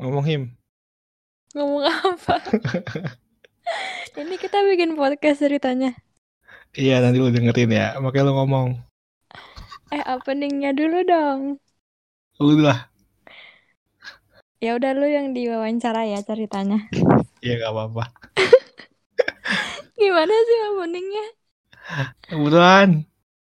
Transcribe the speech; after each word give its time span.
Ngomong 0.00 0.24
Him. 0.24 0.42
Ngomong 1.52 1.84
apa? 1.84 2.40
Ini 4.16 4.36
kita 4.40 4.64
bikin 4.64 4.96
podcast 4.96 5.44
ceritanya. 5.44 5.92
Iya 6.72 7.04
nanti 7.04 7.20
lu 7.20 7.28
dengerin 7.28 7.68
ya. 7.68 8.00
Makanya 8.00 8.32
lu 8.32 8.34
ngomong. 8.40 8.68
Eh, 9.92 10.00
openingnya 10.08 10.72
dulu 10.72 11.04
dong. 11.04 11.60
Lu 12.40 12.56
lah. 12.64 12.88
Ya 14.64 14.72
udah 14.80 14.96
lu 14.96 15.04
yang 15.04 15.36
diwawancara 15.36 16.08
ya 16.08 16.24
ceritanya. 16.24 16.88
Iya 17.44 17.60
gak 17.60 17.72
apa-apa. 17.76 18.04
Gimana 20.00 20.32
sih 20.32 20.58
openingnya? 20.72 21.26
Kebetulan. 22.24 23.04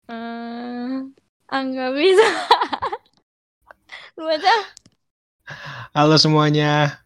Eh, 0.07 0.95
ah 1.51 1.61
nggak 1.67 1.91
bisa. 1.91 2.27
lu 4.15 4.31
aja. 4.31 4.76
Halo 5.95 6.19
semuanya. 6.19 6.99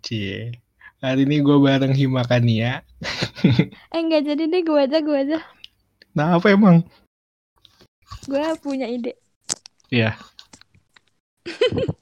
Cie. 0.00 0.56
Hari 1.04 1.28
ini 1.28 1.44
gue 1.44 1.60
bareng 1.60 1.92
Himakania. 1.92 2.80
Eh 3.92 4.00
nggak 4.00 4.24
jadi 4.24 4.48
deh 4.48 4.62
gue 4.64 4.80
aja 4.80 4.98
gue 5.04 5.12
aja. 5.12 5.38
Nah 6.16 6.40
apa 6.40 6.48
emang? 6.48 6.80
Gue 8.24 8.40
punya 8.64 8.88
ide. 8.88 9.20
Iya. 9.92 10.16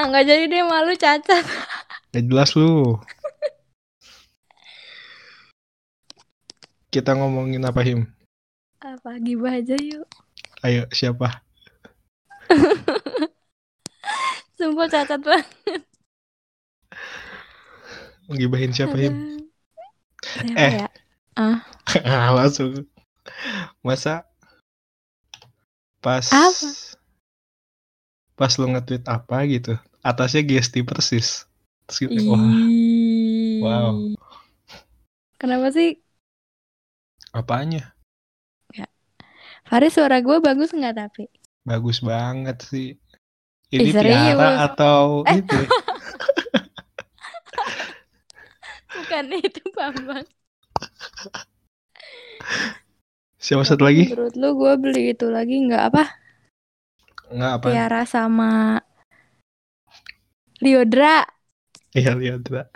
Ah 0.00 0.08
nggak 0.08 0.32
jadi 0.32 0.44
deh 0.48 0.64
malu 0.64 0.96
cacat. 0.96 1.44
Gak 2.12 2.24
jelas 2.24 2.56
lu. 2.56 2.96
Kita 6.88 7.12
ngomongin 7.12 7.60
apa 7.68 7.84
Him? 7.84 8.08
Apa 8.80 9.20
gibah 9.20 9.60
aja 9.60 9.76
yuk. 9.76 10.08
Ayo 10.64 10.88
siapa? 10.88 11.44
Sumpah 14.60 14.86
cacat 14.92 15.20
banget. 15.24 15.80
Gibahin 18.28 18.70
siapa. 18.76 18.94
Siapa 18.94 20.52
Eh. 20.54 20.72
ya? 20.84 20.88
Ah, 22.04 22.30
Langsung. 22.36 22.84
Masa 23.80 24.28
pas 26.00 26.24
Apa? 26.28 26.68
pas 28.36 28.52
lu 28.56 28.72
nge-tweet 28.72 29.04
apa 29.04 29.44
gitu 29.44 29.76
atasnya 30.00 30.40
GST 30.40 30.80
persis 30.84 31.44
Terus 31.84 31.98
gitu, 32.08 32.20
wah. 32.24 32.40
Wow. 33.60 34.16
Kenapa 35.36 35.68
sih? 35.72 36.00
apanya 37.30 37.92
Faris 39.68 39.94
suara 39.94 40.18
gue 40.18 40.40
bagus 40.42 40.72
nggak 40.74 40.94
tapi? 40.98 41.24
bagus 41.62 42.00
banget 42.00 42.58
sih 42.64 42.99
ini 43.70 43.88
Ih? 43.88 43.94
Tiara 43.94 44.64
atau 44.64 45.22
Eh. 45.24 45.38
itu? 45.38 45.58
Bukan 48.90 49.24
itu 49.32 49.62
Bambang. 49.72 50.26
siapa 53.36 53.64
satu 53.64 53.82
lagi 53.82 54.12
Menurut 54.12 54.36
lu 54.36 54.48
gue 54.54 54.72
beli 54.76 55.02
itu 55.12 55.26
lagi 55.26 55.56
nggak 55.60 55.84
apa? 55.88 56.04
nggak 57.30 57.52
apa 57.56 57.66
Tiara 57.68 58.02
sama 58.04 58.50
Liodra. 60.60 61.24
iya 61.92 62.12
Tiara. 62.36 62.68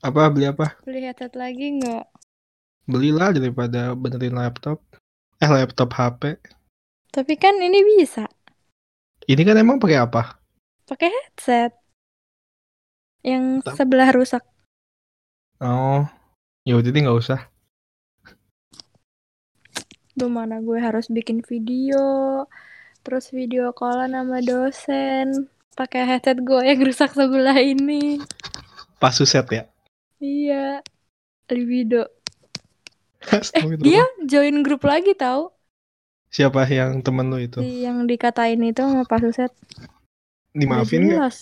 apa 0.00 0.20
beli 0.30 0.46
apa 0.46 0.78
Beli 0.82 1.04
headset 1.04 1.34
lagi 1.34 1.78
nggak? 1.78 2.06
belilah 2.84 3.30
daripada 3.30 3.92
benerin 3.92 4.34
laptop 4.34 4.80
eh 5.36 5.46
laptop 5.46 5.92
HP 5.92 6.40
Tapi 7.08 7.34
kan 7.36 7.56
ini 7.56 7.80
bisa 7.96 8.24
ini 9.28 9.42
kan 9.44 9.56
emang 9.60 9.76
pakai 9.76 10.00
apa 10.00 10.40
pakai 10.88 11.12
headset. 11.12 11.76
Yang 13.20 13.60
sebelah 13.76 14.08
rusak. 14.14 14.40
oh 15.60 16.08
ya 16.64 16.80
udah 16.80 16.90
nggak 16.90 17.18
usah 17.18 17.40
Duh 20.18 20.26
mana 20.26 20.58
gue 20.58 20.78
harus 20.82 21.06
bikin 21.06 21.46
video. 21.46 22.42
Terus 23.06 23.30
video 23.30 23.70
callan 23.70 24.18
sama 24.18 24.42
dosen. 24.42 25.46
Pakai 25.78 26.02
headset 26.02 26.42
gue 26.42 26.58
yang 26.58 26.82
rusak 26.82 27.14
sebelah 27.14 27.54
ini. 27.54 28.18
pas 28.98 29.14
suset 29.14 29.46
ya 29.46 29.62
Iya. 30.18 30.82
Libido. 31.52 32.08
Eh, 33.54 33.66
dia 33.78 34.02
join 34.26 34.62
grup 34.66 34.82
lagi 34.88 35.12
tahu? 35.14 35.52
Siapa 36.28 36.68
yang 36.68 37.00
temen 37.00 37.32
lu 37.32 37.40
itu 37.40 37.60
Si 37.64 37.84
yang 37.88 38.04
dikatain 38.04 38.60
itu 38.60 38.80
sama 38.84 39.04
Pak 39.08 39.20
Suset. 39.24 39.52
dimaafin 40.52 41.08
nggak. 41.08 41.32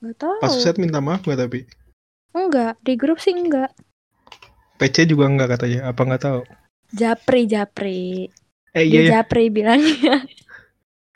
Nggak 0.00 0.16
tahu. 0.20 0.34
pas 0.40 0.50
suset 0.52 0.76
minta 0.76 1.00
maaf 1.00 1.24
nggak 1.24 1.40
tapi 1.40 1.60
Enggak, 2.36 2.76
di 2.84 3.00
grup 3.00 3.16
sih 3.16 3.32
enggak. 3.32 3.72
PC 4.76 5.08
juga 5.08 5.24
nggak 5.32 5.56
katanya 5.56 5.80
apa 5.88 6.00
nggak 6.04 6.22
tahu 6.22 6.40
Japri, 6.92 7.48
Japri. 7.48 8.28
eh 8.76 8.84
iya 8.84 9.00
ya 9.08 9.10
Japri 9.20 9.48
bilangnya. 9.50 10.22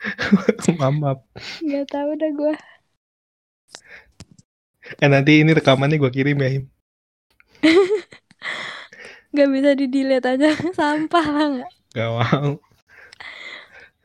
maaf. 0.81 1.21
Enggak 1.61 1.85
tahu 1.93 2.09
dah 2.17 2.31
gue. 2.33 2.53
eh 4.99 5.07
nanti 5.07 5.39
ini 5.45 5.53
rekamannya 5.55 6.01
gue 6.01 6.11
kirim 6.11 6.35
ya 6.41 6.49
Him 6.51 6.63
Enggak 9.31 9.49
bisa 9.55 9.69
di 9.77 9.85
delete 9.87 10.27
aja. 10.27 10.49
Sampah 10.77 11.25
lah 11.29 11.45
nggak. 11.53 11.71
Gak 11.95 12.09
mau 12.11 12.51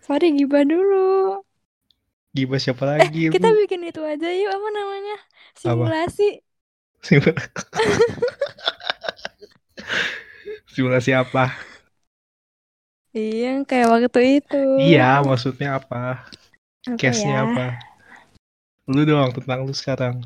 Fari 0.07 0.29
gibah 0.39 0.65
dulu. 0.71 1.07
Gibah 2.37 2.61
siapa 2.63 2.85
Eh, 3.03 3.09
lagi 3.11 3.25
kita 3.33 3.47
lu? 3.47 3.53
bikin 3.59 3.81
itu 3.89 4.01
aja 4.13 4.27
yuk 4.41 4.51
apa 4.57 4.69
namanya? 4.79 5.15
Simulasi. 5.61 6.23
Simulasi 10.67 11.11
apa? 11.17 11.53
Iya, 13.19 13.49
kayak 13.69 13.89
waktu 13.95 14.19
itu. 14.37 14.57
Iya, 14.83 15.03
maksudnya 15.29 15.69
apa? 15.79 15.97
Apa 16.93 16.97
Case-nya 17.01 17.35
ya? 17.35 17.39
apa? 17.47 17.65
Lu 18.93 19.03
dong 19.11 19.31
tentang 19.37 19.61
lu 19.67 19.75
sekarang. 19.81 20.17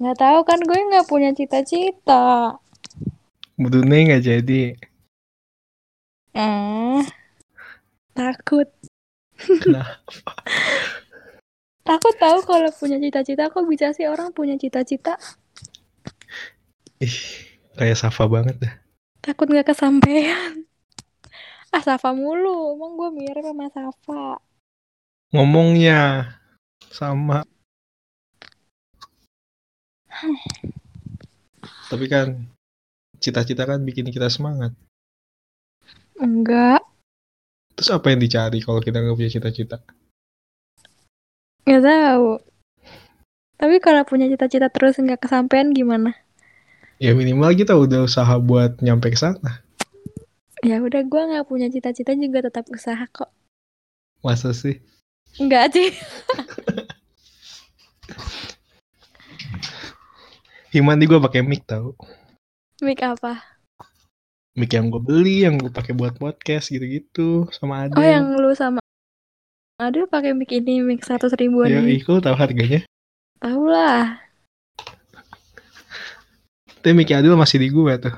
Nggak 0.00 0.16
tahu 0.16 0.38
kan 0.48 0.60
gue 0.64 0.78
nggak 0.80 1.08
punya 1.12 1.30
cita-cita. 1.36 2.56
Budune 3.60 4.08
nggak 4.08 4.24
jadi. 4.24 4.62
Eh, 6.32 7.04
takut. 8.16 8.64
Kenapa? 9.36 10.32
Takut 11.90 12.14
tahu 12.16 12.38
kalau 12.46 12.70
punya 12.70 13.02
cita-cita. 13.02 13.50
Kok 13.50 13.66
bisa 13.66 13.90
sih 13.90 14.06
orang 14.06 14.30
punya 14.30 14.54
cita-cita? 14.54 15.18
Ih, 17.02 17.18
kayak 17.74 17.98
Safa 17.98 18.30
banget 18.30 18.56
dah. 18.62 18.74
Takut 19.20 19.48
nggak 19.50 19.74
kesampaian. 19.74 20.64
Ah, 21.70 21.86
Safa 21.86 22.10
mulu. 22.10 22.74
Emang 22.74 22.98
gue 22.98 23.10
mirip 23.14 23.46
sama 23.46 23.70
Safa. 23.70 24.42
Ngomongnya 25.30 26.34
sama. 26.90 27.46
Tapi 31.90 32.06
kan 32.06 32.46
cita-cita 33.20 33.66
kan 33.66 33.82
bikin 33.82 34.08
kita 34.08 34.30
semangat. 34.32 34.72
Enggak. 36.20 36.84
Terus 37.76 37.90
apa 37.92 38.12
yang 38.12 38.20
dicari 38.20 38.60
kalau 38.60 38.80
kita 38.84 39.00
nggak 39.00 39.16
punya 39.16 39.32
cita-cita? 39.32 39.80
Nggak 41.64 41.84
tahu. 41.84 42.28
Tapi 43.60 43.76
kalau 43.80 44.02
punya 44.08 44.28
cita-cita 44.28 44.72
terus 44.72 44.96
nggak 44.96 45.20
kesampaian 45.20 45.72
gimana? 45.72 46.16
Ya 47.00 47.16
minimal 47.16 47.56
kita 47.56 47.76
udah 47.76 48.04
usaha 48.04 48.36
buat 48.36 48.80
nyampe 48.84 49.12
ke 49.12 49.16
sana. 49.16 49.64
Ya 50.60 50.76
udah, 50.84 51.00
gue 51.00 51.22
nggak 51.32 51.48
punya 51.48 51.72
cita-cita 51.72 52.12
juga 52.12 52.44
tetap 52.44 52.68
usaha 52.68 53.00
kok. 53.08 53.32
Masa 54.20 54.52
sih? 54.52 54.84
Enggak 55.40 55.72
sih. 55.72 55.88
Himan 60.70 61.02
nih 61.02 61.10
gue 61.10 61.18
pakai 61.18 61.42
mic 61.42 61.66
tau. 61.66 61.98
Mic 62.78 63.02
apa? 63.02 63.42
Mic 64.54 64.70
yang 64.70 64.86
gue 64.86 65.02
beli, 65.02 65.42
yang 65.42 65.58
gue 65.58 65.66
pakai 65.66 65.98
buat 65.98 66.14
podcast 66.14 66.70
gitu-gitu 66.70 67.50
sama 67.50 67.90
Adel. 67.90 67.98
Oh, 67.98 68.06
yang 68.06 68.38
lu 68.38 68.54
sama 68.54 68.78
Aduh, 69.82 70.06
pakai 70.06 70.30
mic 70.30 70.46
ini, 70.54 70.78
mic 70.78 71.02
100 71.02 71.26
ribuan 71.34 71.66
Ya. 71.66 71.82
Iko 71.82 72.22
tahu 72.22 72.38
harganya. 72.38 72.86
Tahu 73.42 73.66
lah. 73.66 74.22
Tapi 76.78 76.94
mic 76.94 77.10
Adel 77.10 77.34
masih 77.34 77.58
di 77.58 77.66
gue 77.74 77.94
tuh. 77.98 78.14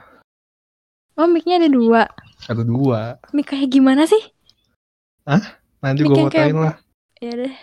Oh, 1.17 1.25
micnya 1.25 1.57
ada 1.57 1.73
dua. 1.73 2.05
Ada 2.53 2.69
dua. 2.69 3.17
Mic 3.33 3.49
kayak 3.49 3.73
gimana 3.73 4.05
sih? 4.05 4.21
Nanti 5.25 6.05
Mic 6.05 6.13
gue 6.13 6.21
yang 6.21 6.29
kayak 6.29 6.53
lah. 6.53 6.77
Ya 7.17 7.33
deh. 7.33 7.55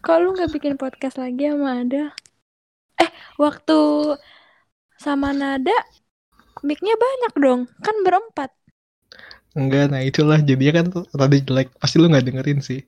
Kok 0.00 0.16
lu 0.20 0.28
nggak 0.32 0.52
bikin 0.56 0.74
podcast 0.80 1.20
lagi 1.20 1.44
sama 1.48 1.84
ada? 1.84 2.12
Eh, 2.96 3.10
waktu 3.36 3.78
sama 4.96 5.32
Nada 5.32 5.76
mic-nya 6.64 6.96
banyak 6.96 7.34
dong. 7.36 7.60
Kan 7.80 7.96
berempat. 8.04 8.50
Enggak, 9.52 9.90
nah 9.90 10.00
itulah 10.00 10.38
jadinya 10.40 10.80
kan 10.80 10.86
tadi 11.10 11.42
jelek. 11.42 11.68
Pasti 11.76 11.96
lu 12.00 12.08
nggak 12.08 12.26
dengerin 12.26 12.60
sih. 12.62 12.80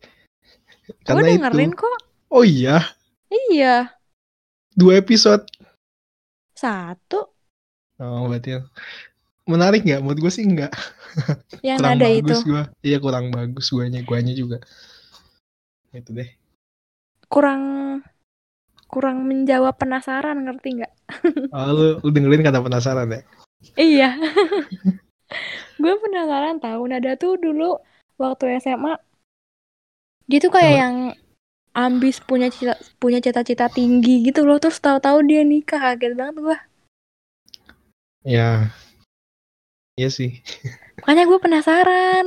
Gue 1.04 1.20
dengerin 1.20 1.72
itu. 1.72 1.78
kok. 1.78 1.98
Oh 2.32 2.44
iya, 2.44 2.80
Iya. 3.28 3.92
dua 4.72 4.96
episode. 4.96 5.44
Satu. 6.56 7.28
Oh 8.00 8.24
berarti 8.24 8.56
menarik 9.44 9.84
nggak? 9.84 10.00
Menurut 10.00 10.20
gue 10.22 10.32
sih 10.32 10.44
enggak. 10.48 10.72
Yang 11.60 11.78
kurang 11.84 11.98
Nada 12.00 12.08
itu. 12.08 12.34
gua. 12.48 12.62
Iya 12.80 12.96
kurang 13.04 13.26
bagus 13.28 13.68
guanya, 13.68 14.00
guanya 14.00 14.32
juga. 14.32 14.58
Itu 15.92 16.16
deh. 16.16 16.30
Kurang 17.32 17.62
kurang 18.92 19.24
menjawab 19.24 19.72
penasaran 19.80 20.44
ngerti 20.44 20.84
nggak? 20.84 20.92
Oh, 21.48 21.72
lu, 21.72 21.86
lu 22.04 22.08
dengerin 22.12 22.44
kata 22.44 22.60
penasaran 22.60 23.08
ya? 23.08 23.20
Iya. 23.80 24.10
gue 25.82 25.94
penasaran 25.96 26.60
tahu 26.60 26.82
Nada 26.92 27.16
tuh 27.16 27.40
dulu 27.40 27.80
waktu 28.20 28.60
SMA 28.60 29.00
dia 30.28 30.38
tuh 30.38 30.52
kayak 30.52 30.72
Apa? 30.76 30.80
yang 30.84 30.94
ambis 31.72 32.20
punya 32.20 32.52
cita 32.52 32.76
punya 33.00 33.18
cita-cita 33.18 33.66
tinggi 33.72 34.28
gitu 34.28 34.44
loh 34.44 34.60
terus 34.60 34.78
tahu-tahu 34.78 35.24
dia 35.24 35.40
nikah 35.42 35.80
kaget 35.80 36.12
banget 36.14 36.36
gue 36.38 36.58
Ya. 38.22 38.70
Iya 39.98 40.08
sih. 40.14 40.38
makanya 41.02 41.24
gue 41.26 41.38
penasaran 41.42 42.26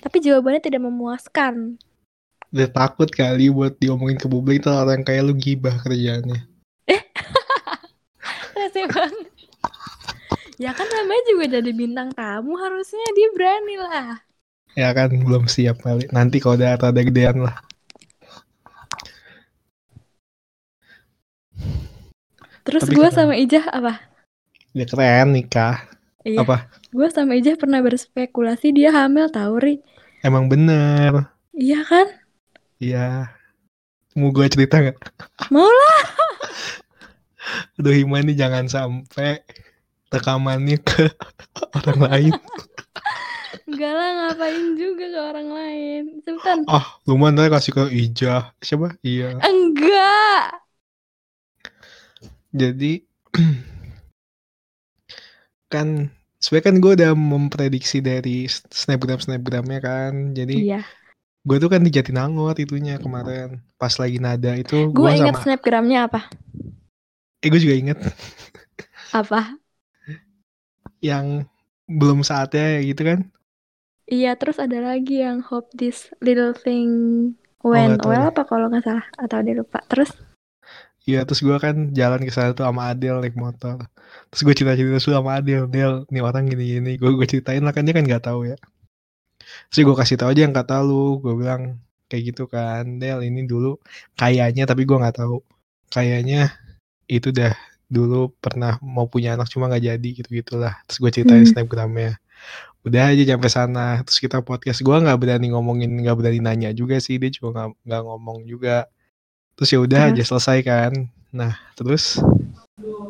tapi 0.00 0.22
jawabannya 0.22 0.62
tidak 0.64 0.80
memuaskan 0.86 1.76
Udah 2.56 2.68
takut 2.72 3.12
kali 3.12 3.52
buat 3.52 3.76
diomongin 3.76 4.16
ke 4.16 4.26
publik 4.26 4.64
tuh 4.64 4.72
orang 4.72 5.04
kayak 5.04 5.28
lu 5.28 5.36
gibah 5.36 5.76
kerjaannya. 5.76 6.40
Rese 8.56 8.82
banget 8.88 9.28
ya 10.56 10.72
kan 10.72 10.88
namanya 10.88 11.22
juga 11.28 11.60
jadi 11.60 11.70
bintang 11.76 12.16
tamu 12.16 12.56
harusnya 12.56 13.04
dia 13.12 13.28
berani 13.36 13.76
lah 13.76 14.24
Ya 14.72 14.88
kan 14.92 15.08
belum 15.12 15.48
siap 15.48 15.84
kali. 15.84 16.08
Nanti 16.12 16.36
kalau 16.40 16.56
udah 16.56 16.80
rada 16.80 17.00
gedean 17.00 17.44
lah. 17.44 17.60
terus 22.66 22.82
gue 22.90 23.08
sama 23.14 23.38
Ijah 23.38 23.62
apa 23.70 24.02
Dia 24.74 24.84
keren 24.84 25.32
nikah. 25.32 25.86
iya 26.26 26.42
Apa? 26.42 26.66
gue 26.90 27.08
sama 27.14 27.38
Ijah 27.38 27.54
pernah 27.56 27.78
berspekulasi 27.80 28.74
dia 28.74 28.90
hamil 28.90 29.30
tau 29.30 29.56
Ri 29.56 29.80
Emang 30.20 30.50
bener. 30.50 31.30
iya 31.54 31.86
kan 31.86 32.10
Iya. 32.76 33.32
Mau 34.16 34.32
gue 34.32 34.46
cerita 34.48 34.80
nggak? 34.80 34.96
Mau 35.52 35.64
lah. 35.64 36.04
Aduh 37.80 37.92
Hima 37.92 38.24
nih 38.24 38.36
jangan 38.36 38.64
sampai 38.68 39.44
rekamannya 40.12 40.80
ke 40.80 41.12
orang 41.76 42.00
lain. 42.08 42.32
Enggak 43.66 43.92
lah 43.98 44.08
ngapain 44.14 44.66
juga 44.78 45.04
ke 45.10 45.20
orang 45.20 45.48
lain 45.50 46.02
Sultan 46.22 46.62
Ah, 46.70 47.02
lumayan 47.02 47.34
ntar 47.34 47.50
kasih 47.50 47.72
ke 47.74 47.82
Ijah. 47.90 48.54
Siapa? 48.62 48.94
Iya. 49.02 49.42
Enggak 49.42 50.62
Jadi 52.56 52.92
kan 55.72 56.08
sebenarnya 56.38 56.66
kan 56.70 56.76
gue 56.78 56.92
udah 56.96 57.12
memprediksi 57.12 57.98
dari 58.00 58.46
snapgram 58.48 59.18
snapgramnya 59.18 59.80
kan. 59.82 60.36
Jadi 60.36 60.72
Iya 60.72 60.80
gue 61.46 61.56
tuh 61.62 61.70
kan 61.70 61.78
di 61.78 61.94
Jatinangor 61.94 62.58
itunya 62.58 62.98
kemarin. 62.98 63.62
Pas 63.78 63.94
lagi 64.02 64.18
nada 64.18 64.50
itu 64.58 64.90
Gue 64.90 65.14
gue 65.14 65.22
inget 65.22 65.34
sama 65.38 65.44
snapgramnya 65.46 66.10
apa? 66.10 66.20
Eh 67.38 67.48
gue 67.48 67.60
juga 67.62 67.76
inget 67.78 67.98
Apa? 69.14 69.54
Yang 70.98 71.46
belum 71.86 72.26
saatnya 72.26 72.82
gitu 72.82 73.06
kan? 73.06 73.18
Iya 74.10 74.34
terus 74.34 74.58
ada 74.58 74.82
lagi 74.82 75.22
yang 75.22 75.38
Hope 75.46 75.70
this 75.70 76.10
little 76.18 76.50
thing 76.50 76.90
When 77.62 77.98
tahu 77.98 78.10
well 78.10 78.34
apa 78.34 78.42
kalau 78.42 78.66
nggak 78.66 78.82
salah? 78.82 79.06
Atau 79.14 79.38
dia 79.46 79.54
lupa? 79.54 79.78
Terus? 79.86 80.10
Iya 81.06 81.22
terus 81.22 81.46
gue 81.46 81.54
kan 81.62 81.94
jalan 81.94 82.26
ke 82.26 82.34
sana 82.34 82.58
tuh 82.58 82.66
sama 82.66 82.90
Adel 82.90 83.22
naik 83.22 83.38
motor. 83.38 83.86
Terus 84.34 84.42
gue 84.42 84.54
cerita 84.58 84.74
cerita 84.74 84.98
dulu 84.98 85.14
sama 85.14 85.38
Adel 85.38 85.70
Del 85.70 86.02
nih 86.10 86.22
orang 86.26 86.50
gini 86.50 86.64
gini 86.78 86.92
gue 86.98 87.10
gue 87.14 87.26
ceritain 87.30 87.62
lah 87.62 87.70
kan 87.70 87.86
dia 87.86 87.94
kan 87.94 88.02
nggak 88.02 88.26
tahu 88.26 88.50
ya 88.50 88.58
terus 89.72 89.82
gue 89.86 89.96
kasih 89.96 90.16
tahu 90.20 90.28
aja 90.32 90.42
yang 90.46 90.54
kata 90.56 90.82
lu. 90.84 91.20
Gue 91.22 91.34
bilang 91.36 91.80
kayak 92.06 92.22
gitu 92.34 92.46
kan 92.46 93.02
Del 93.02 93.18
ini 93.26 93.44
dulu 93.50 93.82
kayaknya 94.14 94.62
tapi 94.70 94.86
gue 94.86 94.94
nggak 94.94 95.18
tahu 95.18 95.42
kayaknya 95.90 96.54
itu 97.10 97.34
dah 97.34 97.50
dulu 97.90 98.30
pernah 98.42 98.78
mau 98.82 99.06
punya 99.06 99.34
anak 99.38 99.50
cuma 99.50 99.70
nggak 99.70 99.84
jadi 99.94 100.08
gitu 100.22 100.28
gitulah 100.42 100.74
terus 100.86 100.98
gue 101.02 101.10
ceritain 101.10 101.42
Hmm. 101.46 101.50
snapgramnya. 101.50 102.18
Udah 102.86 103.10
aja 103.10 103.34
sampai 103.34 103.50
sana 103.50 103.86
terus 104.06 104.18
kita 104.22 104.38
podcast. 104.46 104.78
Gue 104.82 104.94
nggak 104.98 105.18
berani 105.18 105.50
ngomongin 105.50 105.90
nggak 106.02 106.16
berani 106.18 106.38
nanya 106.42 106.70
juga 106.70 106.98
sih 107.02 107.18
dia 107.18 107.30
juga 107.30 107.74
nggak 107.82 108.02
ngomong 108.06 108.46
juga. 108.46 108.86
Terus 109.58 109.68
ya 109.74 109.78
udah 109.82 110.00
aja 110.14 110.22
selesai 110.22 110.58
kan. 110.62 110.92
Nah 111.34 111.58
terus 111.74 112.22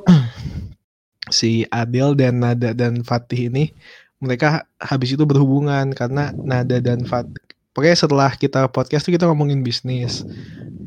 si 1.37 1.67
Adel 1.69 2.15
dan 2.17 2.41
Nada 2.41 2.71
dan 2.73 3.03
Fatih 3.03 3.53
ini 3.53 3.75
mereka 4.23 4.65
habis 4.81 5.13
itu 5.13 5.25
berhubungan 5.29 5.93
karena 5.93 6.33
Nada 6.37 6.81
dan 6.81 7.05
Fatih 7.05 7.43
pokoknya 7.77 7.97
setelah 7.97 8.31
kita 8.33 8.69
podcast 8.73 9.05
tuh 9.05 9.15
kita 9.15 9.29
ngomongin 9.29 9.61
bisnis 9.61 10.25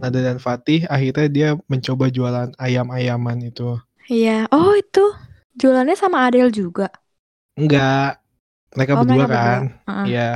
Nada 0.01 0.19
dan 0.19 0.41
Fatih 0.41 0.89
akhirnya 0.89 1.27
dia 1.29 1.49
mencoba 1.69 2.09
jualan 2.09 2.49
ayam-ayaman 2.57 3.49
itu 3.49 3.77
Iya 4.09 4.49
Oh 4.49 4.73
itu 4.73 5.05
Jualannya 5.59 5.93
sama 5.93 6.25
Adele 6.25 6.49
juga 6.49 6.89
enggak 7.53 8.19
mereka 8.69 8.93
Oh, 8.93 9.01
berdua 9.01 9.25
mereka 9.25 9.39
kan. 9.41 9.63
Iya, 10.05 10.29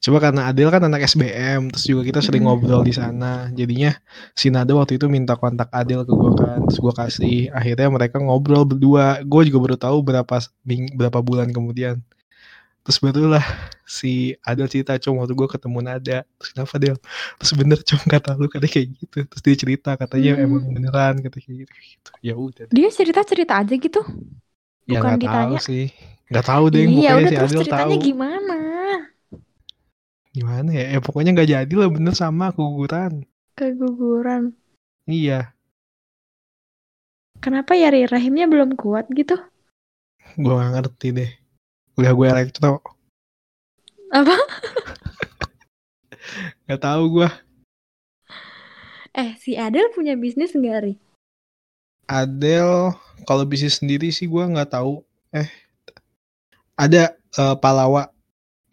coba 0.00 0.18
karena 0.24 0.40
Adel 0.48 0.68
kan 0.72 0.82
anak 0.88 1.04
SBM, 1.04 1.68
terus 1.68 1.84
juga 1.84 2.02
kita 2.08 2.20
sering 2.24 2.48
ngobrol 2.48 2.80
di 2.80 2.96
sana. 2.96 3.52
Jadinya 3.52 3.92
si 4.32 4.48
Nada 4.48 4.72
waktu 4.72 4.96
itu 4.96 5.04
minta 5.12 5.36
kontak 5.36 5.68
Adel 5.68 6.08
ke 6.08 6.12
gue 6.16 6.32
kan, 6.32 6.64
terus 6.64 6.80
gue 6.80 6.94
kasih. 6.96 7.38
Akhirnya 7.52 7.92
mereka 7.92 8.16
ngobrol 8.24 8.64
berdua. 8.64 9.20
Gue 9.28 9.44
juga 9.52 9.58
baru 9.60 9.76
tahu 9.76 10.00
berapa 10.00 10.36
berapa 10.96 11.18
bulan 11.20 11.52
kemudian. 11.52 12.00
Terus 12.84 12.98
barulah 13.00 13.44
si 13.88 14.36
Adel 14.44 14.68
cerita, 14.68 14.92
com 15.00 15.16
waktu 15.16 15.32
gue 15.32 15.48
ketemu 15.48 15.78
Nada. 15.80 16.18
Terus 16.36 16.50
kenapa 16.52 16.74
Del? 16.76 16.96
Terus 17.40 17.52
bener 17.56 17.78
com 17.88 18.00
kata 18.04 18.36
lu 18.36 18.46
katanya 18.52 18.72
kayak 18.76 18.88
gitu. 19.00 19.16
Terus 19.24 19.42
dia 19.42 19.56
cerita 19.56 19.90
katanya 19.96 20.30
Hmm. 20.36 20.44
emang 20.44 20.62
beneran 20.68 21.14
kata 21.24 21.36
kayak 21.40 21.56
gitu. 21.64 21.72
gitu. 21.72 22.10
Ya 22.20 22.34
udah. 22.36 22.64
Dia 22.68 22.88
cerita-cerita 22.92 23.52
aja 23.56 23.74
gitu 23.74 24.00
Ya 24.84 25.00
bukan 25.00 25.16
nggak 25.16 25.24
tahu 25.24 25.56
ditanya. 25.56 25.58
sih. 25.64 25.84
Nggak 26.28 26.44
tahu 26.44 26.64
deh. 26.68 26.84
Iya 26.84 27.10
udah 27.16 27.30
si 27.32 27.36
terus 27.36 27.50
Adel 27.50 27.60
ceritanya 27.64 27.96
tahu. 27.96 28.04
gimana 28.04 28.56
Gimana 30.34 30.70
ya? 30.74 30.86
Ya 30.92 31.00
pokoknya 31.00 31.30
nggak 31.32 31.50
jadi 31.50 31.74
lah 31.78 31.88
bener 31.88 32.12
sama 32.12 32.50
keguguran. 32.52 33.24
Keguguran 33.56 34.52
Iya. 35.08 35.52
Kenapa 37.40 37.76
ya 37.76 37.92
rahimnya 37.92 38.48
belum 38.48 38.72
kuat 38.76 39.08
gitu 39.12 39.36
gue 40.34 40.50
gak 40.50 40.72
ngerti 40.74 41.08
deh 41.14 41.30
udah 41.94 42.12
gue 42.12 42.26
elektro 42.26 42.82
Apa? 44.10 44.34
gak 46.68 46.80
tahu 46.80 47.02
gue 47.20 47.28
Eh 49.14 49.38
si 49.38 49.54
Adele 49.54 49.94
punya 49.94 50.18
bisnis 50.18 50.52
nggak 50.52 50.78
Ri? 50.82 50.94
Adele 52.10 52.98
kalau 53.24 53.46
bisnis 53.46 53.78
sendiri 53.78 54.10
sih 54.10 54.26
gue 54.26 54.42
nggak 54.42 54.74
tahu 54.74 55.06
eh 55.30 55.48
ada 56.74 57.14
eh, 57.14 57.56
Palawa 57.62 58.10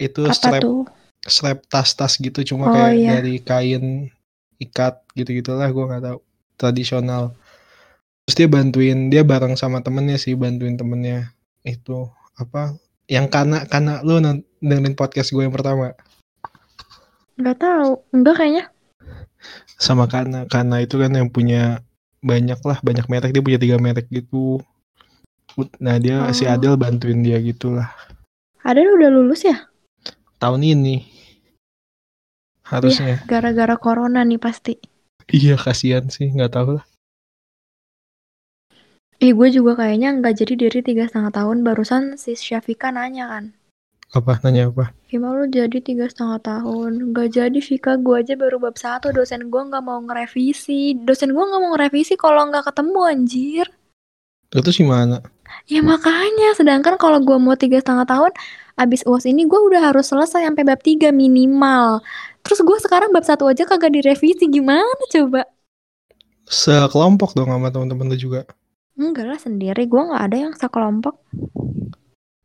itu 0.01 0.25
Apa 0.25 0.33
strap 0.33 0.61
tuh? 0.65 0.83
strap 1.21 1.61
tas-tas 1.69 2.17
gitu 2.17 2.41
cuma 2.43 2.67
Oh, 2.67 2.73
kayak 2.73 2.93
iya. 2.97 3.09
dari 3.17 3.35
kain 3.39 4.09
ikat 4.57 5.05
gitu 5.13 5.37
gitulah 5.37 5.69
gue 5.69 5.83
nggak 5.85 6.03
tahu 6.03 6.19
tradisional 6.57 7.37
terus 8.25 8.35
dia 8.37 8.47
bantuin 8.49 9.09
dia 9.13 9.21
bareng 9.21 9.53
sama 9.53 9.85
temennya 9.85 10.17
sih 10.17 10.33
bantuin 10.33 10.73
temennya 10.73 11.29
itu 11.61 12.09
apa 12.33 12.73
yang 13.11 13.27
karena 13.27 13.67
karena 13.67 13.99
lu 14.07 14.23
dengerin 14.63 14.95
podcast 14.95 15.35
gue 15.35 15.43
yang 15.43 15.51
pertama. 15.51 15.91
Nggak 17.35 17.57
tahu. 17.59 17.91
Enggak 18.15 18.35
kayaknya. 18.39 18.65
Sama 19.75 20.07
karena 20.07 20.47
karena 20.47 20.79
itu 20.79 20.95
kan 20.95 21.11
yang 21.11 21.27
punya 21.27 21.83
banyak 22.23 22.63
lah 22.63 22.79
banyak 22.79 23.11
merek. 23.11 23.35
Dia 23.35 23.43
punya 23.43 23.59
tiga 23.59 23.75
merek 23.83 24.07
gitu. 24.07 24.63
Nah 25.83 25.99
dia 25.99 26.31
si 26.31 26.47
Oh. 26.47 26.55
Adel 26.55 26.79
bantuin 26.79 27.19
dia 27.19 27.35
gitulah 27.43 27.91
Adele 28.63 28.95
udah 28.95 29.11
lulus 29.11 29.43
ya? 29.43 29.67
tahun 30.39 30.63
ini. 30.63 31.03
Harusnya. 32.63 33.19
Gara-gara 33.27 33.75
corona 33.75 34.23
nih 34.23 34.39
pasti. 34.39 34.79
Iya 35.27 35.59
kasihan 35.59 36.07
sih. 36.07 36.31
Nggak 36.31 36.55
tahu 36.55 36.79
lah 36.79 36.85
Eh 39.21 39.37
gue 39.37 39.47
juga 39.53 39.77
kayaknya 39.77 40.17
nggak 40.17 40.33
jadi 40.33 40.53
dari 40.65 40.79
tiga 40.81 41.05
setengah 41.05 41.29
tahun. 41.29 41.61
Barusan 41.61 42.17
si 42.17 42.33
Syafika 42.33 42.89
nanya 42.89 43.29
kan. 43.29 43.53
Apa? 44.17 44.41
Nanya 44.41 44.73
apa? 44.73 44.97
Gimana 45.13 45.45
lu 45.45 45.47
jadi 45.47 45.77
tiga 45.77 46.09
setengah 46.09 46.41
tahun. 46.41 47.13
Nggak 47.13 47.37
jadi 47.37 47.59
Vika 47.61 48.01
gue 48.01 48.15
aja 48.17 48.33
baru 48.33 48.57
bab 48.57 48.81
satu. 48.81 49.13
Dosen 49.13 49.53
gue 49.53 49.61
nggak 49.61 49.83
mau 49.85 50.01
ngerevisi. 50.01 50.97
Dosen 51.05 51.37
gue 51.37 51.43
nggak 51.45 51.61
mau 51.61 51.71
ngerevisi 51.77 52.17
kalau 52.17 52.49
nggak 52.49 52.73
ketemu 52.73 52.99
anjir. 53.05 53.67
Terus 54.49 54.75
gimana 54.75 55.21
Ya 55.69 55.79
makanya, 55.83 56.55
sedangkan 56.57 56.95
kalau 56.97 57.19
gue 57.21 57.37
mau 57.37 57.55
tiga 57.59 57.79
setengah 57.79 58.07
tahun, 58.07 58.31
abis 58.79 59.03
UAS 59.07 59.27
ini 59.27 59.45
gue 59.45 59.59
udah 59.59 59.91
harus 59.91 60.09
selesai 60.09 60.47
sampai 60.47 60.63
bab 60.63 60.79
3 60.81 61.11
minimal. 61.13 62.01
Terus 62.41 62.59
gue 62.63 62.77
sekarang 62.81 63.13
bab 63.13 63.23
satu 63.27 63.45
aja 63.51 63.67
kagak 63.67 63.93
direvisi, 63.93 64.47
gimana 64.49 64.89
coba? 65.11 65.45
Sekelompok 66.49 67.31
dong 67.37 67.51
sama 67.51 67.69
teman-teman 67.71 68.11
lu 68.11 68.17
juga. 68.17 68.43
Enggak 69.01 69.25
lah 69.33 69.39
sendiri, 69.41 69.89
gue 69.89 69.97
nggak 69.97 70.23
ada 70.29 70.37
yang 70.37 70.53
sekelompok. 70.53 71.17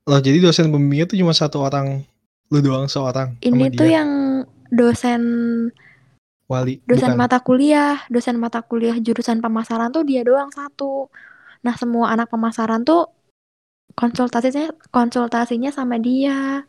Loh, 0.09 0.21
jadi 0.25 0.41
dosen 0.41 0.73
pembimbingnya 0.73 1.13
tuh 1.13 1.21
cuma 1.21 1.37
satu 1.37 1.61
orang, 1.61 2.01
lu 2.49 2.59
doang 2.65 2.89
seorang 2.89 3.37
Ini 3.45 3.77
tuh 3.77 3.85
dia. 3.85 4.01
yang 4.01 4.11
dosen 4.73 5.23
Wali, 6.49 6.81
dosen 6.89 7.13
bukan. 7.13 7.21
mata 7.21 7.39
kuliah, 7.45 8.01
dosen 8.09 8.41
mata 8.41 8.65
kuliah 8.65 8.97
jurusan 8.97 9.45
pemasaran 9.45 9.93
tuh 9.93 10.07
dia 10.07 10.25
doang 10.25 10.49
satu. 10.49 11.13
Nah, 11.61 11.75
semua 11.77 12.15
anak 12.15 12.33
pemasaran 12.33 12.87
tuh 12.87 13.11
konsultasinya 13.99 14.73
konsultasinya 14.95 15.75
sama 15.75 16.01
dia. 16.01 16.65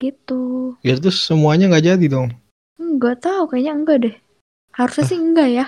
Gitu. 0.00 0.74
Ya 0.80 0.96
terus 0.96 1.20
semuanya 1.20 1.68
nggak 1.68 1.84
jadi 1.84 2.06
dong. 2.08 2.32
Enggak 2.80 3.20
tahu, 3.20 3.52
kayaknya 3.52 3.72
enggak 3.76 3.98
deh. 4.08 4.16
Harusnya 4.72 5.04
sih 5.04 5.18
enggak 5.20 5.48
ya. 5.52 5.66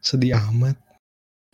Sedih 0.00 0.40
amat. 0.48 0.87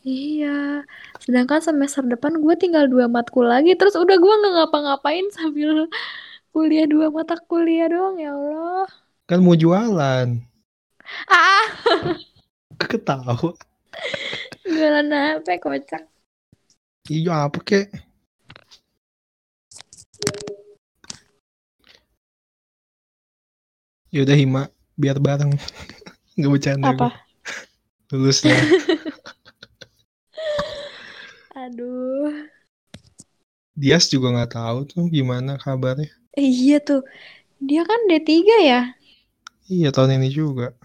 Iya. 0.04 0.84
Sedangkan 1.24 1.60
semester 1.64 2.04
depan 2.04 2.36
gue 2.44 2.54
tinggal 2.60 2.84
dua 2.92 3.06
matkul 3.08 3.48
lagi, 3.48 3.72
terus 3.78 3.96
udah 3.96 4.16
gue 4.20 4.34
nggak 4.40 4.52
ngapa-ngapain 4.56 5.26
sambil 5.32 5.88
kuliah 6.52 6.86
dua 6.86 7.08
mata 7.08 7.34
kuliah 7.50 7.88
doang 7.88 8.16
ya 8.20 8.30
Allah. 8.36 8.84
Kan 9.28 9.40
mau 9.40 9.56
jualan. 9.56 10.28
Ah, 11.28 11.64
Ketawa. 12.80 13.56
jualan 14.68 15.08
apa 15.12 15.52
kocak. 15.60 16.02
Iya 17.08 17.32
apa 17.48 17.58
kek? 17.68 17.86
Yaudah 24.14 24.36
Hima, 24.38 24.62
biar 24.96 25.18
bareng. 25.18 25.52
Gak 26.40 26.50
bercanda 26.50 26.90
Apa? 26.90 27.06
gue. 27.10 27.12
Lulus 28.14 28.42
lah. 28.46 28.58
Aduh. 31.64 32.28
Dias 33.72 34.06
juga 34.12 34.28
nggak 34.36 34.52
tahu 34.52 34.78
tuh 34.84 35.04
gimana 35.08 35.56
kabarnya. 35.56 36.12
Eh, 36.36 36.44
iya 36.44 36.76
tuh. 36.78 37.00
Dia 37.56 37.88
kan 37.88 38.04
D3 38.04 38.30
ya? 38.60 38.92
Iya 39.72 39.88
tahun 39.88 40.20
ini 40.20 40.28
juga. 40.28 40.76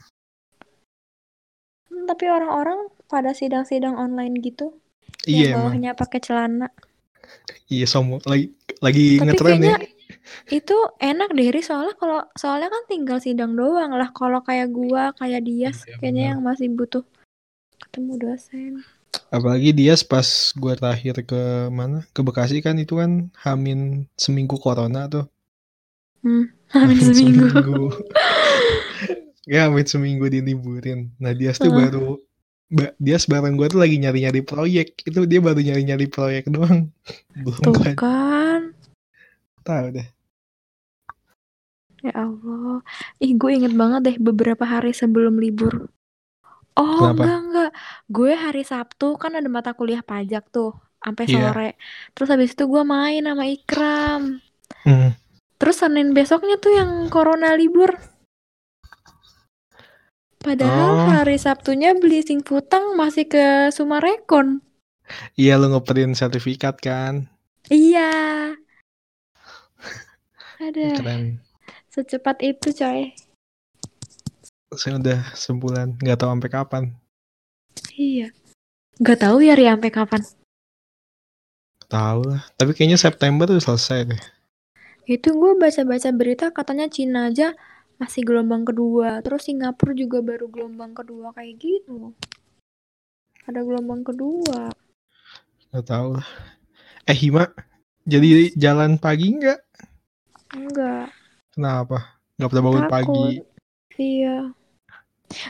Hmm, 1.91 2.07
tapi 2.07 2.31
orang-orang 2.31 2.88
pada 3.12 3.36
sidang-sidang 3.36 4.00
online 4.00 4.39
gitu. 4.39 4.71
Iya 5.27 5.51
yang 5.51 5.59
emang. 5.59 5.59
bawahnya 5.75 5.91
pakai 6.00 6.19
celana. 6.24 6.71
Iya 7.67 7.86
sombong 7.86 8.24
lagi 8.24 8.55
lagi 8.79 9.19
Tapi 9.19 9.25
ngetren 9.27 9.59
ya. 9.59 9.75
kayaknya 9.75 9.77
itu 10.50 10.77
enak 11.03 11.29
deh, 11.36 11.48
Ri. 11.51 11.62
Soalnya 11.62 11.93
kalau 12.00 12.24
soalnya 12.39 12.71
kan 12.71 12.83
tinggal 12.88 13.19
sidang 13.19 13.53
doang 13.53 13.91
lah. 13.93 14.09
Kalau 14.15 14.39
kayak 14.41 14.71
gua, 14.71 15.12
kayak 15.19 15.43
Dias, 15.43 15.83
Iya, 15.83 16.00
kayaknya 16.00 16.24
benar. 16.24 16.31
yang 16.33 16.39
masih 16.41 16.67
butuh 16.71 17.03
ketemu 17.83 18.13
dosen. 18.15 18.74
Apalagi 19.29 19.77
Dias 19.77 20.01
pas 20.01 20.25
gue 20.57 20.74
terakhir 20.74 21.21
ke 21.21 21.69
mana? 21.69 22.01
Ke 22.17 22.25
Bekasi 22.25 22.65
kan 22.65 22.77
itu 22.81 22.98
kan 22.98 23.29
hamin 23.45 24.09
seminggu 24.17 24.57
corona 24.57 25.05
tuh. 25.05 25.29
Hmm, 26.25 26.50
hamin 26.74 26.98
seminggu. 26.98 27.93
ya 29.53 29.69
hamin 29.69 29.86
seminggu 29.86 30.25
diliburin. 30.33 31.13
Nah 31.21 31.38
Dias 31.38 31.62
tuh 31.62 31.69
baru 31.69 32.17
Ba- 32.69 32.93
Dias 33.01 33.25
bareng 33.25 33.57
gue 33.57 33.65
tuh 33.65 33.81
lagi 33.81 33.98
nyari-nyari 33.98 34.45
proyek. 34.45 35.01
Itu 35.01 35.25
dia 35.25 35.41
baru 35.41 35.57
nyari-nyari 35.57 36.05
proyek 36.05 36.50
doang. 36.50 36.89
Belum 37.45 37.62
Tuh 37.65 37.74
kan 37.74 37.95
kan. 37.98 38.62
tahu 39.65 39.88
deh. 39.93 40.07
Ya 42.05 42.13
Allah. 42.15 42.79
Ih, 43.19 43.33
gue 43.36 43.51
inget 43.53 43.74
banget 43.75 44.01
deh 44.05 44.17
beberapa 44.21 44.63
hari 44.63 44.93
sebelum 44.93 45.41
libur. 45.41 45.89
Oh, 46.77 47.09
Kenapa? 47.09 47.23
enggak, 47.23 47.39
enggak. 47.41 47.71
Gue 48.07 48.33
hari 48.35 48.63
Sabtu 48.63 49.17
kan 49.17 49.33
ada 49.35 49.49
mata 49.49 49.73
kuliah 49.73 50.03
pajak 50.03 50.47
tuh. 50.51 50.75
Sampai 50.99 51.25
Iya. 51.31 51.49
sore. 51.51 51.69
Terus 52.11 52.27
habis 52.29 52.51
itu 52.53 52.63
gue 52.67 52.83
main 52.83 53.23
sama 53.23 53.47
Ikram. 53.47 54.43
Hmm. 54.83 55.11
Terus 55.59 55.75
Senin 55.79 56.11
besoknya 56.11 56.55
tuh 56.59 56.75
yang 56.75 57.07
corona 57.07 57.55
libur. 57.55 57.95
Padahal 60.39 60.91
Oh. 60.95 61.07
hari 61.11 61.35
Sabtunya 61.35 61.91
beli 61.99 62.23
singputang 62.23 62.95
masih 62.95 63.27
ke 63.27 63.67
Sumarekon. 63.75 64.63
Iya 65.35 65.59
lu 65.59 65.67
ngeprint 65.73 66.15
sertifikat 66.15 66.79
kan. 66.79 67.27
Iya. 67.67 68.11
Ada. 70.63 70.95
Keren. 70.95 71.43
Secepat 71.91 72.39
itu 72.39 72.71
coy. 72.71 73.11
Saya 74.77 75.01
udah 75.01 75.33
sebulan 75.33 75.97
nggak 75.97 76.17
tahu 76.21 76.29
sampai 76.29 76.51
kapan. 76.51 76.83
Iya. 77.97 78.29
Gak 78.99 79.23
tahu 79.23 79.39
ya 79.39 79.55
Ri 79.55 79.65
sampai 79.65 79.91
kapan. 79.95 80.21
Tahu 81.88 82.19
lah. 82.27 82.43
Tapi 82.59 82.75
kayaknya 82.75 82.99
September 82.99 83.47
tuh 83.47 83.63
selesai 83.63 84.11
deh. 84.11 84.21
Itu 85.09 85.33
gue 85.33 85.57
baca-baca 85.57 86.09
berita 86.13 86.45
katanya 86.53 86.85
Cina 86.91 87.31
aja 87.31 87.55
masih 87.97 88.27
gelombang 88.27 88.67
kedua. 88.67 89.23
Terus 89.25 89.47
Singapura 89.47 89.95
juga 89.95 90.19
baru 90.21 90.51
gelombang 90.51 90.93
kedua 90.93 91.31
kayak 91.33 91.57
gitu. 91.57 92.13
Ada 93.47 93.63
gelombang 93.63 94.03
kedua. 94.05 94.69
Nggak 95.71 95.85
tahu 95.88 96.19
lah. 96.19 96.27
Eh 97.09 97.17
Hima, 97.17 97.49
jadi 98.05 98.53
jalan 98.53 99.01
pagi 99.01 99.33
nggak? 99.33 99.59
Enggak. 100.53 101.09
Kenapa? 101.55 102.19
Nggak 102.38 102.49
pernah 102.53 102.63
bangun 102.67 102.83
Takut. 102.85 102.93
pagi. 102.93 103.27
Iya. 103.97 104.38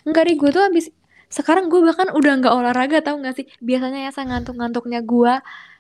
Enggak 0.03 0.27
Ri, 0.27 0.33
gue 0.35 0.49
tuh 0.51 0.63
abis 0.63 0.91
sekarang 1.29 1.69
gue 1.69 1.77
bahkan 1.85 2.09
udah 2.09 2.41
nggak 2.41 2.53
olahraga 2.53 2.97
tau 3.05 3.21
gak 3.21 3.37
sih? 3.37 3.45
Biasanya 3.61 4.09
ya 4.09 4.11
saya 4.11 4.25
ngantuk-ngantuknya 4.33 5.05
gue 5.05 5.33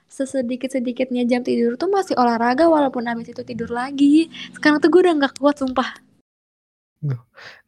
sesedikit-sedikitnya 0.09 1.25
jam 1.29 1.45
tidur 1.45 1.77
tuh 1.77 1.89
masih 1.89 2.17
olahraga 2.17 2.65
walaupun 2.65 3.05
abis 3.05 3.33
itu 3.33 3.41
tidur 3.45 3.69
lagi. 3.73 4.29
Sekarang 4.53 4.81
tuh 4.81 4.89
gue 4.93 5.01
udah 5.05 5.13
nggak 5.17 5.33
kuat 5.37 5.57
sumpah. 5.61 5.89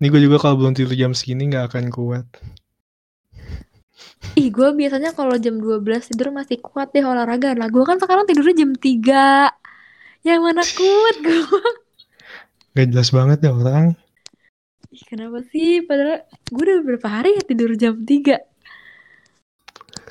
Nih 0.02 0.10
gue 0.10 0.22
juga 0.22 0.38
kalau 0.42 0.60
belum 0.60 0.74
tidur 0.78 0.94
jam 0.98 1.14
segini 1.14 1.50
nggak 1.50 1.74
akan 1.74 1.86
kuat. 1.94 2.26
Ih, 4.38 4.48
gue 4.48 4.70
biasanya 4.74 5.12
kalau 5.12 5.36
jam 5.38 5.60
12 5.60 6.14
tidur 6.14 6.32
masih 6.32 6.58
kuat 6.64 6.94
deh 6.96 7.04
olahraga. 7.04 7.54
Lah, 7.58 7.68
gue 7.68 7.84
kan 7.84 8.00
sekarang 8.00 8.26
tidurnya 8.26 8.66
jam 8.66 8.72
3. 8.74 9.52
Yang 10.24 10.40
mana 10.42 10.64
kuat 10.64 11.16
gue? 11.20 11.62
Gak 12.72 12.88
jelas 12.96 13.10
banget 13.12 13.44
ya 13.44 13.52
orang. 13.52 13.98
Ih, 14.92 15.04
kenapa 15.08 15.40
sih? 15.48 15.80
Padahal 15.88 16.28
gue 16.52 16.64
udah 16.68 16.80
berapa 16.84 17.08
hari 17.08 17.40
ya 17.40 17.44
tidur 17.48 17.72
jam 17.80 17.96
3. 17.96 18.44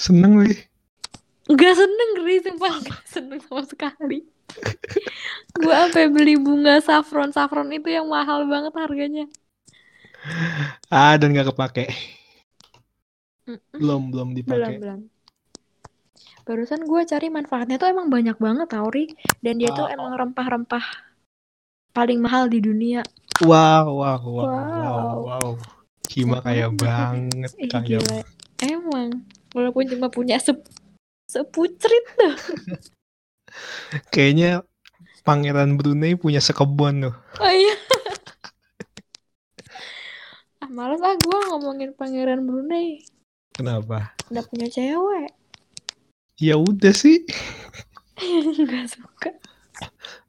Seneng 0.00 0.40
weh. 0.40 0.56
Gak 1.50 1.74
seneng, 1.76 2.10
Ri. 2.24 2.40
Sumpah 2.40 2.74
gak 2.80 3.04
seneng 3.04 3.40
sama 3.44 3.62
sekali. 3.68 4.24
gue 5.60 5.74
sampai 5.74 6.10
beli 6.10 6.34
bunga 6.40 6.80
saffron-saffron 6.82 7.70
itu 7.70 7.86
yang 7.92 8.08
mahal 8.08 8.48
banget 8.48 8.72
harganya. 8.74 9.26
Ah 10.90 11.14
dan 11.16 11.32
nggak 11.32 11.54
kepake. 11.54 11.86
Belum 13.76 14.10
belum 14.10 14.32
Belum, 14.32 14.36
dipakai. 14.36 14.74
belum. 14.80 15.00
Barusan 16.42 16.82
gue 16.82 17.00
cari 17.06 17.28
manfaatnya 17.30 17.78
tuh 17.78 17.90
emang 17.92 18.10
banyak 18.10 18.34
banget 18.40 18.66
tau, 18.72 18.88
Ri. 18.90 19.12
Dan 19.38 19.60
dia 19.60 19.70
tuh 19.70 19.86
Wow. 19.86 19.94
emang 19.94 20.12
rempah-rempah 20.18 20.84
paling 21.92 22.18
mahal 22.18 22.48
di 22.50 22.58
dunia. 22.58 23.04
Wow 23.40 23.96
wow 23.96 24.20
wow 24.20 24.22
wow 24.44 24.44
Wow. 24.44 25.16
wow. 25.24 25.50
Hima 26.10 26.42
kaya 26.42 26.66
banget 26.68 27.54
Ih, 27.56 27.70
kaya. 27.70 28.02
gila. 28.02 28.20
Emang. 28.60 29.24
Walaupun 29.54 29.86
cuma 29.88 30.10
punya 30.10 30.36
sep 30.36 30.58
sepucrit 31.30 32.04
tuh. 32.18 32.34
Kayaknya 34.14 34.66
Pangeran 35.22 35.78
Brunei 35.78 36.18
punya 36.18 36.42
sekebun 36.42 37.08
tuh. 37.08 37.14
Oh 37.38 37.52
iya. 37.52 37.76
ah, 40.62 40.68
males 40.68 41.00
ah 41.00 41.16
gue 41.16 41.38
ngomongin 41.54 41.94
pangeran 41.94 42.44
Brunei. 42.44 43.06
Kenapa? 43.54 44.12
Udah 44.28 44.44
punya 44.46 44.66
cewek. 44.68 45.30
Ya 46.40 46.56
udah 46.56 46.92
sih. 46.92 47.24
Enggak 48.20 48.92
suka. 48.92 49.30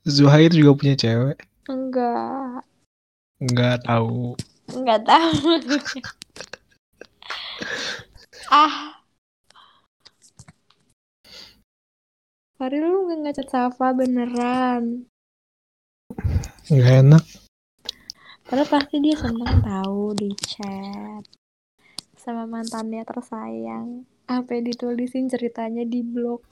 Zuhair 0.07 0.51
juga 0.51 0.71
punya 0.77 0.95
cewek. 0.95 1.39
Enggak. 1.67 2.63
Nggak 3.41 3.89
tahu. 3.89 4.38
Enggak 4.69 5.01
tahu. 5.01 5.50
ah. 8.53 9.01
Hari 12.62 12.77
lu 12.77 13.10
nggak 13.10 13.19
ngechat 13.25 13.48
Safa 13.50 13.98
beneran. 13.98 15.10
Nggak 16.69 16.95
enak. 17.01 17.24
Padahal 18.45 18.69
pasti 18.69 19.01
dia 19.01 19.17
seneng 19.17 19.65
tahu 19.65 20.13
di 20.13 20.29
chat 20.38 21.25
sama 22.13 22.45
mantannya 22.45 23.01
tersayang. 23.01 24.05
Apa 24.29 24.62
ditulisin 24.62 25.25
ceritanya 25.33 25.81
di 25.81 26.05
blog. 26.05 26.45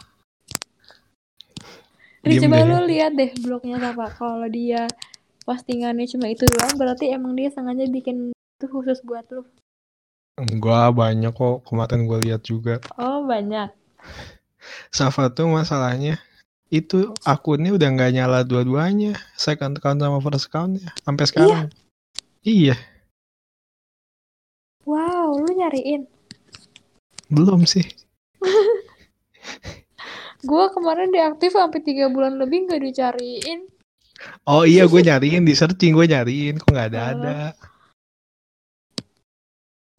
Ri 2.25 2.41
Diem 2.41 2.49
coba 2.49 2.57
deh. 2.57 2.65
lu 2.65 2.77
lihat 2.89 3.13
deh 3.13 3.29
blognya 3.37 3.77
Safa. 3.77 4.09
Kalau 4.09 4.49
dia 4.49 4.89
postingannya 5.49 6.05
cuma 6.05 6.29
itu 6.29 6.45
doang, 6.45 6.77
berarti 6.77 7.09
emang 7.09 7.33
dia 7.33 7.49
sengaja 7.49 7.89
bikin 7.89 8.29
itu 8.29 8.65
khusus 8.69 9.01
buat 9.01 9.25
lu. 9.33 9.41
Enggak, 10.37 10.93
banyak 10.93 11.33
kok. 11.33 11.65
Kemarin 11.65 12.05
gue 12.05 12.19
lihat 12.29 12.45
juga. 12.45 12.77
Oh 13.01 13.25
banyak. 13.25 13.73
Safa 14.93 15.33
tuh 15.33 15.49
masalahnya 15.49 16.21
itu 16.69 17.17
akunnya 17.25 17.73
udah 17.73 17.89
nggak 17.89 18.13
nyala 18.13 18.45
dua-duanya. 18.45 19.17
Second 19.33 19.81
account 19.81 20.05
sama 20.05 20.21
first 20.21 20.53
accountnya. 20.53 20.93
Sampai 21.01 21.25
sekarang. 21.25 21.73
Iya. 22.45 22.77
Wow, 24.85 25.41
lu 25.41 25.49
nyariin. 25.49 26.05
Belum 27.33 27.65
sih. 27.65 27.89
Gua 30.49 30.71
kemarin 30.71 31.09
deaktif 31.09 31.57
sampai 31.57 31.81
tiga 31.81 32.05
bulan 32.07 32.37
lebih 32.37 32.69
nggak 32.69 32.85
dicariin. 32.85 33.78
Oh 34.43 34.67
iya 34.67 34.83
gue 34.89 35.01
nyariin 35.03 35.47
di 35.47 35.53
searching 35.55 35.95
gue 35.95 36.05
nyariin 36.09 36.59
kok 36.59 36.71
nggak 36.71 36.89
ada 36.91 37.01
ada. 37.15 37.37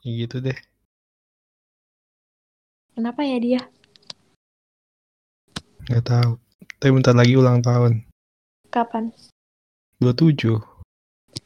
Ya 0.00 0.10
gitu 0.24 0.40
deh. 0.40 0.56
Kenapa 2.96 3.24
ya 3.24 3.36
dia? 3.40 3.62
Nggak 5.88 6.04
tahu. 6.04 6.32
Tapi 6.80 6.90
bentar 6.92 7.16
lagi 7.16 7.36
ulang 7.36 7.60
tahun. 7.64 8.04
Kapan? 8.68 9.12
27. 10.00 10.60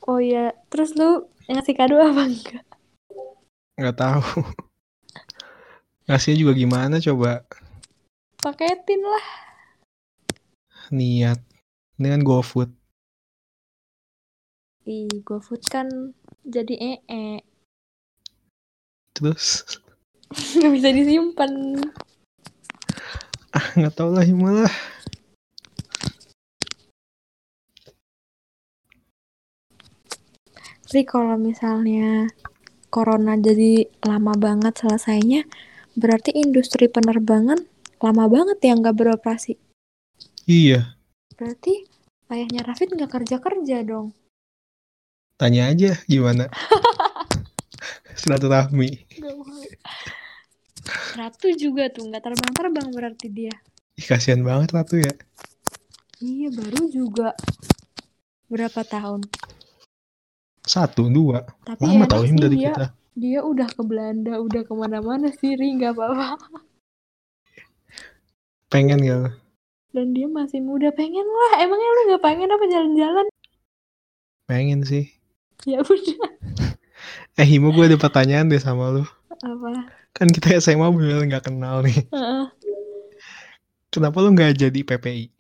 Oh 0.05 0.21
iya, 0.21 0.55
terus 0.71 0.95
lu 0.95 1.27
ngasih 1.51 1.75
kado 1.75 1.99
apa 1.99 2.29
enggak? 2.29 2.65
Nggak 3.75 3.97
tahu. 3.99 4.23
Ngasihnya 6.07 6.37
juga 6.45 6.53
gimana 6.55 7.01
coba. 7.01 7.43
Paketin 8.39 9.01
lah. 9.03 9.27
Niat. 10.93 11.41
Kan 11.95 12.27
GoFood. 12.27 12.75
Ih, 14.85 15.07
GoFood 15.23 15.63
kan 15.71 15.87
jadi 16.43 16.99
ee. 17.07 17.39
Terus 19.15 19.63
Nggak 20.59 20.73
bisa 20.75 20.89
disimpan. 20.91 21.53
ah 23.55 23.67
nggak 23.79 23.95
tahu 23.95 24.11
lah 24.11 24.27
gimana. 24.27 24.67
Tapi 30.83 31.03
kalau 31.07 31.39
misalnya 31.39 32.27
corona 32.91 33.39
jadi 33.39 33.87
lama 34.03 34.35
banget 34.35 34.83
selesainya, 34.83 35.47
berarti 35.95 36.35
industri 36.35 36.91
penerbangan 36.91 37.63
lama 38.03 38.25
banget 38.27 38.59
ya 38.63 38.75
nggak 38.75 38.95
beroperasi. 38.99 39.55
Iya. 40.51 40.94
Berarti 41.35 41.87
ayahnya 42.31 42.63
Rafid 42.63 42.95
nggak 42.95 43.11
kerja-kerja 43.11 43.83
dong. 43.83 44.15
Tanya 45.35 45.71
aja 45.71 45.99
gimana. 46.07 46.47
Silaturahmi. 48.21 48.89
Ratu 51.19 51.49
juga 51.59 51.91
tuh 51.91 52.07
nggak 52.07 52.23
terbang-terbang 52.23 52.89
berarti 52.95 53.27
dia. 53.31 53.55
Ih, 53.99 54.07
kasihan 54.07 54.43
banget 54.47 54.71
Ratu 54.71 55.03
ya. 55.03 55.15
Iya 56.23 56.49
baru 56.55 56.81
juga 56.89 57.35
berapa 58.47 58.87
tahun. 58.87 59.27
Satu, 60.65 61.13
dua. 61.13 61.45
Tapi 61.67 61.85
Lama 61.85 62.09
tau 62.09 62.25
sih 62.25 62.33
Him 62.33 62.39
dari 62.41 62.57
dia. 62.57 62.73
kita. 62.73 62.87
Dia 63.15 63.41
udah 63.45 63.69
ke 63.69 63.83
Belanda, 63.85 64.41
udah 64.41 64.63
ke 64.65 64.73
mana-mana 64.75 65.29
sih, 65.31 65.55
Ri, 65.55 65.77
nggak 65.77 65.93
apa-apa. 65.93 66.41
Pengen 68.73 69.05
gak? 69.05 69.44
Dan 69.95 70.11
dia 70.11 70.27
masih 70.27 70.59
muda, 70.59 70.91
pengen 70.91 71.23
lah. 71.23 71.63
Emangnya 71.63 71.87
lu 71.87 72.01
nggak 72.11 72.25
pengen 72.27 72.51
apa 72.51 72.65
jalan-jalan? 72.67 73.27
Pengen 74.51 74.83
sih. 74.83 75.07
Ya 75.63 75.79
udah. 75.81 76.29
Eh 77.35 77.47
Himo 77.51 77.75
gue 77.75 77.91
ada 77.91 77.99
pertanyaan 77.99 78.47
deh 78.47 78.63
sama 78.63 78.95
lu. 78.95 79.03
Apa? 79.43 79.91
Kan 80.15 80.31
kita 80.31 80.55
SMA 80.63 80.87
bener 80.95 81.27
nggak 81.27 81.51
kenal 81.51 81.83
nih. 81.83 82.07
Kenapa 83.91 84.23
lu 84.23 84.31
nggak 84.31 84.55
jadi 84.55 84.81
PPI? 84.87 85.35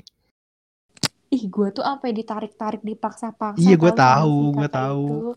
Ih, 1.35 1.51
gue 1.51 1.69
tuh 1.75 1.83
apa 1.83 2.11
ya 2.11 2.15
ditarik-tarik, 2.15 2.83
dipaksa-paksa. 2.83 3.59
Iya, 3.59 3.75
sama 3.75 3.91
tahu, 3.95 4.39
kakak 4.55 4.71
tahu. 4.71 5.03
itu. 5.03 5.31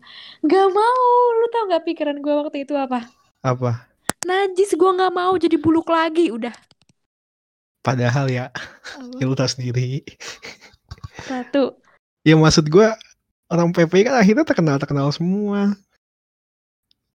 Gak 0.46 0.68
mau. 0.70 1.06
Lu 1.34 1.46
tau 1.50 1.64
gak 1.66 1.84
pikiran 1.90 2.18
gue 2.22 2.34
waktu 2.38 2.56
itu 2.62 2.74
apa? 2.78 3.06
Apa? 3.42 3.90
Najis, 4.22 4.78
gue 4.78 4.90
nggak 4.94 5.14
mau 5.14 5.34
jadi 5.34 5.58
buluk 5.58 5.90
lagi. 5.90 6.30
Udah. 6.30 6.54
Padahal 7.80 8.26
ya, 8.26 8.50
lu 9.18 9.32
tahu 9.32 9.48
sendiri. 9.48 10.02
Satu. 11.20 11.78
Ya 12.22 12.34
maksud 12.34 12.66
gue 12.66 12.88
orang 13.48 13.70
PPI 13.70 14.04
kan 14.04 14.16
akhirnya 14.16 14.44
terkenal 14.44 14.76
terkenal 14.76 15.08
semua 15.08 15.72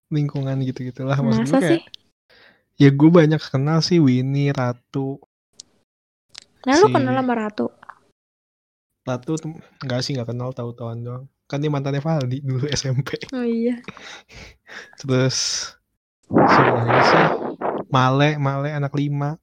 lingkungan 0.08 0.58
gitu 0.62 0.82
gitulah 0.84 1.14
maksud 1.16 1.42
Masa 1.42 1.50
gue 1.50 1.60
kayak 1.60 1.72
sih? 1.74 1.82
ya 2.76 2.88
gue 2.90 3.06
banyak 3.08 3.38
kenal 3.40 3.78
sih 3.80 3.98
Winnie 3.98 4.50
Ratu 4.50 5.18
Nah, 6.64 6.74
lu 6.74 6.86
si- 6.86 6.92
kenal 6.92 7.14
sama 7.14 7.34
Ratu? 7.36 7.66
Ratu 9.04 9.32
tem- 9.36 9.62
nggak 9.84 10.00
sih 10.00 10.14
nggak 10.14 10.28
kenal 10.30 10.50
tahu 10.50 10.70
tahuan 10.72 11.00
doang 11.00 11.24
kan 11.44 11.60
dia 11.60 11.68
mantannya 11.68 12.00
Valdi 12.00 12.40
dulu 12.40 12.64
SMP 12.74 13.14
Oh 13.30 13.44
iya. 13.44 13.78
terus 14.96 15.70
lagi 16.26 17.00
sih 17.04 17.24
Male 17.86 18.34
Male 18.36 18.70
anak 18.72 18.90
lima 18.92 19.38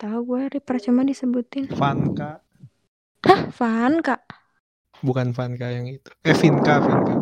Tau 0.00 0.24
gue, 0.24 0.48
percuma 0.64 1.04
disebutin. 1.04 1.68
Vanka 1.76 2.40
Hah, 3.20 3.52
Van, 3.52 4.00
Kak? 4.00 4.24
bukan 5.00 5.32
Vanka 5.32 5.68
yang 5.72 5.88
itu 5.88 6.08
eh 6.24 6.36
Vinka 6.36 6.76
Vinka 6.80 7.16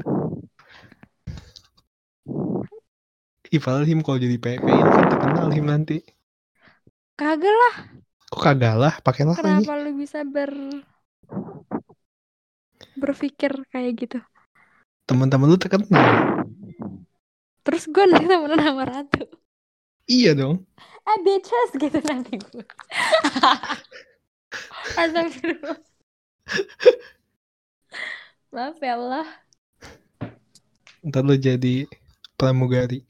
padahal 3.59 3.87
Him 3.89 4.05
kalau 4.05 4.19
jadi 4.21 4.37
PPI 4.39 4.79
itu 4.79 4.91
kan 4.93 5.07
terkenal 5.11 5.49
Him 5.51 5.67
nanti 5.67 5.99
Kagak 7.19 7.51
lah. 7.51 7.75
Kok 8.31 8.39
kagak 8.39 8.79
lah, 8.79 8.95
pakailah 9.03 9.35
lagi. 9.35 9.67
Kenapa 9.67 9.75
lu 9.83 9.91
bisa 9.99 10.23
ber... 10.23 10.55
berpikir 12.95 13.51
kayak 13.75 13.93
gitu? 13.99 14.19
Teman-teman 15.03 15.51
lu 15.51 15.59
terkenal. 15.59 16.39
Terus 17.67 17.91
gue 17.91 18.05
nanti 18.07 18.31
temenan 18.31 18.63
sama 18.63 18.87
Ratu. 18.87 19.27
Iya 20.09 20.33
dong. 20.33 20.65
Eh, 21.05 21.19
bitches 21.21 21.71
gitu 21.77 22.01
nanti 22.09 22.41
gue. 22.41 22.65
Astagfirullah. 24.97 25.79
Maaf 28.49 28.81
ya 28.81 28.97
Allah. 28.97 29.29
Ntar 31.05 31.23
lu 31.29 31.37
jadi 31.37 31.85
pramugari. 32.41 33.05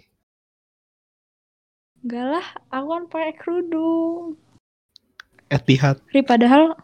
Enggak 2.03 2.27
lah, 2.39 2.47
aku 2.71 2.87
kan 2.91 3.05
pakai 3.07 3.35
kerudung. 3.39 4.35
Etihad. 5.51 6.03
Ri 6.11 6.23
padahal 6.27 6.75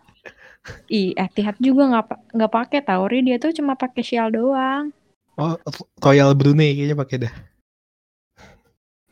Ih, 0.89 1.13
Etihad 1.19 1.61
juga 1.61 1.91
nggak 1.91 2.35
nggak 2.39 2.53
pakai 2.55 2.81
tau 2.81 3.05
Ri 3.05 3.21
dia 3.21 3.37
tuh 3.37 3.53
cuma 3.53 3.77
pakai 3.77 4.01
shawl 4.01 4.33
doang. 4.33 4.95
Oh, 5.35 5.59
Royal 5.99 6.33
Brunei 6.39 6.73
kayaknya 6.73 6.97
pakai 6.97 7.17
dah. 7.27 7.35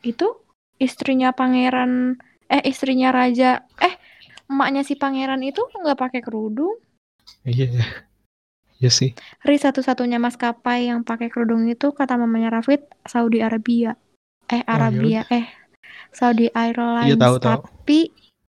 Itu 0.01 0.42
istrinya 0.83 1.31
pangeran 1.31 2.19
eh 2.51 2.61
istrinya 2.67 3.15
raja 3.15 3.63
eh 3.79 3.95
emaknya 4.51 4.83
si 4.83 4.99
pangeran 4.99 5.39
itu 5.41 5.63
nggak 5.63 5.97
pakai 5.97 6.19
kerudung. 6.19 6.75
Iya 7.47 7.65
ya. 7.71 7.85
Iya 8.83 8.91
sih. 8.91 9.15
Ri 9.47 9.55
satu-satunya 9.55 10.19
maskapai 10.19 10.91
yang 10.91 11.07
pakai 11.07 11.31
kerudung 11.31 11.63
itu 11.71 11.95
kata 11.95 12.19
mamanya 12.19 12.59
Rafid 12.59 12.83
Saudi 13.07 13.39
Arabia. 13.39 13.95
Eh 14.51 14.59
Arabia 14.67 15.23
eh 15.31 15.47
Saudi 16.11 16.51
Airlines. 16.51 17.07
Iya, 17.07 17.15
tahu, 17.15 17.35
tahu. 17.39 17.61
Tapi 17.63 17.99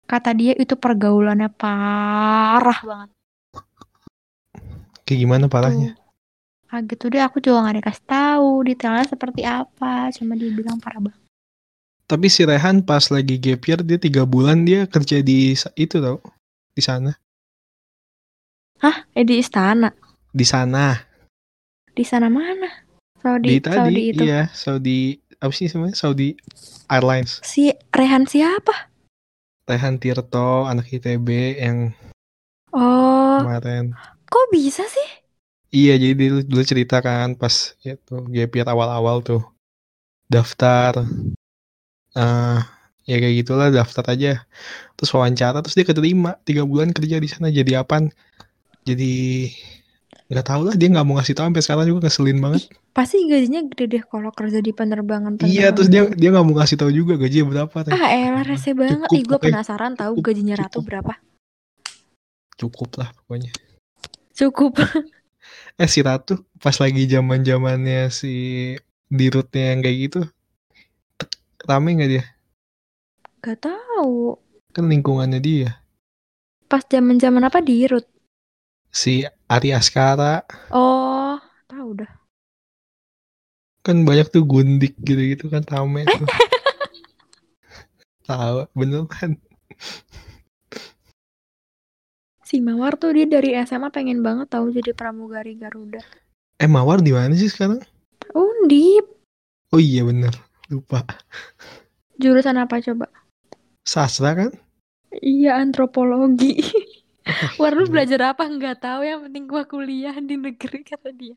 kata 0.06 0.32
dia 0.38 0.54
itu 0.54 0.78
pergaulannya 0.78 1.50
parah 1.50 2.80
banget. 2.86 3.10
Kayak 5.06 5.20
gimana 5.26 5.46
parahnya? 5.50 5.98
Tuh. 5.98 6.08
Ah 6.70 6.86
gitu 6.86 7.10
deh 7.10 7.18
aku 7.18 7.42
juga 7.42 7.66
gak 7.66 7.82
dikasih 7.82 8.06
tahu 8.06 8.52
detailnya 8.62 9.06
seperti 9.10 9.42
apa. 9.42 10.14
Cuma 10.14 10.38
dia 10.38 10.54
bilang 10.54 10.78
parah 10.78 11.02
banget. 11.02 11.29
Tapi 12.10 12.26
si 12.26 12.42
Rehan 12.42 12.82
pas 12.82 13.06
lagi 13.14 13.38
gap 13.38 13.62
year 13.70 13.80
dia 13.86 14.02
tiga 14.02 14.26
bulan 14.26 14.66
dia 14.66 14.90
kerja 14.90 15.22
di 15.22 15.54
itu 15.78 15.96
tau 16.02 16.18
di 16.74 16.82
sana 16.82 17.14
Hah? 18.82 19.06
Eh 19.14 19.22
di 19.28 19.38
istana? 19.38 19.94
di 20.34 20.46
sana 20.46 20.96
Di 21.94 22.02
sana 22.08 22.32
mana? 22.32 22.88
Saudi, 23.20 23.48
di 23.52 23.56
tadi 23.60 23.76
Saudi 23.76 24.02
itu. 24.16 24.24
iya 24.24 24.48
Saudi 24.56 25.00
apa 25.38 25.52
sih 25.52 25.68
namanya 25.70 25.96
Saudi 25.96 26.34
Airlines 26.88 27.44
Si 27.44 27.68
Rehan 27.92 28.24
siapa? 28.26 28.90
Rehan 29.68 30.00
Tirto 30.00 30.66
anak 30.66 30.90
ITB 30.90 31.28
yang 31.62 31.94
Oh, 32.72 33.42
kemarin 33.42 33.98
kok 34.26 34.46
bisa 34.54 34.86
sih? 34.86 35.10
iya 35.70 35.98
jadi 35.98 36.14
dulu, 36.16 36.40
dulu 36.46 36.64
cerita 36.64 37.02
kan 37.02 37.34
pas 37.34 37.74
itu 37.82 38.16
gap 38.30 38.52
year 38.54 38.68
awal-awal 38.70 39.20
tuh 39.22 39.42
daftar 40.30 41.04
eh 42.20 42.60
ya 43.08 43.16
kayak 43.18 43.36
gitulah 43.42 43.72
daftar 43.72 44.06
aja 44.14 44.44
terus 44.94 45.10
wawancara 45.16 45.64
terus 45.64 45.74
dia 45.74 45.88
keterima 45.88 46.36
tiga 46.46 46.62
bulan 46.62 46.92
kerja 46.92 47.18
di 47.18 47.26
sana 47.32 47.48
jadi 47.50 47.82
apaan 47.82 48.12
jadi 48.86 49.50
nggak 50.30 50.46
tahu 50.46 50.62
lah 50.70 50.76
dia 50.78 50.94
nggak 50.94 51.06
mau 51.10 51.18
ngasih 51.18 51.34
tahu 51.34 51.50
sampai 51.50 51.64
sekarang 51.66 51.86
juga 51.90 52.00
ngeselin 52.06 52.38
banget 52.38 52.64
Pasti 52.94 53.22
gajinya 53.26 53.66
gede 53.66 53.86
deh 53.98 54.04
kalau 54.06 54.30
kerja 54.30 54.60
di 54.62 54.70
penerbangan 54.76 55.42
iya 55.48 55.74
terus 55.74 55.90
dia 55.90 56.06
dia 56.14 56.30
nggak 56.30 56.46
mau 56.46 56.54
ngasih 56.60 56.78
tahu 56.78 56.92
juga 56.94 57.16
gajinya 57.18 57.46
berapa 57.50 57.78
teh. 57.88 57.94
Ah 57.96 58.12
elah 58.12 58.44
rese 58.46 58.76
banget. 58.76 59.08
Ih 59.14 59.24
gue 59.26 59.40
penasaran 59.40 59.94
tahu 59.98 60.20
Cukup, 60.20 60.26
gajinya 60.30 60.56
Ratu 60.60 60.82
cukup. 60.82 60.86
berapa. 60.86 61.14
cukup 62.60 62.90
lah 63.00 63.10
pokoknya 63.16 63.52
Cukup. 64.36 64.74
eh 65.82 65.90
si 65.90 66.00
Ratu 66.04 66.44
pas 66.60 66.76
lagi 66.76 67.08
zaman 67.08 67.42
zamannya 67.42 68.12
si 68.12 68.34
dirutnya 69.08 69.74
yang 69.74 69.80
kayak 69.82 69.98
gitu 69.98 70.22
rame 71.70 71.90
nggak 71.96 72.12
dia 72.14 72.24
Gak 73.44 73.58
tahu. 73.64 74.36
kan 74.76 74.86
lingkungannya 74.92 75.40
dia 75.48 75.70
Pas 76.72 76.84
zaman 76.94 77.18
zaman 77.24 77.44
apa 77.50 77.60
di 77.68 77.76
Rut? 77.90 78.06
si 78.94 79.14
Ari 79.50 79.70
Askara 79.74 80.34
Oh 80.74 81.38
tahu 81.70 81.90
dah. 82.02 82.12
kan 83.86 83.98
banyak 84.08 84.28
tuh 84.34 84.44
gundik 84.52 84.94
gitu-gitu 85.08 85.46
kan 85.54 85.64
rame 85.74 86.02
tuh 86.06 86.26
tahu 88.28 88.58
bener 88.78 89.04
kan 89.10 89.32
Si 92.50 92.58
Mawar 92.66 92.94
tuh 93.02 93.12
dia 93.16 93.28
dari 93.36 93.50
SMA 93.68 93.90
pengen 93.96 94.20
banget 94.28 94.48
tahu 94.54 94.66
jadi 94.78 94.92
pramugari 95.00 95.54
Garuda. 95.62 96.02
eh 96.64 96.70
Mawar 96.76 97.00
di 97.06 97.12
mana 97.18 97.34
sih 97.42 97.50
sekarang 97.54 97.80
Undip. 98.34 99.06
oh 99.74 99.82
iya 99.82 100.02
bener 100.10 100.34
lupa 100.70 101.06
Jurusan 102.22 102.58
apa 102.64 102.78
coba? 102.86 103.06
sastra 103.84 104.32
kan 104.38 104.52
Iya 105.34 105.50
antropologi. 105.64 106.46
War 107.60 107.74
lu 107.78 107.84
gila. 107.84 107.94
belajar 107.94 108.20
apa 108.32 108.44
nggak 108.56 108.76
tahu 108.86 109.02
yang 109.10 109.20
penting 109.26 109.44
gua 109.52 109.64
kuliah 109.72 110.16
di 110.30 110.36
negeri 110.46 110.80
kata 110.90 111.10
dia. 111.20 111.36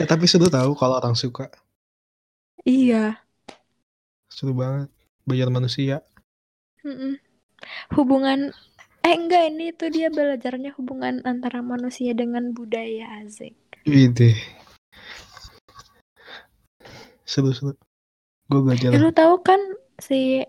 ya, 0.00 0.04
tapi 0.08 0.24
seru 0.30 0.48
tahu 0.48 0.72
kalau 0.78 0.96
orang 1.00 1.14
suka 1.18 1.50
Iya. 2.64 3.24
seru 4.34 4.52
banget 4.60 4.88
belajar 5.26 5.48
manusia 5.56 5.96
Mm-mm. 6.86 7.12
Hubungan 7.96 8.40
eh 9.08 9.14
enggak 9.20 9.44
ini 9.50 9.66
tuh 9.80 9.90
dia 9.96 10.08
belajarnya 10.18 10.70
hubungan 10.78 11.16
antara 11.32 11.60
manusia 11.72 12.12
dengan 12.22 12.44
budaya 12.58 13.06
asik. 13.22 13.54
ide 13.86 14.28
seru 17.24 17.52
seru 17.54 17.72
gue 18.48 18.60
belajar 18.60 18.88
Ya, 18.88 18.98
lu 18.98 19.10
tahu 19.10 19.40
kan 19.40 19.60
si 19.96 20.44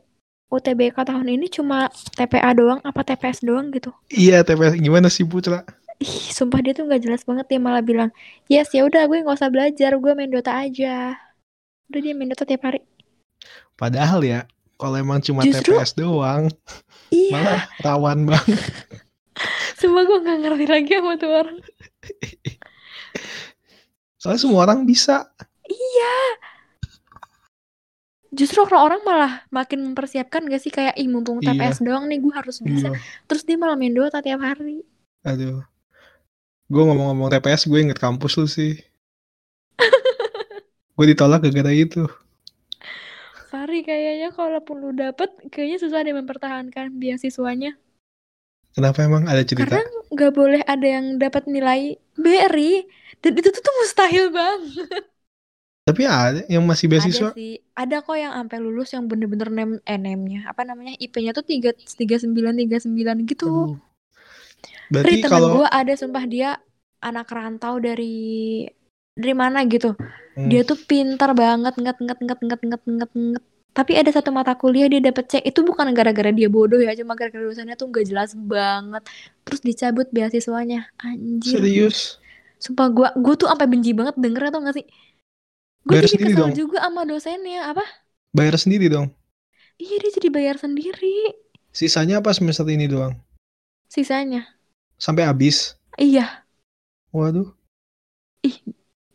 UTBK 0.47 0.97
tahun 0.97 1.29
ini 1.29 1.47
cuma 1.47 1.87
TPA 2.11 2.51
doang 2.51 2.79
apa 2.81 3.03
TPS 3.03 3.41
doang 3.41 3.69
gitu. 3.69 3.91
iya 4.09 4.41
TPS 4.41 4.75
gimana 4.75 5.07
sih 5.07 5.23
Putra 5.23 5.61
Ih, 5.97 6.07
sumpah 6.31 6.57
dia 6.57 6.71
tuh 6.71 6.87
nggak 6.87 7.01
jelas 7.01 7.21
banget 7.21 7.43
dia 7.45 7.59
malah 7.59 7.83
bilang, 7.83 8.07
"Yes, 8.47 8.71
ya 8.71 8.81
udah 8.81 9.03
gue 9.03 9.19
nggak 9.19 9.35
usah 9.35 9.51
belajar, 9.51 9.91
gue 9.93 10.11
main 10.13 10.27
Dota 10.27 10.55
aja." 10.55 11.19
Udah 11.85 11.99
dia 11.99 12.13
main 12.13 12.27
Dota 12.27 12.45
tiap 12.45 12.63
hari. 12.63 12.79
padahal 13.75 14.19
ya 14.21 14.47
kalau 14.75 14.95
emang 14.95 15.19
cuma 15.19 15.43
Justru- 15.43 15.75
TPS 15.75 15.91
doang 15.93 16.47
Iya, 17.09 17.31
malah 17.33 17.61
rawan 17.79 18.19
banget 18.25 18.59
sumpah 19.75 20.01
gue 20.01 20.17
nggak 20.19 20.37
ngerti 20.39 20.65
lagi 20.65 20.91
sama 20.93 21.13
tuh 21.15 21.31
orang. 21.33 21.57
soalnya 24.15 24.39
semua 24.39 24.59
orang 24.61 24.83
bisa 24.83 25.27
Iya. 25.63 26.15
Justru 28.29 28.61
orang-orang 28.61 29.01
malah 29.09 29.33
makin 29.49 29.79
mempersiapkan 29.91 30.45
gak 30.45 30.61
sih 30.61 30.69
kayak 30.69 30.93
ih 31.01 31.09
mumpung 31.09 31.41
Iya. 31.41 31.49
TPS 31.53 31.77
doang 31.81 32.05
nih 32.09 32.19
gue 32.21 32.33
harus 32.33 32.57
bisa. 32.61 32.87
iya 32.89 32.99
Terus 33.25 33.43
dia 33.47 33.57
malah 33.57 33.77
main 33.79 33.93
Dota 33.93 34.21
tiap 34.21 34.41
hari. 34.41 34.85
aduh 35.23 35.63
gue 36.73 36.83
ngomong-ngomong 36.87 37.29
TPS 37.33 37.63
gue 37.69 37.79
inget 37.83 37.99
kampus 37.99 38.33
lu 38.39 38.47
sih 38.47 38.71
gue 40.97 41.05
ditolak 41.11 41.39
gara-gara 41.43 41.71
itu 41.73 42.03
Fari 43.49 43.81
kayaknya 43.81 44.29
kalaupun 44.29 44.75
lu 44.83 44.91
dapet 44.93 45.29
kayaknya 45.49 45.77
susah 45.81 45.99
deh 46.05 46.13
mempertahankan 46.13 46.85
beasiswanya. 47.01 47.71
kenapa 48.75 48.99
emang 49.03 49.25
ada 49.25 49.41
cerita 49.41 49.75
Karena 49.75 49.81
nggak 50.13 50.31
boleh 50.33 50.61
ada 50.65 50.87
yang 50.87 51.05
dapat 51.17 51.43
nilai 51.49 51.81
BRI 52.15 52.85
dan 53.19 53.33
itu 53.35 53.49
tuh, 53.51 53.61
tuh 53.65 53.73
mustahil 53.81 54.25
banget. 54.31 55.08
Tapi 55.89 56.03
ada 56.05 56.41
yang 56.45 56.63
masih 56.63 56.85
beasiswa 56.85 57.33
Ada 57.33 57.37
sih, 57.37 57.53
ada 57.73 57.95
kok 58.05 58.17
yang 58.17 58.33
sampai 58.37 58.57
lulus 58.61 58.89
yang 58.93 59.09
bener-bener 59.09 59.49
nem 59.49 59.71
eh, 59.81 59.99
nemnya 59.99 60.45
apa 60.45 60.61
namanya 60.63 60.93
IP-nya 61.01 61.33
tuh 61.33 61.43
tiga 61.43 61.73
tiga 61.75 62.15
sembilan 62.21 62.53
tiga 62.53 62.77
sembilan 62.77 63.15
gitu. 63.25 63.49
Aduh. 63.49 63.89
Ri 64.89 64.93
berarti 64.93 65.15
temen 65.21 65.31
kalau 65.31 65.47
gue 65.61 65.67
ada 65.69 65.93
sumpah 65.95 66.25
dia 66.25 66.49
anak 66.99 67.27
rantau 67.31 67.79
dari 67.79 68.65
dari 69.15 69.33
mana 69.35 69.63
gitu. 69.67 69.95
Hmm. 69.95 70.47
Dia 70.47 70.63
tuh 70.63 70.79
pintar 70.79 71.35
banget 71.35 71.75
nget 71.75 71.97
nget 71.99 72.19
nget 72.23 72.39
nget 72.41 72.61
nget 72.63 72.83
nget 72.87 73.11
nget. 73.13 73.43
Tapi 73.69 73.91
ada 73.95 74.09
satu 74.11 74.33
mata 74.33 74.57
kuliah 74.57 74.89
dia 74.89 74.99
dapet 74.99 75.29
C 75.29 75.33
itu 75.45 75.61
bukan 75.61 75.93
gara-gara 75.93 76.33
dia 76.33 76.49
bodoh 76.49 76.81
ya, 76.81 76.91
cuma 76.97 77.13
gara-gara 77.13 77.45
dosennya 77.45 77.77
tuh 77.77 77.87
gak 77.93 78.05
jelas 78.09 78.33
banget. 78.35 79.03
Terus 79.45 79.61
dicabut 79.61 80.07
beasiswanya. 80.09 80.89
Anjir. 80.99 81.61
serius 81.61 82.17
Sumpah 82.59 82.91
gua 82.91 83.09
gua 83.15 83.33
tuh 83.39 83.47
sampai 83.47 83.67
benci 83.71 83.95
banget 83.95 84.19
dengernya 84.19 84.51
tau 84.51 84.61
gak 84.65 84.75
sih? 84.75 84.85
Gue 85.81 85.95
Bayar 85.95 86.03
jadi 86.05 86.13
sendiri 86.13 86.31
kesel 86.33 86.43
dong. 86.43 86.51
juga 86.53 86.77
sama 86.81 87.01
dosennya. 87.03 87.61
Apa? 87.67 87.85
bayar 88.29 88.55
sendiri 88.55 88.87
dong 88.87 89.09
Iya 89.75 89.95
dia 89.97 90.11
jadi 90.13 90.29
bayar 90.29 90.55
sendiri 90.55 91.33
sisanya 91.69 92.19
apa 92.19 92.29
semester 92.29 92.67
ini 92.67 92.85
doang 92.85 93.17
sisanya. 93.85 94.45
sampai 94.95 95.25
habis 95.25 95.73
Iya, 95.95 96.45
waduh 97.09 97.49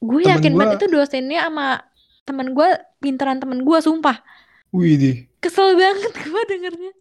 gue 0.01 0.21
Temen 0.21 0.33
yakin 0.35 0.53
gua- 0.53 0.59
banget 0.67 0.77
itu 0.79 0.87
dosennya 0.91 1.41
sama 1.43 1.81
temen 2.25 2.53
gue 2.53 2.69
pinteran 2.99 3.39
temen 3.39 3.63
gue 3.63 3.79
sumpah. 3.79 4.19
wih 4.71 4.97
deh 4.97 5.17
Kesel 5.39 5.77
banget 5.77 6.11
gue 6.17 6.43
dengernya. 6.49 6.93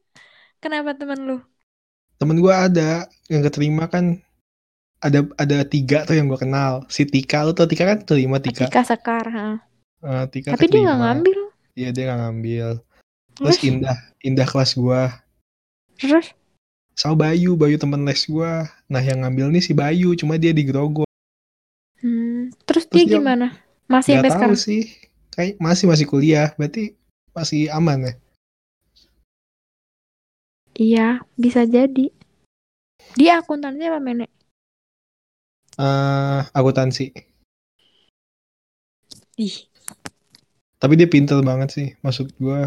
Kenapa 0.60 0.93
temen 0.93 1.19
lu? 1.23 1.38
temen 2.15 2.38
gue 2.38 2.54
ada 2.54 3.04
yang 3.26 3.41
keterima 3.41 3.88
kan 3.88 4.21
ada 5.03 5.19
ada 5.35 5.57
tiga 5.63 6.01
tuh 6.03 6.15
yang 6.15 6.25
gue 6.25 6.39
kenal 6.39 6.87
si 6.87 7.03
Tika 7.03 7.43
lu 7.43 7.51
tau 7.51 7.67
Tika 7.67 7.83
kan 7.85 7.99
terima 8.01 8.39
Tika 8.39 8.65
Tika 8.65 8.81
Sekar. 8.81 9.25
ha. 9.27 9.47
Eh, 9.99 10.25
Tika 10.27 10.55
Tapi 10.55 10.65
dia 10.65 10.79
nggak 10.81 10.97
ngambil. 10.97 11.39
iya 11.73 11.89
dia 11.89 12.03
nggak 12.05 12.19
ngambil 12.21 12.67
terus 13.33 13.55
Terus, 13.55 13.65
Indah 13.65 13.97
Indah 14.21 14.45
kelas 14.45 14.71
gue 14.73 15.01
terus 15.95 16.31
sama 16.93 17.27
Bayu 17.27 17.53
Bayu 17.53 17.75
temen 17.75 18.01
les 18.01 18.23
gue 18.23 18.51
nah 18.85 19.01
yang 19.01 19.21
ngambil 19.21 19.49
nih 19.49 19.61
si 19.61 19.73
Bayu 19.73 20.13
cuma 20.13 20.37
dia 20.37 20.51
di 20.51 20.63
Grogol 20.63 21.09
hmm, 21.99 22.55
terus 22.63 22.85
Terus 22.85 22.93
dia 22.95 23.03
dia- 23.05 23.17
gimana? 23.17 23.47
Masih 23.83 24.15
nggak 24.15 24.23
sampai 24.23 24.31
tahu 24.31 24.55
sekarang? 24.55 24.57
sih 24.57 24.81
kayak 25.29 25.53
masih 25.57 25.85
masih 25.85 26.05
kuliah 26.05 26.55
berarti 26.55 26.95
masih 27.31 27.67
aman 27.69 27.99
ya 28.03 28.13
Iya, 30.73 31.07
bisa 31.35 31.65
jadi. 31.65 32.09
Dia 33.13 33.37
akuntansi 33.37 33.85
apa 33.85 34.01
menek? 34.01 34.33
Eh 35.77 36.39
akuntansi 36.57 37.05
Ih, 39.38 39.55
tapi 40.81 40.93
dia 40.99 41.07
pinter 41.09 41.39
banget 41.49 41.69
sih 41.75 41.88
maksud 42.05 42.27
gue 42.38 42.59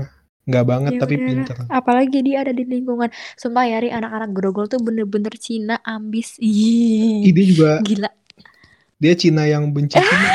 nggak 0.47 0.65
banget 0.71 0.93
ya 0.95 1.01
tapi 1.03 1.15
pinter. 1.19 1.57
Apalagi 1.67 2.23
dia 2.23 2.47
ada 2.47 2.55
di 2.55 2.63
lingkungan. 2.63 3.11
Sumpah 3.35 3.67
ya, 3.67 3.83
anak-anak 3.83 4.31
grogol 4.31 4.67
tuh 4.71 4.79
bener-bener 4.79 5.35
Cina 5.39 5.83
ambis. 5.83 6.39
Ih, 6.39 7.31
dia 7.35 7.45
juga 7.51 7.71
gila. 7.83 8.11
dia 9.03 9.13
Cina 9.17 9.43
yang 9.49 9.73
benci 9.75 10.01
Cina. 10.09 10.31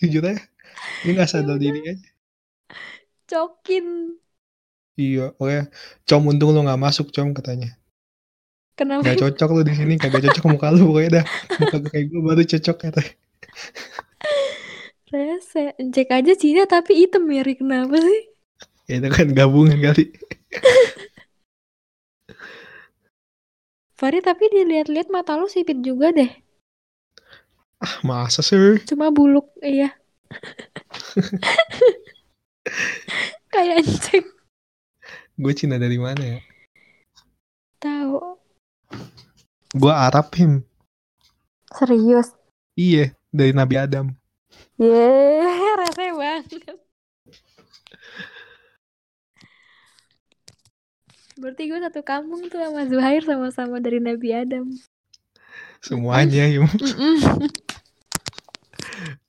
Jujur 0.00 0.22
aja 0.28 0.40
dia 1.04 1.12
nggak 1.16 1.30
sadar 1.30 1.56
Ya 1.60 1.62
diri 1.62 1.80
aja. 1.92 2.08
Cokin. 3.30 3.86
iya 4.96 5.24
oke 5.42 5.58
com 6.08 6.22
untung 6.30 6.50
lu 6.54 6.60
nggak 6.64 6.80
masuk 6.84 7.06
com 7.14 7.28
katanya 7.36 7.68
Kenapa? 8.76 9.00
nggak 9.02 9.18
cocok 9.22 9.48
lu 9.54 9.60
di 9.68 9.74
sini 9.78 9.94
kagak 10.00 10.22
cocok 10.30 10.44
muka 10.52 10.66
lu 10.74 10.80
pokoknya 10.88 11.10
dah 11.22 11.24
muka 11.60 11.76
gue 11.82 11.90
kayak 11.92 12.06
gue 12.12 12.20
baru 12.28 12.42
cocok 12.52 12.76
katanya 12.82 13.12
Rese. 15.12 15.64
Cek 15.94 16.08
aja 16.10 16.32
Cina 16.34 16.62
tapi 16.66 16.92
hitam 17.00 17.24
ya, 17.30 17.42
Ri. 17.46 17.54
Kenapa 17.60 17.96
sih? 18.06 18.20
ya 18.86 19.02
itu 19.02 19.08
kan 19.10 19.26
gabungan 19.34 19.78
kali 19.82 20.14
Fari 23.98 24.18
tapi 24.28 24.44
dilihat-lihat 24.54 25.08
mata 25.14 25.32
lu 25.40 25.46
sipit 25.48 25.78
juga 25.82 26.06
deh. 26.18 26.30
ah 27.84 27.94
masa 28.08 28.40
sih 28.48 28.76
Cuma 28.88 29.06
buluk, 29.16 29.46
iya. 29.64 29.88
Kayak 33.52 33.82
anjing. 33.82 34.26
gue 35.36 35.52
Cina 35.52 35.76
dari 35.76 36.00
mana 36.00 36.22
ya 36.24 36.40
Tahu. 37.80 38.40
Gue 39.76 39.92
Arab 39.92 40.32
him 40.34 40.64
Serius. 41.70 42.32
iya 42.74 43.12
dari 43.30 43.52
Nabi 43.52 43.76
Adam 43.76 44.16
Yeay, 44.76 45.72
rese 45.80 46.12
banget. 46.12 46.76
Berarti 51.36 51.68
gue 51.68 51.80
satu 51.80 52.00
kampung 52.00 52.48
tuh 52.48 52.60
sama 52.60 52.88
Zuhair 52.88 53.22
sama-sama 53.24 53.76
dari 53.80 54.00
Nabi 54.00 54.32
Adam. 54.32 54.72
Semuanya 55.84 56.48
Him. 56.48 56.64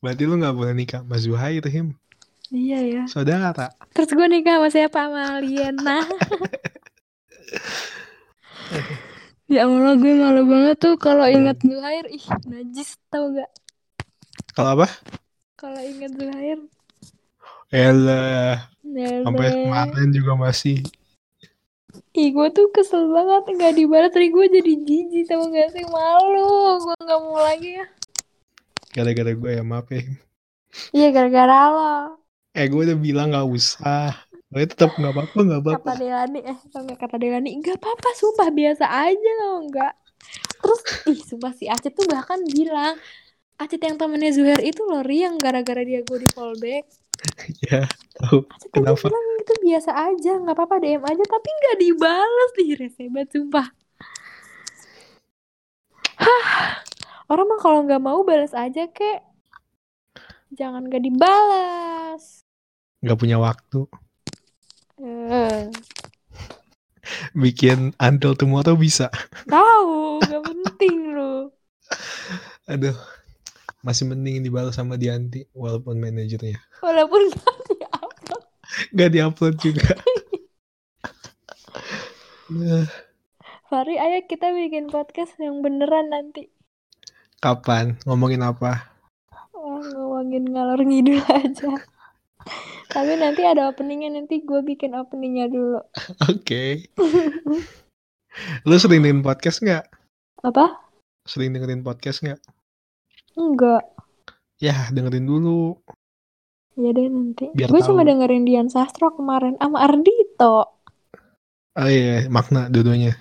Berarti 0.04 0.24
lu 0.24 0.40
gak 0.40 0.56
boleh 0.56 0.72
nikah 0.72 1.04
sama 1.04 1.20
Zuhair 1.20 1.64
Him. 1.68 2.00
Iya 2.48 2.80
ya. 2.88 3.04
Saudara. 3.12 3.52
Terus 3.92 4.16
gue 4.16 4.28
nikah 4.32 4.56
sama 4.60 4.70
siapa? 4.72 5.00
Sama 5.04 5.36
Aliena. 5.36 6.08
ya 9.48 9.64
Allah 9.64 9.96
gue 9.96 10.14
malu 10.14 10.44
banget 10.48 10.78
tuh 10.80 10.96
kalau 11.00 11.24
ingat 11.28 11.58
Zuhair. 11.64 12.06
Ih 12.12 12.26
najis 12.48 13.00
tau 13.08 13.32
gak? 13.32 13.52
Kalau 14.52 14.80
apa? 14.80 14.88
Kalau 15.56 15.80
ingat 15.80 16.12
Zuhair. 16.16 16.60
Elah. 17.72 18.72
Sampai 19.24 19.48
kemarin 19.52 20.10
juga 20.16 20.36
masih. 20.36 20.84
Ih 22.14 22.30
gue 22.34 22.48
tuh 22.52 22.68
kesel 22.74 23.10
banget 23.10 23.58
gak 23.58 23.74
dibalas 23.78 24.10
Tadi 24.14 24.30
gue 24.30 24.46
jadi 24.50 24.74
jijik 24.86 25.26
tau 25.30 25.50
gak 25.50 25.70
sih 25.74 25.86
Malu 25.86 26.78
Gue 26.82 26.98
gak 26.98 27.20
mau 27.26 27.42
lagi 27.42 27.78
ya 27.78 27.86
Gara-gara 28.94 29.32
gue 29.34 29.52
ya 29.54 29.64
maaf 29.66 29.90
ya. 29.90 30.02
Iya 30.94 31.08
gara-gara 31.14 31.58
lo 31.74 32.22
Eh 32.58 32.66
gue 32.66 32.82
udah 32.90 32.98
bilang 32.98 33.34
gak 33.34 33.46
usah. 33.46 34.14
Tapi 34.48 34.64
tetap 34.72 34.90
gak 34.96 35.12
apa-apa 35.14 35.40
gak 35.44 35.62
apa-apa. 35.64 35.90
Kata 35.92 36.00
Delani 36.00 36.40
Eh 36.42 36.58
gak 36.72 36.98
kata 37.02 37.16
Delani 37.20 37.50
Gak 37.60 37.78
apa-apa 37.84 38.10
sumpah 38.16 38.50
biasa 38.52 38.86
aja 38.88 39.32
tau 39.44 39.58
gak 39.70 39.94
Terus 40.64 40.82
ih 41.12 41.20
sumpah 41.30 41.54
si 41.56 41.66
Acit 41.68 41.94
tuh 41.94 42.08
bahkan 42.10 42.40
bilang 42.48 42.96
Acit 43.62 43.82
yang 43.84 43.98
temennya 44.02 44.32
Zuhair 44.36 44.62
itu 44.64 44.82
loh 44.88 45.02
Ri 45.06 45.26
yang 45.26 45.36
gara-gara 45.42 45.82
dia 45.86 46.02
gue 46.06 46.18
di 46.24 46.30
fallback 46.30 46.86
ya 47.70 47.86
tahu. 48.20 48.46
Acit 48.54 48.72
Kenapa? 48.74 49.08
bilang 49.08 49.26
itu 49.42 49.54
biasa 49.66 49.92
aja 50.08 50.32
nggak 50.42 50.56
apa-apa 50.58 50.76
DM 50.84 51.04
aja 51.04 51.24
tapi 51.26 51.50
nggak 51.60 51.78
dibales 51.84 52.52
ih 52.64 52.72
rese 52.80 53.04
banget 53.14 53.30
sumpah 53.36 53.68
Hah, 56.18 56.82
orang 57.32 57.46
mah 57.50 57.60
kalau 57.64 57.80
nggak 57.86 58.02
mau 58.08 58.20
balas 58.28 58.54
aja 58.64 58.84
kek 58.98 59.20
jangan 60.58 60.88
gak 60.92 61.04
dibalas 61.04 62.44
Gak 63.06 63.18
punya 63.22 63.38
waktu. 63.38 63.86
Eh 65.02 65.70
Bikin 67.32 67.96
until 68.02 68.36
tomorrow 68.36 68.76
bisa. 68.76 69.08
tahu 69.48 70.20
gak 70.28 70.44
penting 70.44 71.16
lu 71.16 71.48
Aduh. 72.68 72.98
Masih 73.80 74.04
mending 74.10 74.44
dibalas 74.44 74.76
sama 74.76 75.00
Dianti. 75.00 75.48
Walaupun 75.56 75.96
manajernya. 76.04 76.60
walaupun 76.84 77.32
gak 77.32 77.56
diupload 77.72 78.44
Gak 78.92 79.10
diupload 79.16 79.56
juga. 79.64 79.96
Fari 83.68 83.96
ayo 83.96 84.20
kita 84.28 84.52
bikin 84.52 84.92
podcast 84.92 85.36
yang 85.40 85.60
beneran 85.64 86.12
nanti 86.12 86.52
Kapan? 87.38 88.00
Ngomongin 88.08 88.44
apa? 88.44 88.92
Wah, 89.54 89.84
ngomongin 89.84 90.48
ngalor 90.52 90.82
ngidul 90.82 91.22
aja 91.28 91.70
tapi 92.94 93.14
nanti 93.20 93.42
ada 93.44 93.70
openingnya 93.70 94.16
nanti 94.18 94.42
gue 94.42 94.62
bikin 94.64 94.96
openingnya 94.96 95.52
dulu 95.52 95.80
Oke. 96.32 96.88
Lu 98.68 98.76
sering 98.78 99.02
dengerin 99.02 99.26
podcast 99.26 99.62
nggak? 99.64 99.86
apa 100.46 100.66
Sering 101.26 101.52
dengerin 101.54 101.82
podcast 101.82 102.22
nggak? 102.24 102.40
enggak 103.38 103.84
Ya 104.58 104.90
dengerin 104.90 105.30
dulu. 105.30 105.78
Ya 106.78 106.94
deh 106.94 107.10
nanti. 107.10 107.54
Gue 107.54 107.82
cuma 107.82 108.02
dengerin 108.06 108.46
Dian 108.46 108.70
Sastro 108.70 109.14
kemarin 109.14 109.58
sama 109.62 109.86
Ardito. 109.86 110.82
Oh 111.78 111.90
iya, 111.90 112.26
makna 112.30 112.66
dua-duanya. 112.74 113.14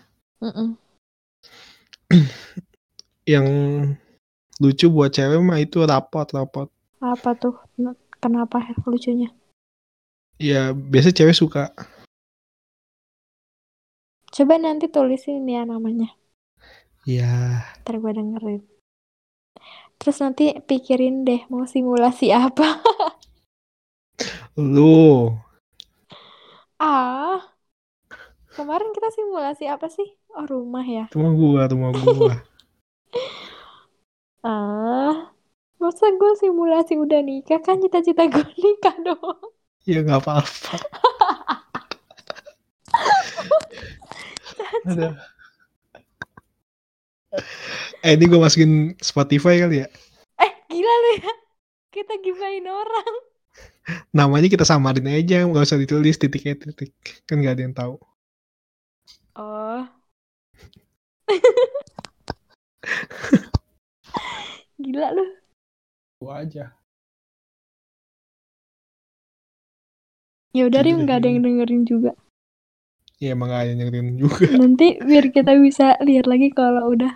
Yang 3.29 3.47
lucu 4.61 4.87
buat 4.89 5.12
cewek 5.12 5.41
mah 5.45 5.61
itu 5.61 5.85
rapot, 5.85 6.25
rapot. 6.33 6.73
Apa 7.05 7.37
tuh? 7.37 7.61
Kenapa 8.21 8.65
lucunya? 8.89 9.31
Ya 10.37 10.73
biasa 10.73 11.13
cewek 11.13 11.37
suka. 11.37 11.73
Coba 14.33 14.61
nanti 14.61 14.93
tulisin 14.93 15.49
ya 15.49 15.65
namanya. 15.65 16.13
Ya 17.09 17.65
Ntar 17.87 18.03
gue 18.03 18.13
dengerin. 18.13 18.63
Terus 19.97 20.17
nanti 20.21 20.53
pikirin 20.61 21.25
deh 21.25 21.49
mau 21.49 21.65
simulasi 21.65 22.35
apa. 22.37 22.85
lu 24.57 25.33
ah. 26.81 27.41
Kemarin 28.57 28.89
kita 28.97 29.13
simulasi 29.13 29.69
apa 29.69 29.93
sih? 29.93 30.17
Oh 30.33 30.49
rumah 30.49 30.85
ya. 30.85 31.13
rumah 31.13 31.33
gua, 31.37 31.63
rumah 31.69 31.91
gua. 31.93 32.37
Ah. 34.47 35.36
Masa 35.77 36.09
gue 36.09 36.33
simulasi 36.41 36.97
udah 36.97 37.21
nikah 37.21 37.61
kan 37.61 37.77
cita-cita 37.81 38.25
gue 38.29 38.47
nikah 38.65 38.97
doang. 39.05 39.41
ya 39.87 40.03
nggak 40.03 40.21
apa-apa. 40.25 40.75
Eh 48.01 48.17
ini 48.17 48.25
gue 48.31 48.41
masukin 48.41 48.97
Spotify 48.97 49.61
kali 49.61 49.85
ya. 49.85 49.89
Eh 50.41 50.51
gila 50.73 50.89
lu 50.89 51.11
ya. 51.21 51.33
Kita 51.93 52.17
gibain 52.25 52.65
orang. 52.65 53.15
Namanya 54.17 54.49
kita 54.49 54.65
samarin 54.65 55.05
aja, 55.11 55.45
nggak 55.45 55.69
usah 55.69 55.77
ditulis 55.77 56.17
titiknya 56.17 56.57
titik. 56.57 56.97
Kan 57.29 57.45
nggak 57.45 57.55
ada 57.59 57.62
yang 57.67 57.77
tahu. 57.77 58.01
Oh. 59.37 59.85
Gila 64.83 65.09
lu. 65.12 65.46
Gua 66.17 66.41
aja. 66.41 66.73
Ya 70.57 70.65
udah 70.65 70.81
Rim 70.81 71.05
nggak 71.05 71.21
ada 71.21 71.29
yang 71.29 71.45
dengerin 71.45 71.85
juga. 71.85 72.17
Ya 73.21 73.37
emang 73.37 73.53
gak 73.53 73.65
ada 73.65 73.77
yang 73.77 73.81
dengerin 73.85 74.17
juga. 74.17 74.49
Nanti 74.61 74.97
biar 75.05 75.29
kita 75.29 75.53
bisa 75.61 76.01
lihat 76.01 76.25
lagi 76.25 76.49
kalau 76.57 76.97
udah 76.97 77.13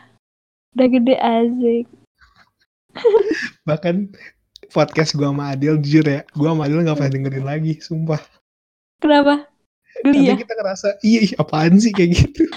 udah 0.76 0.86
gede 0.92 1.16
asik. 1.16 1.88
Bahkan 3.68 4.12
podcast 4.68 5.16
gua 5.16 5.32
sama 5.32 5.56
Adil 5.56 5.80
jujur 5.80 6.04
ya, 6.04 6.20
gua 6.36 6.52
sama 6.52 6.68
Adil 6.68 6.84
nggak 6.84 6.96
pernah 7.00 7.12
dengerin 7.16 7.46
lagi, 7.48 7.72
sumpah. 7.80 8.20
Kenapa? 9.00 9.48
Geli 10.04 10.28
ya? 10.28 10.36
kita 10.36 10.52
ngerasa, 10.56 11.00
iya 11.00 11.20
ih, 11.24 11.32
apaan 11.40 11.80
sih 11.80 11.96
kayak 11.96 12.20
gitu. 12.20 12.44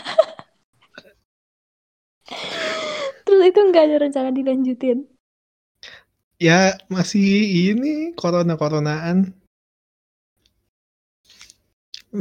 Terus 3.23 3.43
itu 3.47 3.59
nggak 3.59 3.83
ada 3.87 3.95
rencana 4.03 4.29
dilanjutin. 4.35 5.12
Ya 6.41 6.77
masih 6.91 7.23
ini 7.73 8.13
corona-coronaan. 8.17 9.33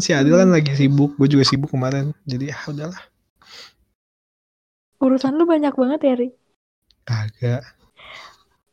Si 0.05 0.11
Adil 0.19 0.35
kan 0.41 0.49
Hmm. 0.49 0.55
lagi 0.57 0.73
sibuk, 0.81 1.11
gue 1.21 1.29
juga 1.33 1.45
sibuk 1.51 1.71
kemarin. 1.75 2.07
Jadi 2.31 2.45
ya 2.53 2.59
udahlah, 2.73 3.03
Urusan 5.05 5.35
lu 5.39 5.45
banyak 5.53 5.75
banget 5.81 6.01
ya, 6.09 6.15
Ri? 6.21 6.29
kagak. 7.07 7.65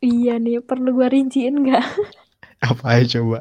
Iya 0.07 0.31
nih, 0.43 0.57
perlu 0.69 0.89
gua 0.97 1.07
rinciin 1.13 1.55
nggak? 1.63 1.83
Apa 2.69 2.85
aja 2.99 3.19
coba. 3.19 3.39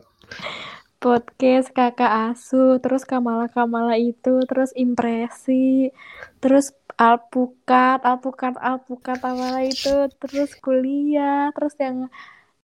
Podcast 0.99 1.71
kakak 1.71 2.35
asuh, 2.35 2.83
terus 2.83 3.07
kamala-kamala 3.07 3.95
itu, 3.95 4.43
terus 4.51 4.75
impresi, 4.75 5.95
terus 6.43 6.75
alpukat, 6.99 8.03
alpukat, 8.03 8.59
alpukat 8.59 9.23
kamala 9.23 9.63
itu, 9.63 10.11
terus 10.19 10.51
kuliah, 10.59 11.55
terus 11.55 11.79
yang 11.79 12.11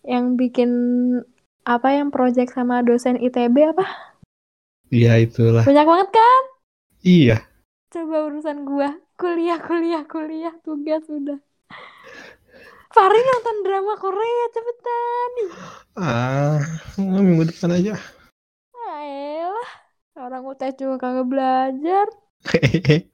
yang 0.04 0.36
bikin 0.36 0.70
apa 1.64 1.96
yang 1.96 2.10
project 2.10 2.58
sama 2.58 2.82
dosen 2.84 3.22
ITB 3.22 3.72
apa? 3.72 3.86
Iya 4.90 5.22
itulah. 5.22 5.64
Banyak 5.64 5.86
banget 5.86 6.10
kan? 6.12 6.44
Iya. 7.06 7.38
Coba 7.94 8.26
urusan 8.26 8.66
gua, 8.66 8.98
kuliah, 9.16 9.62
kuliah, 9.62 10.04
kuliah, 10.10 10.54
tugas 10.66 11.06
udah. 11.08 11.38
Fari 12.94 13.22
nonton 13.26 13.58
drama 13.66 13.98
Korea 13.98 14.46
cepetan 14.54 15.30
nih. 15.34 15.50
Ah, 15.98 16.62
minggu 17.02 17.50
depan 17.50 17.74
aja. 17.74 17.98
Ayolah, 18.74 19.72
orang 20.18 20.46
UTS 20.46 20.78
juga 20.78 21.02
kagak 21.02 21.26
belajar. 21.26 22.06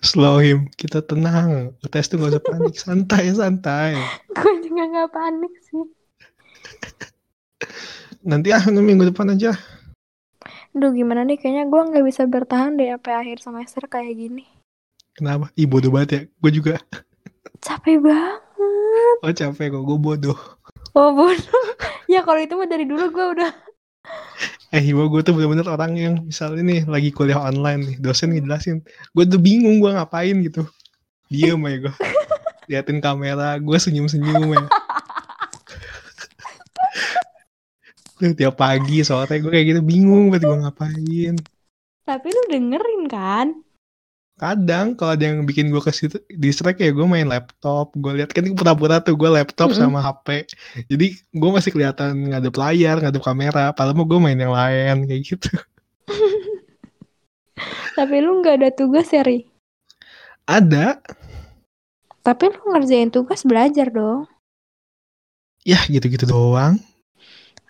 Slow 0.00 0.38
him, 0.42 0.70
kita 0.74 1.02
tenang. 1.04 1.74
Tes 1.90 2.08
tuh 2.08 2.18
gak 2.20 2.38
usah 2.38 2.44
panik, 2.44 2.74
santai 2.78 3.24
santai. 3.34 3.92
Gue 4.32 4.52
juga 4.64 4.82
nggak 4.86 5.10
panik 5.12 5.52
sih. 5.66 5.84
Nanti 8.22 8.52
ah 8.54 8.62
minggu 8.68 9.08
depan 9.08 9.34
aja. 9.34 9.54
Duh 10.76 10.92
gimana 10.94 11.24
nih, 11.24 11.40
kayaknya 11.40 11.64
gue 11.66 11.80
nggak 11.80 12.04
bisa 12.06 12.22
bertahan 12.28 12.78
deh 12.78 12.92
sampai 12.94 13.12
akhir 13.14 13.38
semester 13.42 13.82
kayak 13.88 14.14
gini. 14.14 14.44
Kenapa? 15.18 15.50
Ih 15.58 15.66
bodoh 15.66 15.90
banget 15.90 16.08
ya. 16.10 16.20
Gue 16.38 16.50
juga. 16.54 16.78
Capek 17.58 17.98
banget. 17.98 18.40
Oh 19.26 19.32
capek 19.34 19.66
kok, 19.74 19.82
gue 19.82 19.98
bodoh. 19.98 20.38
Oh 20.94 21.10
bodoh. 21.10 21.66
ya 22.12 22.22
kalau 22.22 22.38
itu 22.38 22.54
mah 22.54 22.68
dari 22.70 22.86
dulu 22.86 23.10
gue 23.10 23.26
udah 23.38 23.50
Eh, 24.68 24.84
Hima 24.84 25.08
gue 25.08 25.24
tuh 25.24 25.32
bener-bener 25.32 25.64
orang 25.64 25.96
yang 25.96 26.14
misalnya 26.28 26.60
nih 26.60 26.80
lagi 26.84 27.08
kuliah 27.08 27.40
online 27.40 27.88
nih, 27.88 27.96
dosen 28.04 28.36
ngejelasin, 28.36 28.84
gue 29.16 29.24
tuh 29.24 29.40
bingung 29.40 29.80
gue 29.80 29.88
ngapain 29.96 30.36
gitu. 30.44 30.68
Diem 31.32 31.56
aja 31.64 31.88
gue. 31.88 31.94
Liatin 32.68 33.00
kamera, 33.00 33.56
gue 33.56 33.78
senyum-senyum 33.80 34.52
ya. 34.52 34.68
Tuh, 38.20 38.34
tiap 38.36 38.60
pagi 38.60 39.00
sore 39.06 39.40
gue 39.40 39.48
kayak 39.48 39.66
gitu 39.72 39.80
bingung 39.80 40.28
buat 40.28 40.44
gue 40.44 40.58
ngapain. 40.60 41.34
Tapi 42.04 42.26
lu 42.28 42.42
dengerin 42.52 43.02
kan? 43.08 43.64
Kadang 44.38 44.94
kalau 44.94 45.18
ada 45.18 45.24
yang 45.26 45.42
bikin 45.42 45.66
gue 45.74 45.82
ke 45.82 45.90
situ 45.90 46.16
distract 46.30 46.78
ya 46.78 46.94
gue 46.94 47.06
main 47.06 47.26
laptop. 47.26 47.90
Gue 47.98 48.22
lihat 48.22 48.30
kan 48.30 48.46
pura-pura 48.54 49.02
tuh 49.02 49.18
gue 49.18 49.26
laptop 49.28 49.74
Mm-mm. 49.74 49.80
sama 49.90 49.98
HP. 49.98 50.46
Jadi 50.86 51.06
gue 51.18 51.50
masih 51.50 51.70
kelihatan 51.74 52.30
ngadep 52.30 52.54
layar, 52.54 52.96
ngadep 53.02 53.22
kamera. 53.22 53.74
Padahal 53.74 53.98
mau 53.98 54.06
gue 54.06 54.18
main 54.22 54.38
yang 54.38 54.54
lain 54.54 54.96
kayak 55.10 55.22
gitu. 55.26 55.50
Tapi 57.98 58.16
lu 58.22 58.38
nggak 58.40 58.56
ada 58.62 58.70
tugas 58.70 59.10
ya, 59.10 59.22
Ri? 59.26 59.42
Ada, 60.48 61.02
Tapi 62.22 62.44
lu 62.54 62.60
ngerjain 62.72 63.10
tugas 63.10 63.42
belajar 63.44 63.88
dong. 63.90 64.28
ya 65.64 65.80
gitu-gitu 65.88 66.24
doang. 66.24 66.80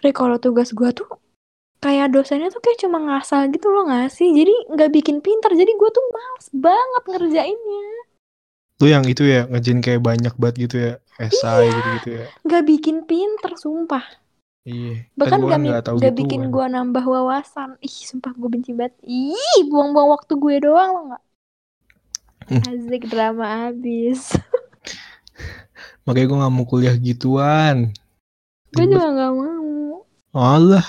Ri, 0.03 0.11
kalau 0.15 0.39
tugas 0.39 0.71
gua 0.71 0.91
tuh 0.95 1.09
kayak 1.79 2.11
dosennya 2.11 2.51
tuh 2.51 2.59
kayak 2.59 2.79
cuma 2.83 2.99
ngasal 2.99 3.47
gitu 3.51 3.71
loh 3.71 3.87
nggak 3.87 4.11
sih? 4.11 4.29
Jadi 4.35 4.55
nggak 4.75 4.91
bikin 4.95 5.17
pintar. 5.23 5.55
Jadi 5.55 5.73
gua 5.79 5.91
tuh 5.95 6.05
males 6.11 6.47
banget 6.51 7.03
ngerjainnya. 7.07 7.89
Lu 8.79 8.87
yang 8.87 9.03
itu 9.11 9.27
ya 9.27 9.47
ngerjain 9.51 9.83
kayak 9.83 10.03
banyak 10.03 10.35
banget 10.39 10.57
gitu 10.71 10.77
ya, 10.79 10.93
esai 11.19 11.67
Iya. 11.67 11.75
gitu-gitu 11.75 12.09
ya. 12.15 12.25
Nggak 12.47 12.63
bikin 12.67 12.97
pintar, 13.11 13.53
sumpah. 13.59 14.05
Iya. 14.63 15.09
Bahkan 15.19 15.41
kan 15.43 15.49
gak, 15.49 15.61
nggak 15.65 15.85
tahu 15.89 15.97
gak 15.99 16.13
gitu. 16.15 16.21
bikin 16.23 16.43
gua 16.53 16.67
nambah 16.71 17.03
wawasan. 17.03 17.75
Ih, 17.81 17.97
sumpah 18.07 18.37
gue 18.37 18.49
benci 18.53 18.71
banget. 18.77 18.95
Ih, 19.03 19.65
buang-buang 19.67 20.15
waktu 20.15 20.33
gue 20.37 20.55
doang 20.63 20.91
lo 20.95 21.01
nggak? 21.11 21.25
Hmm. 22.49 22.63
Asik 22.69 23.03
drama 23.09 23.73
abis. 23.73 24.37
Makanya 26.05 26.27
gue 26.29 26.39
nggak 26.41 26.55
mau 26.55 26.65
kuliah 26.65 26.97
gituan. 26.97 27.93
gue 28.69 28.85
juga 28.85 29.09
nggak 29.09 29.33
mau. 29.33 30.05
Allah, 30.37 30.85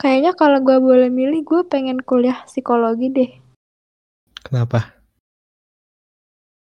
Kayaknya 0.00 0.32
kalau 0.36 0.58
gue 0.60 0.76
boleh 0.80 1.08
milih, 1.08 1.40
gue 1.44 1.60
pengen 1.68 2.00
kuliah 2.02 2.44
psikologi 2.44 3.08
deh. 3.10 3.30
kenapa? 4.44 4.92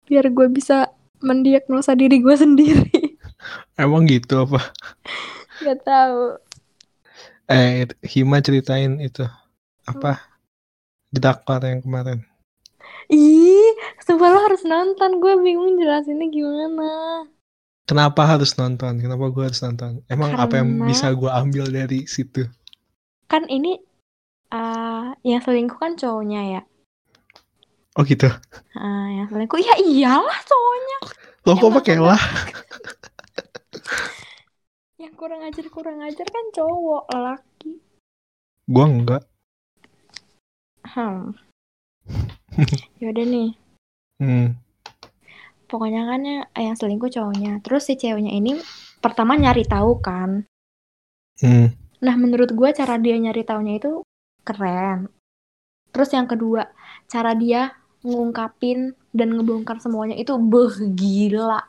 Biar 0.08 0.32
gue 0.32 0.48
bisa 0.48 0.88
mendiagnosa 1.20 1.92
diri 1.92 2.22
gue 2.24 2.36
sendiri. 2.44 3.18
Emang 3.76 4.08
gitu 4.08 4.48
apa? 4.48 4.72
Gak 5.62 5.78
tahu. 5.84 6.38
Eh, 7.48 7.88
Hima 8.04 8.40
ceritain 8.44 9.00
itu 9.00 9.24
apa? 9.88 10.20
Drakor 11.08 11.64
yang 11.64 11.80
kemarin. 11.80 12.20
Ih, 13.08 13.72
sumpah 14.04 14.28
lo 14.32 14.38
harus 14.44 14.62
nonton. 14.68 15.20
Gue 15.22 15.32
bingung 15.40 15.80
jelasinnya 15.80 16.28
gimana. 16.28 17.24
Kenapa 17.88 18.28
harus 18.28 18.52
nonton? 18.60 19.00
Kenapa 19.00 19.32
gue 19.32 19.44
harus 19.48 19.64
nonton? 19.64 20.04
Emang 20.12 20.36
apa 20.36 20.60
yang 20.60 20.76
Karena- 20.76 20.88
bisa 20.92 21.08
gue 21.16 21.30
ambil 21.32 21.64
dari 21.72 22.04
situ? 22.04 22.44
Kan 23.24 23.48
ini 23.48 23.80
ah 24.52 25.16
yang 25.24 25.40
selingkuh 25.40 25.80
kan 25.80 25.96
cowoknya 25.96 26.60
ya. 26.60 26.62
Oh 27.96 28.04
gitu. 28.04 28.28
Ah, 28.76 29.08
yang 29.08 29.26
selingkuh 29.32 29.56
ya 29.56 29.74
iyalah 29.80 30.38
cowoknya. 30.44 30.98
Lo 31.48 31.56
kok 31.56 31.72
pakai 31.80 31.96
lah? 31.96 32.20
Yang 34.98 35.14
kurang 35.14 35.46
ajar 35.46 35.66
kurang 35.70 35.98
ajar 36.02 36.26
kan 36.26 36.44
cowok 36.52 37.06
laki. 37.14 37.78
Gue 38.66 38.84
enggak. 38.84 39.22
Hmm. 40.82 41.38
Yaudah 43.00 43.24
nih. 43.24 43.54
Hmm. 44.18 44.58
Pokoknya 45.68 46.08
kan 46.08 46.20
ya, 46.24 46.40
yang 46.56 46.74
selingkuh 46.74 47.12
cowoknya. 47.12 47.60
Terus 47.60 47.84
si 47.84 47.94
ceweknya 47.94 48.32
ini 48.32 48.56
pertama 49.04 49.36
nyari 49.36 49.68
tahu 49.68 50.00
kan. 50.00 50.48
Hmm. 51.44 51.70
Nah, 52.00 52.14
menurut 52.16 52.50
gue 52.56 52.68
cara 52.72 52.96
dia 52.96 53.14
nyari 53.20 53.44
taunya 53.44 53.76
itu 53.76 54.02
keren. 54.42 55.12
Terus 55.92 56.08
yang 56.14 56.24
kedua, 56.24 56.66
cara 57.06 57.36
dia 57.36 57.76
ngungkapin 58.00 58.96
dan 59.12 59.34
ngebongkar 59.34 59.82
semuanya 59.82 60.16
itu 60.16 60.34
beh 60.38 60.94
gila. 60.96 61.60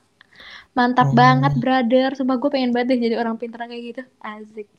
Mantap 0.78 1.12
Oh. 1.12 1.18
banget, 1.18 1.54
brother. 1.60 2.16
Sumpah 2.16 2.38
gue 2.40 2.50
pengen 2.50 2.72
banget 2.72 2.96
deh 2.96 3.00
jadi 3.10 3.16
orang 3.20 3.36
pintar 3.36 3.68
kayak 3.68 3.84
gitu. 3.84 4.02
Asik. 4.24 4.70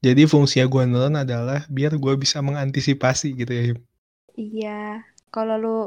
Jadi 0.00 0.22
fungsi 0.24 0.62
gue 0.64 0.82
nonton 0.86 1.16
adalah 1.18 1.64
biar 1.68 1.96
gue 1.96 2.14
bisa 2.16 2.40
mengantisipasi 2.40 3.34
gitu 3.34 3.52
ya. 3.52 3.62
Iya. 4.36 4.82
Kalau 5.32 5.56
lu 5.58 5.78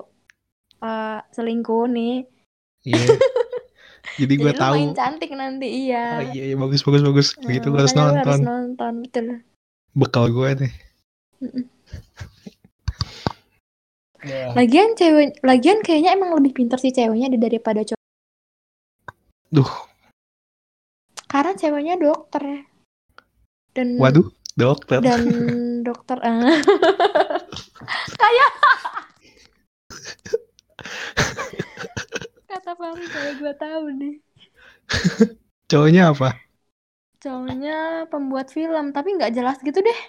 eh, 0.84 1.20
selingkuh 1.32 1.88
nih, 1.88 2.28
Iya. 2.84 3.16
Jadi 4.14 4.34
gue 4.38 4.54
tahu. 4.54 4.76
main 4.78 4.94
cantik 4.94 5.32
nanti, 5.34 5.90
iya. 5.90 6.22
Oh, 6.22 6.24
iya, 6.36 6.44
iya 6.52 6.56
bagus 6.60 6.84
bagus 6.84 7.02
bagus. 7.02 7.28
Nah, 7.40 7.48
Begitu 7.50 7.68
gue 7.72 7.80
harus 7.80 7.96
nonton. 7.96 8.20
harus 8.22 8.44
nonton, 8.44 8.94
betul. 9.02 9.26
Bekal 9.96 10.26
gue 10.30 10.50
nih. 10.62 10.74
Ya. 14.24 14.56
Lagian 14.56 14.96
cewek, 14.96 15.36
lagian 15.44 15.84
kayaknya 15.84 16.16
emang 16.16 16.32
lebih 16.40 16.56
pintar 16.56 16.80
sih 16.80 16.96
ceweknya 16.96 17.28
daripada 17.36 17.84
cowok. 17.84 18.04
Duh, 19.52 19.72
Karena 21.28 21.52
ceweknya 21.58 21.96
dokter. 22.00 22.64
Dan 23.74 23.98
waduh, 24.00 24.30
dokter. 24.56 25.02
dan 25.02 25.22
dokter 25.88 26.18
eh. 26.24 26.62
kayak 28.22 28.52
kata 32.74 32.80
Fahri 32.82 33.08
kayak 33.14 33.34
gue 33.42 33.54
tahu 33.64 33.84
nih 34.00 34.16
Cowoknya 35.70 36.12
apa? 36.14 36.30
cowoknya 37.24 37.76
pembuat 38.12 38.48
film 38.56 38.86
tapi 38.96 39.10
nggak 39.18 39.34
jelas 39.38 39.58
gitu 39.68 39.80
deh 39.88 40.00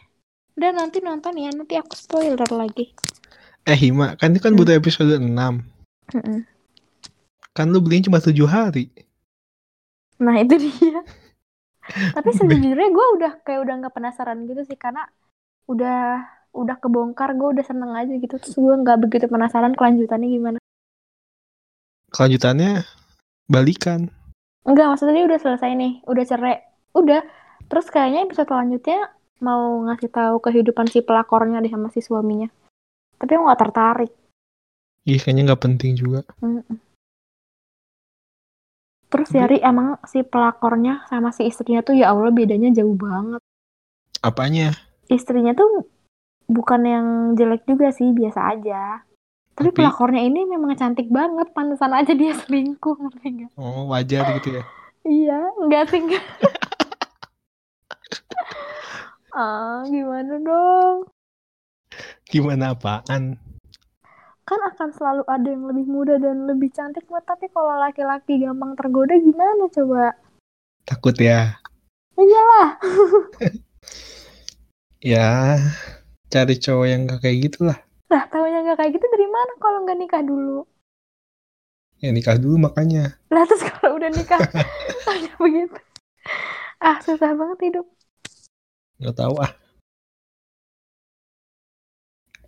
udah 0.59 0.71
nanti 0.79 0.99
nonton 1.09 1.35
ya 1.45 1.51
nanti 1.59 1.75
aku 1.83 1.95
spoiler 2.05 2.51
lagi 2.61 2.85
Eh 3.71 3.77
Hima, 3.83 4.09
kan 4.21 4.29
ini 4.33 4.41
kan 4.45 4.53
Hmm. 4.53 4.59
butuh 4.59 4.75
episode 4.77 5.17
6. 5.21 5.55
Mm-mm. 6.15 6.47
Kan 7.57 7.67
lu 7.73 7.79
belinya 7.85 8.07
cuma 8.11 8.21
7 8.21 8.47
hari. 8.55 8.85
nah 10.25 10.37
itu 10.43 10.55
dia 10.65 10.99
tapi 12.15 12.31
sejujurnya 12.39 12.89
gue 12.97 13.07
udah 13.21 13.33
kayak 13.47 13.61
udah 13.65 13.75
nggak 13.83 13.95
penasaran 13.97 14.39
gitu 14.49 14.63
sih 14.69 14.79
karena 14.79 15.03
udah 15.73 16.23
udah 16.55 16.77
kebongkar 16.83 17.35
gue 17.39 17.49
udah 17.55 17.65
seneng 17.67 17.93
aja 17.99 18.13
gitu 18.17 18.35
terus 18.41 18.57
gue 18.57 18.75
nggak 18.83 18.99
begitu 19.05 19.27
penasaran 19.31 19.75
kelanjutannya 19.79 20.29
gimana 20.31 20.59
Kelanjutannya 22.15 22.87
balikan. 23.51 24.07
Enggak, 24.63 24.95
maksudnya 24.95 25.19
dia 25.19 25.27
udah 25.35 25.41
selesai 25.43 25.71
nih, 25.75 25.93
udah 26.07 26.25
cerai. 26.25 26.57
Udah. 26.95 27.21
Terus 27.67 27.91
kayaknya 27.91 28.23
episode 28.23 28.49
selanjutnya 28.49 29.11
mau 29.43 29.83
ngasih 29.91 30.09
tahu 30.15 30.39
kehidupan 30.39 30.87
si 30.89 31.03
pelakornya 31.03 31.59
deh 31.59 31.69
sama 31.75 31.91
si 31.91 32.01
suaminya. 32.01 32.47
Tapi 33.19 33.31
aku 33.35 33.43
nggak 33.45 33.63
tertarik. 33.67 34.13
Ih, 35.05 35.19
kayaknya 35.21 35.53
nggak 35.53 35.63
penting 35.67 35.99
juga. 35.99 36.23
Mm-mm. 36.41 36.79
Terus 39.11 39.29
Tapi- 39.31 39.39
ya 39.39 39.45
Ri, 39.51 39.59
emang 39.61 39.99
si 40.07 40.23
pelakornya 40.23 41.05
sama 41.11 41.35
si 41.35 41.51
istrinya 41.51 41.83
tuh 41.83 41.99
ya 41.99 42.15
Allah 42.15 42.31
bedanya 42.31 42.71
jauh 42.73 42.95
banget. 42.97 43.43
Apanya? 44.25 44.73
Istrinya 45.11 45.53
tuh 45.53 45.85
bukan 46.49 46.81
yang 46.87 47.07
jelek 47.37 47.69
juga 47.69 47.93
sih, 47.93 48.15
biasa 48.17 48.41
aja. 48.57 49.05
Tapi, 49.55 49.71
Tapi- 49.71 49.79
pelakornya 49.79 50.23
ini 50.27 50.51
memang 50.51 50.75
cantik 50.75 51.07
banget, 51.15 51.55
pantesan 51.55 51.95
aja 51.95 52.11
dia 52.11 52.35
selingkuh, 52.35 52.99
ngerti 52.99 53.27
nggak? 53.31 53.51
Oh, 53.55 53.87
wajar 53.87 54.35
gitu 54.43 54.59
ya. 54.59 54.65
Iya, 55.07 55.39
enggak 55.63 55.95
sih 55.95 56.03
enggak. 56.03 56.25
ah, 59.39 59.87
gimana 59.87 60.35
dong? 60.43 61.07
Gimana 62.27 62.75
apaan? 62.75 63.39
Kan 64.45 64.61
akan 64.61 64.91
selalu 64.93 65.23
ada 65.31 65.49
yang 65.49 65.65
lebih 65.71 65.87
muda 65.87 66.19
dan 66.19 66.51
lebih 66.51 66.75
cantik 66.75 67.07
mah, 67.07 67.23
tapi 67.23 67.47
kalau 67.49 67.79
laki-laki 67.79 68.43
gampang 68.43 68.75
tergoda 68.75 69.15
gimana 69.17 69.71
coba? 69.71 70.19
Takut 70.85 71.15
ya. 71.17 71.63
Iyalah. 72.19 72.69
Ya, 75.05 75.61
cari 76.33 76.57
cowok 76.57 76.87
yang 76.89 77.05
gak 77.05 77.29
kayak 77.29 77.53
gitu 77.53 77.69
lah. 78.15 78.25
Taunya 78.31 78.63
nggak 78.63 78.79
kayak 78.79 78.93
gitu 78.95 79.07
dari 79.11 79.27
mana 79.27 79.53
kalau 79.59 79.79
nggak 79.83 79.99
nikah 79.99 80.23
dulu? 80.23 80.63
Ya 81.99 82.15
nikah 82.15 82.39
dulu 82.39 82.71
makanya. 82.71 83.19
Lah 83.35 83.43
terus 83.43 83.67
kalau 83.67 83.99
udah 83.99 84.11
nikah 84.15 84.39
taunya 85.07 85.35
begitu. 85.43 85.79
Ah, 86.79 87.03
susah 87.03 87.35
banget 87.35 87.59
hidup. 87.73 87.87
Gak 89.03 89.17
tahu 89.19 89.35
ah. 89.43 89.53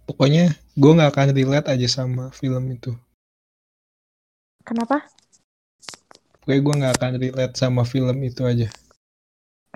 Pokoknya 0.07 0.55
gue 0.79 0.93
gak 1.03 1.11
akan 1.11 1.29
relate 1.35 1.67
aja 1.67 1.89
sama 1.91 2.31
film 2.31 2.63
itu. 2.71 2.95
Kenapa? 4.63 5.03
Pokoknya 6.39 6.61
gue 6.63 6.75
gak 6.87 6.95
akan 7.01 7.13
relate 7.19 7.55
sama 7.59 7.83
film 7.83 8.17
itu 8.23 8.47
aja. 8.47 8.71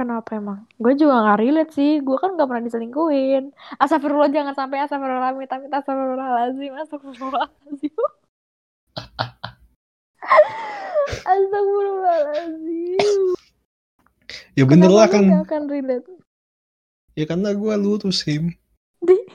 Kenapa 0.01 0.33
emang? 0.33 0.65
Gue 0.81 0.97
juga 0.97 1.21
gak 1.29 1.45
relate 1.45 1.77
sih. 1.77 2.01
Gue 2.01 2.17
kan 2.17 2.33
gak 2.33 2.49
pernah 2.49 2.65
diselingkuhin. 2.65 3.53
Astagfirullah 3.77 4.33
jangan 4.33 4.57
sampai 4.57 4.81
astagfirullah 4.81 5.37
amit 5.37 5.53
amit 5.53 5.69
astagfirullahaladzim 5.69 6.73
astagfirullahaladzim. 6.81 7.93
astagfirullahaladzim. 11.29 13.21
Ya 14.57 14.65
bener 14.65 14.89
Kenapa 14.89 14.97
lah 14.97 15.07
lu 15.07 15.13
kan. 15.13 15.25
gak 15.29 15.45
akan 15.53 15.63
relate? 15.69 16.09
Ya 17.13 17.25
karena 17.29 17.53
gue 17.53 17.75
lurus 17.77 18.25
him. 18.25 18.57
Di- 19.05 19.29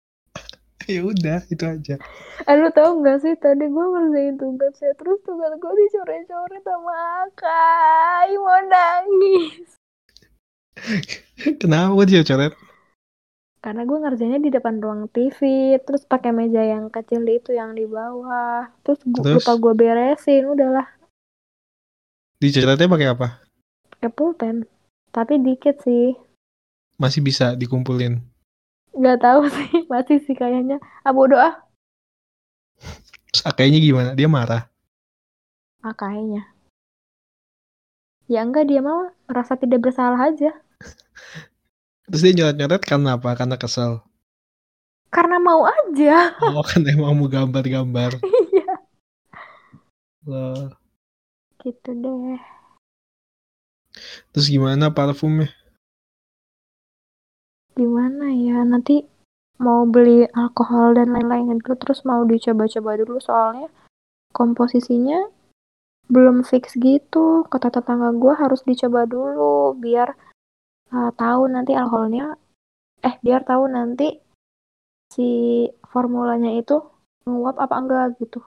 ya 0.96 1.04
udah 1.04 1.44
itu 1.52 1.60
aja. 1.60 2.00
Eh, 2.48 2.56
lu 2.56 2.72
tau 2.72 2.96
gak 3.04 3.20
sih 3.20 3.36
tadi 3.36 3.68
gue 3.68 3.84
ngerjain 3.84 4.40
tugas 4.40 4.80
ya 4.80 4.96
terus 4.96 5.20
tugas 5.28 5.52
gue 5.60 5.72
dicoret-coret 5.76 6.64
sama 6.64 6.96
Akai 7.28 8.32
mau 8.40 8.64
nangis 8.64 9.76
Kenapa 11.60 12.02
dia 12.04 12.22
coret? 12.22 12.54
karena 13.60 13.84
gue 13.84 13.92
ngerjainnya 13.92 14.40
di 14.40 14.48
depan 14.48 14.80
ruang 14.80 15.04
TV 15.12 15.36
terus 15.84 16.08
pakai 16.08 16.32
meja 16.32 16.64
yang 16.64 16.88
kecil 16.88 17.20
itu 17.28 17.52
yang 17.52 17.76
di 17.76 17.84
bawah 17.84 18.72
terus, 18.80 19.04
gua, 19.04 19.20
Terus? 19.20 19.44
lupa 19.44 19.52
gue 19.60 19.72
beresin 19.76 20.48
udahlah 20.48 20.88
Dicoretnya 22.40 22.88
pakai 22.88 23.08
apa? 23.12 23.28
pakai 23.92 24.08
pulpen 24.08 24.64
tapi 25.12 25.36
dikit 25.36 25.76
sih 25.84 26.16
Masih 26.96 27.20
bisa 27.20 27.52
dikumpulin. 27.52 28.24
nggak 28.96 29.20
tahu 29.20 29.44
sih 29.52 29.84
masih 29.92 30.24
sih 30.24 30.32
kayaknya 30.32 30.80
ah 31.04 31.12
bodo 31.12 31.36
ah 31.36 31.60
Terus 33.28 33.44
akainya 33.44 33.76
gimana? 33.76 34.16
Dia 34.16 34.24
marah. 34.24 34.72
ah 35.84 35.92
kayaknya 35.92 36.48
ya 38.24 38.40
enggak 38.40 38.72
dia 38.72 38.80
mah 38.80 39.12
merasa 39.28 39.52
tidak 39.60 39.84
bersalah 39.84 40.32
aja 40.32 40.56
Terus 42.10 42.20
dia 42.26 42.32
nyoret-nyoret 42.34 42.82
karena 42.82 43.14
apa? 43.16 43.30
Karena 43.38 43.54
kesel. 43.54 44.02
karena 45.10 45.42
mau 45.42 45.66
aja 45.66 46.38
Oh 46.38 46.62
kan 46.70 46.86
emang 46.86 47.18
mau 47.18 47.26
gambar-gambar. 47.26 48.22
iya 48.54 48.78
Loh. 50.22 50.70
gitu 51.60 51.90
deh 51.92 52.38
Terus 54.30 54.46
gimana 54.46 54.94
parfumnya? 54.94 55.50
gimana 57.74 58.28
ya 58.30 58.60
nanti 58.62 59.02
mau 59.58 59.82
beli 59.88 60.28
alkohol 60.30 60.94
dan 60.94 61.10
lain-lain 61.10 61.58
dulu 61.58 61.74
terus 61.74 62.04
mau 62.04 62.22
dicoba-coba 62.28 63.00
dulu 63.00 63.16
soalnya 63.18 63.66
komposisinya 64.30 65.26
belum 66.06 66.44
fix 66.44 66.76
gitu 66.76 67.46
kata 67.48 67.72
tetangga 67.72 68.12
gue 68.14 68.34
harus 68.36 68.60
dicoba 68.68 69.08
dulu 69.08 69.74
biar 69.74 70.12
uh, 70.94 71.10
tahu 71.14 71.42
nanti 71.50 71.72
alkoholnya 71.74 72.36
eh 73.00 73.14
biar 73.24 73.42
tahu 73.48 73.64
nanti 73.70 74.20
si 75.10 75.28
formulanya 75.90 76.54
itu 76.54 76.78
nguap 77.26 77.56
apa 77.58 77.74
enggak 77.80 78.06
gitu 78.20 78.38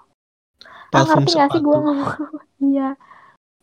ah 0.94 1.02
Parfum 1.04 1.26
ngerti 1.26 1.32
gak 1.36 1.50
sih 1.58 1.62
gue 1.62 1.78
ngomong 1.78 2.12
iya 2.72 2.90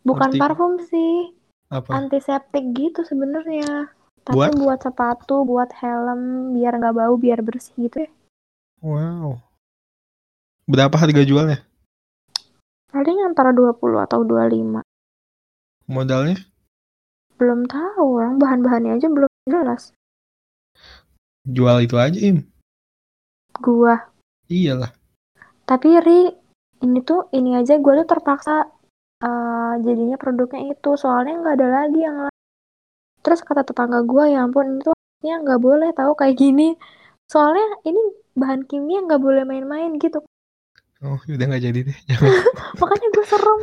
bukan 0.02 0.30
Ngerti. 0.34 0.40
parfum 0.42 0.72
sih 0.82 1.32
Apa? 1.70 1.94
antiseptik 1.94 2.64
gitu 2.74 3.06
sebenarnya 3.06 3.92
tapi 4.26 4.36
Buat? 4.36 4.52
buat 4.58 4.80
sepatu 4.82 5.46
buat 5.46 5.70
helm 5.80 6.52
biar 6.58 6.76
nggak 6.76 6.96
bau 6.96 7.14
biar 7.16 7.40
bersih 7.40 7.72
gitu 7.88 8.04
ya 8.04 8.10
Wow. 8.80 9.36
Berapa 10.64 10.96
harga 10.96 11.20
jualnya? 11.20 11.60
paling 12.90 13.22
antara 13.22 13.52
20 13.52 13.76
atau 14.02 14.24
25 14.26 14.80
Modalnya? 15.86 16.40
Belum 17.40 17.64
tahu 17.64 18.20
orang 18.20 18.36
bahan-bahannya 18.36 19.00
aja 19.00 19.08
belum 19.08 19.30
jelas 19.48 19.96
Jual 21.48 21.80
itu 21.80 21.96
aja, 21.96 22.20
Im. 22.20 22.44
gua 23.64 24.12
Iyalah. 24.46 24.92
tapi 25.64 25.96
ri 26.04 26.36
ini 26.84 27.00
tuh 27.00 27.32
ini 27.32 27.56
aja 27.56 27.80
gua 27.80 28.04
tuh 28.04 28.08
terpaksa 28.12 28.68
eh, 29.24 29.72
jadinya 29.80 30.20
produknya 30.20 30.76
itu 30.76 30.90
soalnya 31.00 31.40
nggak 31.40 31.54
ada 31.56 31.68
lagi 31.80 32.00
yang 32.04 32.16
lain 32.28 32.36
terus 33.24 33.40
kata 33.40 33.64
tetangga 33.64 34.04
gua 34.04 34.28
ya 34.28 34.44
ampun 34.44 34.80
itu 34.84 34.92
ya 35.24 35.40
nggak 35.40 35.60
boleh 35.60 35.90
tahu 35.96 36.12
kayak 36.16 36.36
gini 36.36 36.76
soalnya 37.28 37.64
ini 37.84 38.00
bahan 38.36 38.64
kimia 38.68 39.00
nggak 39.04 39.20
boleh 39.20 39.42
main-main 39.48 39.96
gitu 39.96 40.20
Oh, 41.00 41.16
udah 41.16 41.46
nggak 41.48 41.64
jadi 41.64 41.80
deh. 41.88 41.96
Makanya 42.80 43.08
gue 43.08 43.24
serem 43.24 43.60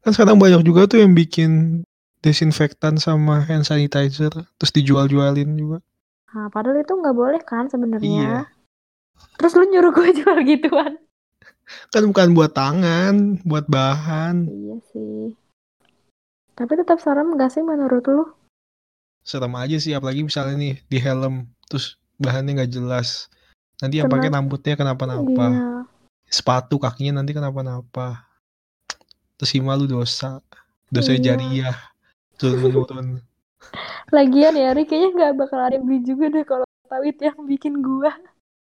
Kan 0.00 0.10
sekarang 0.16 0.40
banyak 0.40 0.64
juga 0.64 0.88
tuh 0.88 1.04
yang 1.04 1.12
bikin 1.12 1.84
desinfektan 2.20 2.96
sama 2.96 3.40
hand 3.44 3.64
sanitizer 3.64 4.30
terus 4.30 4.72
dijual-jualin 4.72 5.50
juga. 5.56 5.78
nah 6.30 6.46
padahal 6.48 6.80
itu 6.80 6.92
nggak 6.92 7.16
boleh 7.16 7.40
kan 7.42 7.66
Iya. 7.66 7.72
sebenarnya 7.72 8.30
terus 9.36 9.52
lu 9.56 9.64
nyuruh 9.66 9.92
gue 9.92 10.08
jual 10.20 10.38
gituan 10.44 10.94
Kan 11.94 12.10
bukan 12.10 12.34
buat 12.34 12.50
tangan, 12.50 13.46
buat 13.46 13.70
bahan. 13.70 14.46
iya 14.46 14.76
sih 14.90 15.34
tapi 16.54 16.76
tetap 16.76 17.00
serem 17.00 17.32
gak 17.38 17.50
sih 17.50 17.64
menurut 17.64 18.04
lu 18.04 18.24
Serem 19.20 19.52
aja 19.56 19.76
sih 19.76 19.92
apalagi 19.92 20.24
misalnya 20.24 20.56
nih 20.56 20.74
di 20.88 20.98
helm 21.00 21.48
terus 21.68 22.00
bahannya 22.16 22.60
nggak 22.60 22.72
jelas. 22.72 23.28
Nanti 23.80 24.00
yang 24.00 24.08
pakai 24.12 24.28
rambutnya 24.28 24.76
kenapa-napa. 24.76 25.46
Iya. 25.48 25.68
Sepatu 26.28 26.76
kakinya 26.76 27.20
nanti 27.20 27.32
kenapa-napa. 27.32 28.28
Terus 29.40 29.56
malu 29.60 29.84
dosa. 29.84 30.40
Dosa 30.88 31.12
Iya. 31.16 31.32
jariah. 31.32 31.76
Menurun. 32.42 33.20
Lagian 34.10 34.56
ya, 34.56 34.72
Ri, 34.72 34.88
kayaknya 34.88 35.08
nggak 35.12 35.32
bakal 35.36 35.58
ada 35.60 35.76
yang 35.76 35.84
beli 35.84 36.00
juga 36.02 36.32
deh 36.32 36.44
kalau 36.48 36.64
tahu 36.88 37.02
itu 37.06 37.22
yang 37.28 37.38
bikin 37.44 37.74
gua. 37.84 38.12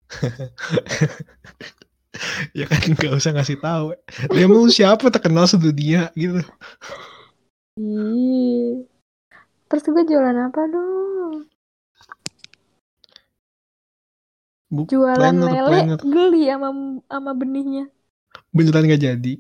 ya 2.58 2.66
kan 2.66 2.82
nggak 2.98 3.14
usah 3.14 3.32
ngasih 3.38 3.62
tahu. 3.62 3.94
Dia 4.34 4.46
mau 4.50 4.66
siapa 4.68 5.14
terkenal 5.14 5.46
sedunia 5.46 6.10
gitu. 6.18 6.42
Ih. 7.80 8.84
Terus 9.70 9.86
gue 9.86 10.04
jualan 10.10 10.50
apa 10.50 10.62
dong? 10.66 11.46
Bu, 14.70 14.86
Jualan 14.86 15.18
planner, 15.18 15.50
lele 15.50 15.70
planner. 15.70 16.00
geli 16.02 16.44
sama 16.46 16.70
sama 17.10 17.32
benihnya. 17.34 17.90
Beneran 18.54 18.86
nggak 18.86 19.02
jadi. 19.02 19.34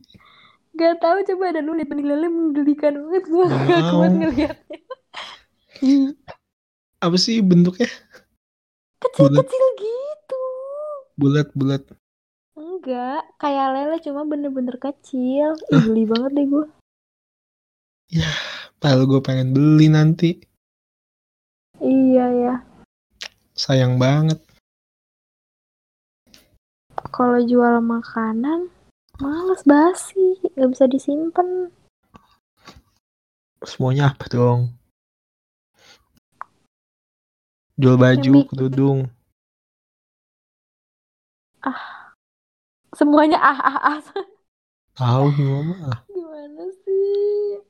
Gak 0.79 1.03
tahu 1.03 1.19
coba 1.27 1.51
ada 1.51 1.59
lu 1.59 1.75
lihat 1.75 1.91
benih 1.91 2.07
lele 2.07 2.31
menggelikan 2.31 2.95
banget 3.03 3.23
Nggak 3.27 3.51
gak 3.67 3.83
kuat 3.91 4.11
ngeliatnya. 4.15 4.79
Apa 7.03 7.15
sih 7.19 7.43
bentuknya? 7.43 7.91
Kecil-kecil 9.03 9.65
gitu. 9.75 10.43
Bulat-bulat. 11.19 11.83
Enggak, 12.55 13.27
kayak 13.43 13.67
lele 13.75 13.97
cuma 13.99 14.23
bener-bener 14.23 14.79
kecil. 14.79 15.59
Ih, 15.67 15.83
geli 15.83 16.07
banget 16.07 16.31
deh 16.35 16.47
gue. 16.47 16.65
Padahal 18.79 19.03
gue 19.03 19.19
pengen 19.19 19.51
beli 19.51 19.91
nanti. 19.91 20.39
Iya 21.79 22.25
ya. 22.35 22.55
Sayang 23.55 23.99
banget. 23.99 24.39
Kalau 27.15 27.39
jual 27.43 27.79
makanan, 27.79 28.71
males 29.23 29.63
basi, 29.63 30.18
nggak 30.59 30.75
bisa 30.75 30.91
disimpan. 30.91 31.71
Semuanya 33.63 34.11
apa 34.11 34.27
dong? 34.27 34.75
Jual 37.79 37.95
baju, 37.95 38.43
bikin- 38.43 38.49
kerudung. 38.51 38.99
Semuanya 42.91 43.39
ah 43.39 43.55
ah 43.55 43.79
ah. 43.95 43.99
Tahu 44.99 45.31
gimana? 45.31 46.03
Gimana 46.11 46.63
sih? 46.83 47.63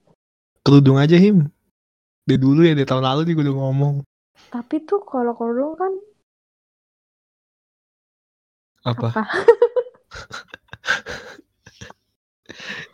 Kerudung 0.66 0.98
aja 0.98 1.14
him. 1.14 1.54
Dari 2.26 2.42
dulu 2.42 2.66
ya, 2.66 2.74
dari 2.74 2.90
tahun 2.90 3.06
lalu 3.06 3.30
dia 3.30 3.38
udah 3.38 3.54
ngomong. 3.54 4.02
Tapi 4.50 4.82
tuh 4.90 5.06
kalau 5.06 5.38
kerudung 5.38 5.78
kan 5.78 5.94
Apa? 8.82 9.14
apa? 9.14 9.24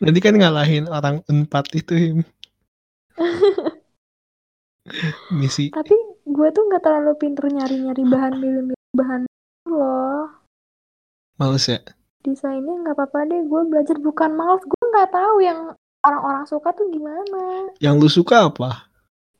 Nanti 0.01 0.19
kan 0.21 0.35
ngalahin 0.37 0.85
orang 0.91 1.23
empat 1.25 1.73
itu 1.73 1.93
him. 1.95 2.17
Misi. 5.33 5.73
Tapi 5.73 5.95
gue 6.25 6.47
tuh 6.53 6.63
nggak 6.69 6.83
terlalu 6.83 7.13
pinter 7.17 7.49
nyari-nyari 7.49 8.03
bahan 8.05 8.33
milih-milih 8.37 8.93
bahan 8.93 9.21
loh. 9.69 10.29
Males 11.41 11.65
ya? 11.65 11.79
Desainnya 12.21 12.73
nggak 12.85 12.95
apa-apa 12.95 13.25
deh. 13.25 13.41
Gue 13.49 13.61
belajar 13.65 13.97
bukan 13.97 14.37
males. 14.37 14.61
Gue 14.61 14.83
nggak 14.93 15.09
tahu 15.09 15.41
yang 15.41 15.73
orang-orang 16.05 16.45
suka 16.45 16.69
tuh 16.77 16.85
gimana. 16.93 17.73
Yang 17.81 17.95
lu 17.97 18.09
suka 18.09 18.45
apa? 18.53 18.89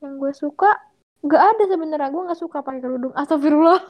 Yang 0.01 0.13
gue 0.17 0.31
suka 0.33 0.71
nggak 1.21 1.43
ada 1.55 1.63
sebenarnya. 1.69 2.09
Gue 2.09 2.25
nggak 2.25 2.41
suka 2.41 2.65
pakai 2.65 2.81
kerudung. 2.81 3.13
Astagfirullah. 3.13 3.81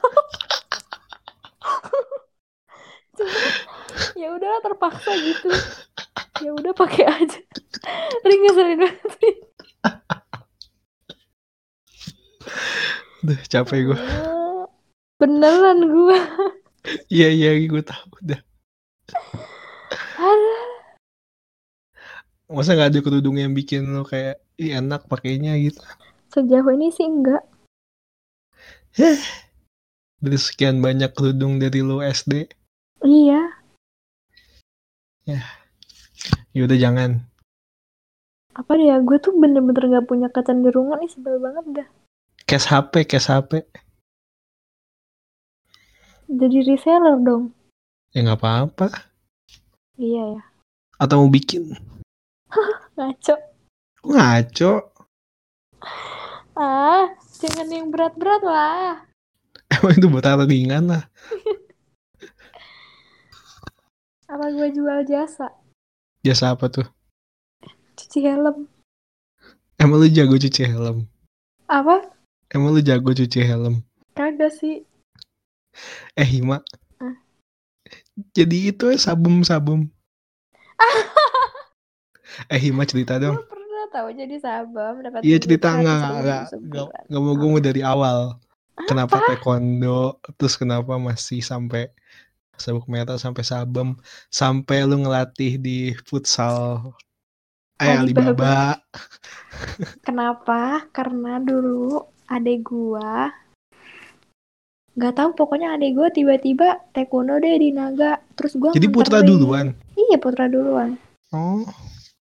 Cuma 3.16 3.75
ya 4.20 4.32
udahlah 4.32 4.60
terpaksa 4.64 5.12
gitu. 5.20 5.50
Ya 6.40 6.50
udah 6.52 6.72
pakai 6.72 7.04
aja. 7.04 7.40
Ring 8.26 8.40
ngeselin 8.44 8.78
banget. 8.80 9.12
Duh, 13.20 13.40
capek 13.50 13.92
gue. 13.92 14.00
Beneran 15.20 15.80
gue. 15.84 16.18
Iya, 17.10 17.34
iya, 17.34 17.50
gue 17.66 17.82
tahu 17.82 18.14
udah. 18.22 18.38
Masa 22.46 22.78
nggak 22.78 22.94
ada 22.94 23.00
kerudung 23.02 23.42
yang 23.42 23.50
bikin 23.58 23.90
lo 23.90 24.06
kayak 24.06 24.38
Ih, 24.54 24.70
enak 24.78 25.10
pakainya 25.10 25.58
gitu. 25.58 25.82
Sejauh 26.30 26.70
ini 26.72 26.94
sih 26.94 27.10
enggak. 27.10 27.42
Dari 30.22 30.38
sekian 30.38 30.78
banyak 30.78 31.10
kerudung 31.10 31.58
dari 31.58 31.82
lo 31.82 31.98
SD. 31.98 32.46
Iya. 33.02 33.45
Ya 35.26 36.62
udah 36.62 36.78
jangan. 36.78 37.26
Apa 38.54 38.78
ya, 38.78 39.02
gue 39.02 39.18
tuh 39.18 39.34
bener-bener 39.34 39.98
gak 39.98 40.06
punya 40.06 40.30
kecenderungan 40.30 41.02
nih 41.02 41.10
sebel 41.10 41.42
banget 41.42 41.64
dah. 41.82 41.88
Cash 42.46 42.70
HP, 42.70 43.04
cash 43.10 43.28
HP. 43.28 43.66
Jadi 46.26 46.58
reseller 46.62 47.18
dong. 47.22 47.54
Ya 48.14 48.22
nggak 48.22 48.38
apa-apa. 48.38 48.86
Iya 49.98 50.38
ya. 50.38 50.42
Atau 50.98 51.26
mau 51.26 51.30
bikin. 51.30 51.74
Ngaco. 52.96 53.34
Ngaco. 54.06 54.72
Ah, 56.56 57.12
jangan 57.36 57.68
yang 57.68 57.90
berat-berat 57.92 58.42
lah. 58.42 59.04
Emang 59.74 59.94
itu 59.98 60.06
buat 60.08 60.26
apa 60.26 60.46
ringan 60.46 60.86
lah. 60.88 61.04
Apa 64.26 64.50
gue 64.50 64.74
jual 64.74 65.06
jasa? 65.06 65.54
Jasa 66.26 66.50
apa 66.50 66.66
tuh? 66.66 66.82
Cuci 67.94 68.26
helm. 68.26 68.66
Emang 69.78 70.02
lu 70.02 70.10
jago 70.10 70.34
cuci 70.34 70.66
helm? 70.66 71.06
Apa? 71.70 72.10
Emang 72.50 72.74
lu 72.74 72.82
jago 72.82 73.14
cuci 73.14 73.46
helm? 73.46 73.86
Kagak 74.18 74.50
sih. 74.50 74.82
Eh 76.18 76.26
Hima. 76.26 76.58
Ah. 76.98 77.14
Jadi 78.34 78.74
itu 78.74 78.90
ya 78.90 78.98
sabum-sabum. 78.98 79.86
eh 82.50 82.58
Hima 82.58 82.82
cerita 82.82 83.22
dong. 83.22 83.38
Gue 83.38 83.46
pernah 83.46 83.86
tahu 83.94 84.10
jadi 84.10 84.36
sabam 84.42 85.06
dapat 85.06 85.22
Iya 85.22 85.38
cerita 85.38 85.70
100 85.70 85.78
enggak 85.78 86.00
enggak 86.02 86.42
enggak 86.50 86.86
enggak 87.06 87.22
mau 87.22 87.34
gue 87.38 87.48
mau 87.54 87.62
dari 87.62 87.82
awal. 87.86 88.42
Kenapa 88.90 89.22
taekwondo 89.22 90.18
terus 90.34 90.58
kenapa 90.58 90.98
masih 90.98 91.46
sampai 91.46 91.94
sabuk 92.56 92.88
merah 92.88 93.16
sampai 93.16 93.44
sabem 93.44 93.94
sampai 94.28 94.84
lu 94.84 95.04
ngelatih 95.04 95.56
di 95.56 95.78
futsal 96.04 96.92
eh 97.76 97.92
Alibaba. 97.92 98.80
Kenapa? 100.06 100.88
Karena 100.90 101.36
dulu 101.38 102.00
adek 102.26 102.58
gua 102.64 103.30
nggak 104.96 105.12
tahu 105.12 105.30
pokoknya 105.36 105.76
adek 105.76 105.92
gua 105.92 106.08
tiba-tiba 106.08 106.80
taekwondo 106.96 107.36
deh 107.36 107.52
di 107.60 107.68
naga 107.68 108.16
terus 108.32 108.56
gua 108.56 108.72
Jadi 108.72 108.88
putra 108.88 109.20
duluan. 109.20 109.76
iya 109.94 110.16
putra 110.16 110.48
duluan 110.48 110.96
Oh. 111.30 111.68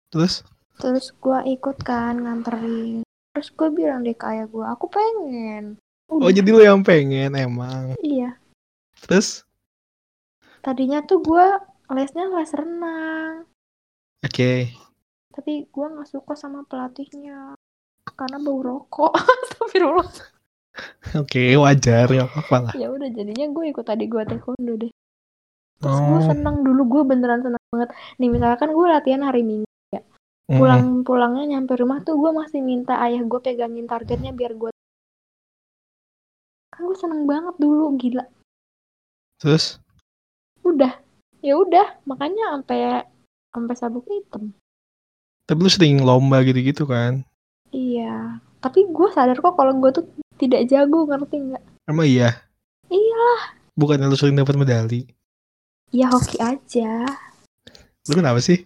Terus 0.10 0.42
terus 0.82 1.14
gua 1.22 1.46
ikut 1.46 1.78
kan 1.86 2.18
nganterin 2.18 3.06
terus 3.30 3.54
gua 3.54 3.70
bilang 3.70 4.02
deh 4.02 4.18
ke 4.18 4.26
ayah 4.26 4.50
gua 4.50 4.74
aku 4.74 4.90
pengen 4.90 5.78
oh 6.10 6.18
Udah. 6.18 6.34
jadi 6.34 6.50
lu 6.50 6.62
yang 6.66 6.82
pengen 6.82 7.38
emang. 7.38 7.94
iya 8.02 8.42
Terus 9.06 9.46
tadinya 10.64 11.04
tuh 11.04 11.20
gua 11.20 11.60
lesnya 11.92 12.26
les 12.32 12.50
renang 12.50 13.44
oke. 14.24 14.52
tapi 15.30 15.68
gua 15.70 15.92
nggak 15.92 16.10
suka 16.10 16.34
sama 16.34 16.64
pelatihnya. 16.64 17.54
Karena 18.14 18.38
bau 18.38 18.62
rokok. 18.62 19.12
Astagfirullah. 19.44 20.06
Oke, 21.18 21.54
wajar 21.58 22.06
ya 22.10 22.26
apa 22.26 22.58
lah. 22.62 22.74
ya 22.74 22.90
udah 22.90 23.10
jadinya 23.10 23.46
gue 23.50 23.66
ikut 23.70 23.86
adik 23.86 24.10
gue 24.10 24.24
taekwondo 24.26 24.74
deh. 24.78 24.92
Terus 25.82 26.00
gue 26.00 26.20
Oh. 26.22 26.28
seneng 26.30 26.62
dulu 26.62 26.82
gue 26.86 27.04
beneran 27.10 27.42
seneng 27.42 27.62
banget. 27.70 27.90
Nih 28.22 28.30
misalkan 28.30 28.74
gue 28.74 28.86
latihan 28.86 29.22
hari 29.26 29.42
minggu 29.42 29.70
Mm. 30.44 30.60
pulang 30.60 30.84
pulangnya 31.08 31.56
nyampe 31.56 31.72
rumah 31.80 32.04
tuh 32.04 32.20
gue 32.20 32.36
masih 32.36 32.60
minta 32.60 33.00
ayah 33.00 33.24
gue 33.24 33.40
pegangin 33.40 33.88
targetnya 33.88 34.36
biar 34.36 34.52
gue 34.52 34.76
kan 36.68 36.84
gue 36.84 36.98
seneng 37.00 37.24
banget 37.24 37.56
dulu 37.56 37.96
gila. 37.96 38.28
Terus 39.40 39.80
udah 40.64 40.94
ya 41.40 41.54
udah 41.56 42.00
makanya 42.04 42.56
sampai 42.56 42.80
sampai 43.52 43.76
sabuk 43.76 44.06
hitam 44.08 44.56
tapi 45.44 45.60
lu 45.60 45.68
sering 45.68 46.00
lomba 46.00 46.40
gitu-gitu 46.42 46.88
kan? 46.88 47.20
iya 47.70 48.40
tapi 48.64 48.88
gue 48.88 49.08
sadar 49.12 49.36
kok 49.36 49.54
kalau 49.54 49.76
gue 49.76 49.92
tuh 49.92 50.06
tidak 50.40 50.66
jago 50.66 51.04
ngerti 51.04 51.36
nggak 51.38 51.64
Emang 51.84 52.08
iya? 52.08 52.40
iya 52.88 53.28
Bukan 53.76 54.00
lu 54.00 54.16
sering 54.16 54.40
dapat 54.40 54.56
medali. 54.56 55.04
ya 55.92 56.08
hoki 56.08 56.40
aja 56.40 57.04
Lu 58.08 58.14
kenapa 58.16 58.40
sih? 58.40 58.64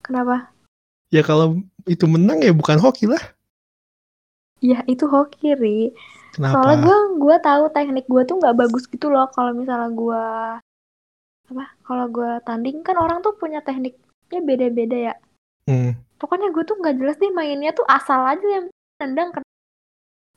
kenapa 0.00 0.54
Ya 1.10 1.22
kalau 1.22 1.58
itu 1.84 2.06
menang 2.06 2.40
ya 2.40 2.54
bukan 2.54 2.78
hoki 2.78 3.10
lah. 3.10 3.20
ya 4.62 4.80
itu 4.86 5.04
hoki 5.04 5.52
ri 5.54 5.78
Kenapa? 6.30 6.62
Soalnya 6.62 6.82
gue 6.82 6.98
gue 7.20 7.36
tahu 7.38 7.64
teknik 7.70 8.06
gue 8.06 8.22
tuh 8.22 8.38
nggak 8.38 8.54
bagus 8.58 8.86
gitu 8.86 9.06
loh 9.06 9.26
kalau 9.30 9.50
misalnya 9.50 9.90
gue 9.90 10.24
apa 11.44 11.64
kalau 11.84 12.06
gue 12.08 12.30
tanding 12.48 12.80
kan 12.80 12.96
orang 12.96 13.20
tuh 13.20 13.36
punya 13.36 13.60
tekniknya 13.60 14.40
beda-beda 14.40 14.98
ya. 15.12 15.14
Hmm. 15.68 15.92
Pokoknya 16.16 16.48
gue 16.52 16.64
tuh 16.64 16.76
nggak 16.80 16.96
jelas 16.96 17.16
nih 17.20 17.32
mainnya 17.32 17.70
tuh 17.72 17.84
asal 17.84 18.24
aja 18.24 18.44
yang 18.44 18.66
nendang 19.00 19.32
ke- 19.32 19.44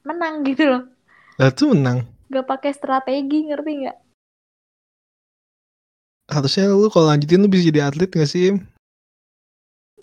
menang 0.04 0.44
gitu 0.44 0.64
loh. 0.68 0.84
Lah 1.40 1.52
tuh 1.54 1.72
menang. 1.72 2.04
Gak 2.28 2.44
pakai 2.44 2.72
strategi 2.76 3.48
ngerti 3.48 3.72
nggak? 3.88 3.98
Harusnya 6.28 6.68
lu 6.68 6.92
kalau 6.92 7.08
lanjutin 7.08 7.40
lu 7.40 7.48
bisa 7.48 7.72
jadi 7.72 7.88
atlet 7.88 8.12
gak 8.12 8.28
sih? 8.28 8.60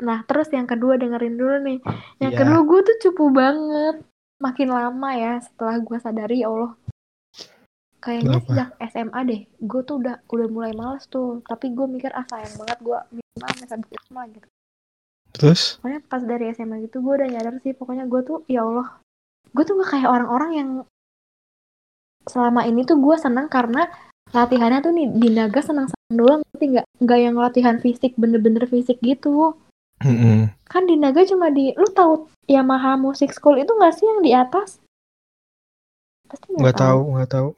Nah 0.00 0.24
terus 0.24 0.48
yang 0.48 0.64
kedua 0.64 0.96
dengerin 0.96 1.36
dulu 1.36 1.56
nih. 1.60 1.78
Yang 2.16 2.32
Iya. 2.32 2.38
kedua 2.40 2.60
gue 2.64 2.80
tuh 2.80 2.96
cupu 3.08 3.24
banget. 3.28 3.96
Makin 4.40 4.68
lama 4.72 5.10
ya 5.14 5.36
setelah 5.44 5.76
gue 5.84 5.98
sadari 6.00 6.40
ya 6.42 6.48
Allah. 6.48 6.72
Kayaknya 8.04 8.36
Kenapa? 8.36 8.48
sejak 8.52 8.68
SMA 8.92 9.20
deh, 9.24 9.40
gue 9.48 9.80
tuh 9.88 9.96
udah 9.96 10.16
udah 10.28 10.48
mulai 10.52 10.72
males 10.76 11.08
tuh. 11.08 11.40
Tapi 11.48 11.72
gue 11.72 11.86
mikir 11.88 12.12
ah 12.12 12.28
sayang 12.28 12.52
banget 12.60 12.78
gue 12.84 12.98
minimal 13.16 13.48
sampai 13.48 13.68
sabuk 13.72 13.90
SMA 14.04 14.22
gitu. 14.36 14.48
Terus? 15.34 15.82
pokoknya 15.82 16.00
pas 16.06 16.22
dari 16.22 16.44
SMA 16.54 16.86
gitu 16.86 17.02
gue 17.02 17.14
udah 17.18 17.26
nyadar 17.26 17.58
sih 17.58 17.74
pokoknya 17.74 18.06
gue 18.06 18.22
tuh 18.22 18.46
ya 18.46 18.62
Allah 18.62 19.02
gue 19.50 19.64
tuh 19.66 19.74
gak 19.82 19.90
kayak 19.90 20.06
orang-orang 20.06 20.50
yang 20.54 20.70
selama 22.22 22.62
ini 22.70 22.86
tuh 22.86 23.02
gue 23.02 23.16
seneng 23.18 23.50
karena 23.50 23.90
latihannya 24.30 24.78
tuh 24.78 24.94
nih 24.94 25.10
di 25.10 25.28
naga 25.34 25.58
senang-senang 25.58 26.14
doang 26.14 26.40
ngerti 26.46 26.64
nggak 26.78 26.86
nggak 27.02 27.18
yang 27.18 27.34
latihan 27.34 27.76
fisik 27.82 28.14
bener-bener 28.14 28.62
fisik 28.70 29.02
gitu 29.02 29.58
Mm-mm. 30.06 30.54
kan 30.70 30.82
di 30.86 30.94
naga 30.94 31.26
cuma 31.26 31.50
di 31.50 31.74
lu 31.74 31.90
tahu 31.90 32.30
Yamaha 32.46 32.94
Music 32.94 33.34
School 33.34 33.58
itu 33.58 33.74
nggak 33.74 33.94
sih 33.98 34.06
yang 34.06 34.22
di 34.22 34.30
atas 34.38 34.78
pasti 36.30 36.46
Nggak 36.54 36.78
tahu, 36.78 37.00
nggak 37.18 37.30
tahu. 37.30 37.48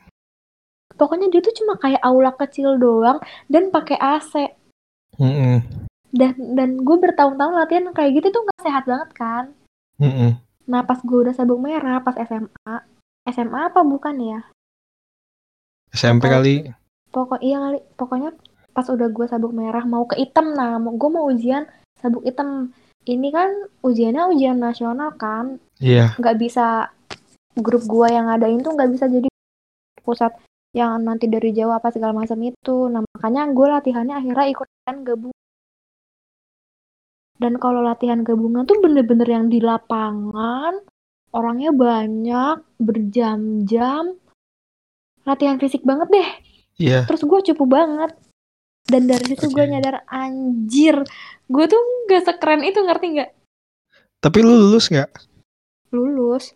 Pokoknya 0.97 1.29
dia 1.29 1.41
tuh 1.41 1.55
cuma 1.55 1.77
kayak 1.77 2.01
aula 2.01 2.33
kecil 2.35 2.77
doang 2.77 3.17
dan 3.47 3.69
pakai 3.69 3.95
AC 3.95 4.33
Mm-mm. 5.17 5.61
dan 6.11 6.33
dan 6.53 6.71
gue 6.79 6.97
bertahun-tahun 6.99 7.55
latihan 7.55 7.89
kayak 7.91 8.17
gitu 8.17 8.29
tuh 8.31 8.43
nggak 8.43 8.63
sehat 8.63 8.85
banget 8.85 9.11
kan 9.13 9.45
Mm-mm. 9.97 10.41
Nah 10.67 10.83
pas 10.83 10.99
gue 10.99 11.19
udah 11.21 11.31
sabuk 11.31 11.57
merah 11.59 12.01
pas 12.01 12.17
SMA 12.17 12.75
SMA 13.25 13.61
apa 13.67 13.81
bukan 13.81 14.17
ya 14.19 14.41
SMP 15.89 16.25
Atau- 16.25 16.35
kali. 16.35 16.55
pokok 17.09 17.41
iya 17.41 17.57
kali 17.59 17.79
pokoknya 17.95 18.31
pas 18.71 18.85
udah 18.87 19.09
gue 19.09 19.27
sabuk 19.27 19.51
merah 19.51 19.85
mau 19.85 20.05
ke 20.05 20.17
hitam 20.17 20.53
nah 20.53 20.77
mau 20.77 20.93
gue 20.93 21.09
mau 21.09 21.25
ujian 21.27 21.65
sabuk 21.97 22.21
hitam 22.23 22.75
ini 23.05 23.31
kan 23.31 23.49
ujiannya 23.81 24.29
ujian 24.29 24.59
nasional 24.59 25.15
kan 25.15 25.57
Iya. 25.79 26.13
nggak 26.17 26.37
bisa 26.37 26.93
grup 27.55 27.85
gue 27.85 28.07
yang 28.07 28.27
ngadain 28.27 28.61
tuh 28.61 28.73
nggak 28.73 28.91
bisa 28.91 29.07
jadi 29.07 29.29
pusat 29.99 30.33
yang 30.77 31.01
nanti 31.01 31.25
dari 31.25 31.57
Jawa 31.57 31.81
apa 31.81 31.89
segala 31.89 32.13
macam 32.13 32.37
itu 32.45 32.93
nah 32.93 33.01
makanya 33.01 33.49
gue 33.49 33.67
latihannya 33.67 34.15
akhirnya 34.21 34.47
ikut 34.53 34.67
latihan 34.69 34.99
gabung 35.03 35.35
dan 37.37 37.53
kalau 37.57 37.81
latihan 37.81 38.21
gabungan 38.21 38.65
tuh 38.65 38.77
bener-bener 38.81 39.29
yang 39.29 39.47
di 39.49 39.61
lapangan 39.61 40.85
orangnya 41.33 41.73
banyak 41.73 42.61
berjam-jam 42.77 44.21
latihan 45.25 45.57
fisik 45.57 45.81
banget 45.83 46.09
deh 46.13 46.31
Iya. 46.77 47.09
terus 47.09 47.25
gue 47.25 47.41
cupu 47.41 47.65
banget 47.65 48.13
dan 48.85 49.09
dari 49.09 49.33
situ 49.33 49.49
gue 49.49 49.65
Oke. 49.65 49.73
nyadar 49.73 50.05
anjir 50.07 51.01
gue 51.49 51.65
tuh 51.67 51.81
gak 52.05 52.29
sekeren 52.29 52.61
itu 52.63 52.85
ngerti 52.85 53.07
nggak 53.17 53.31
Tapi 54.17 54.39
lu 54.45 54.53
lulus 54.53 54.93
nggak? 54.93 55.09
lulus 55.93 56.53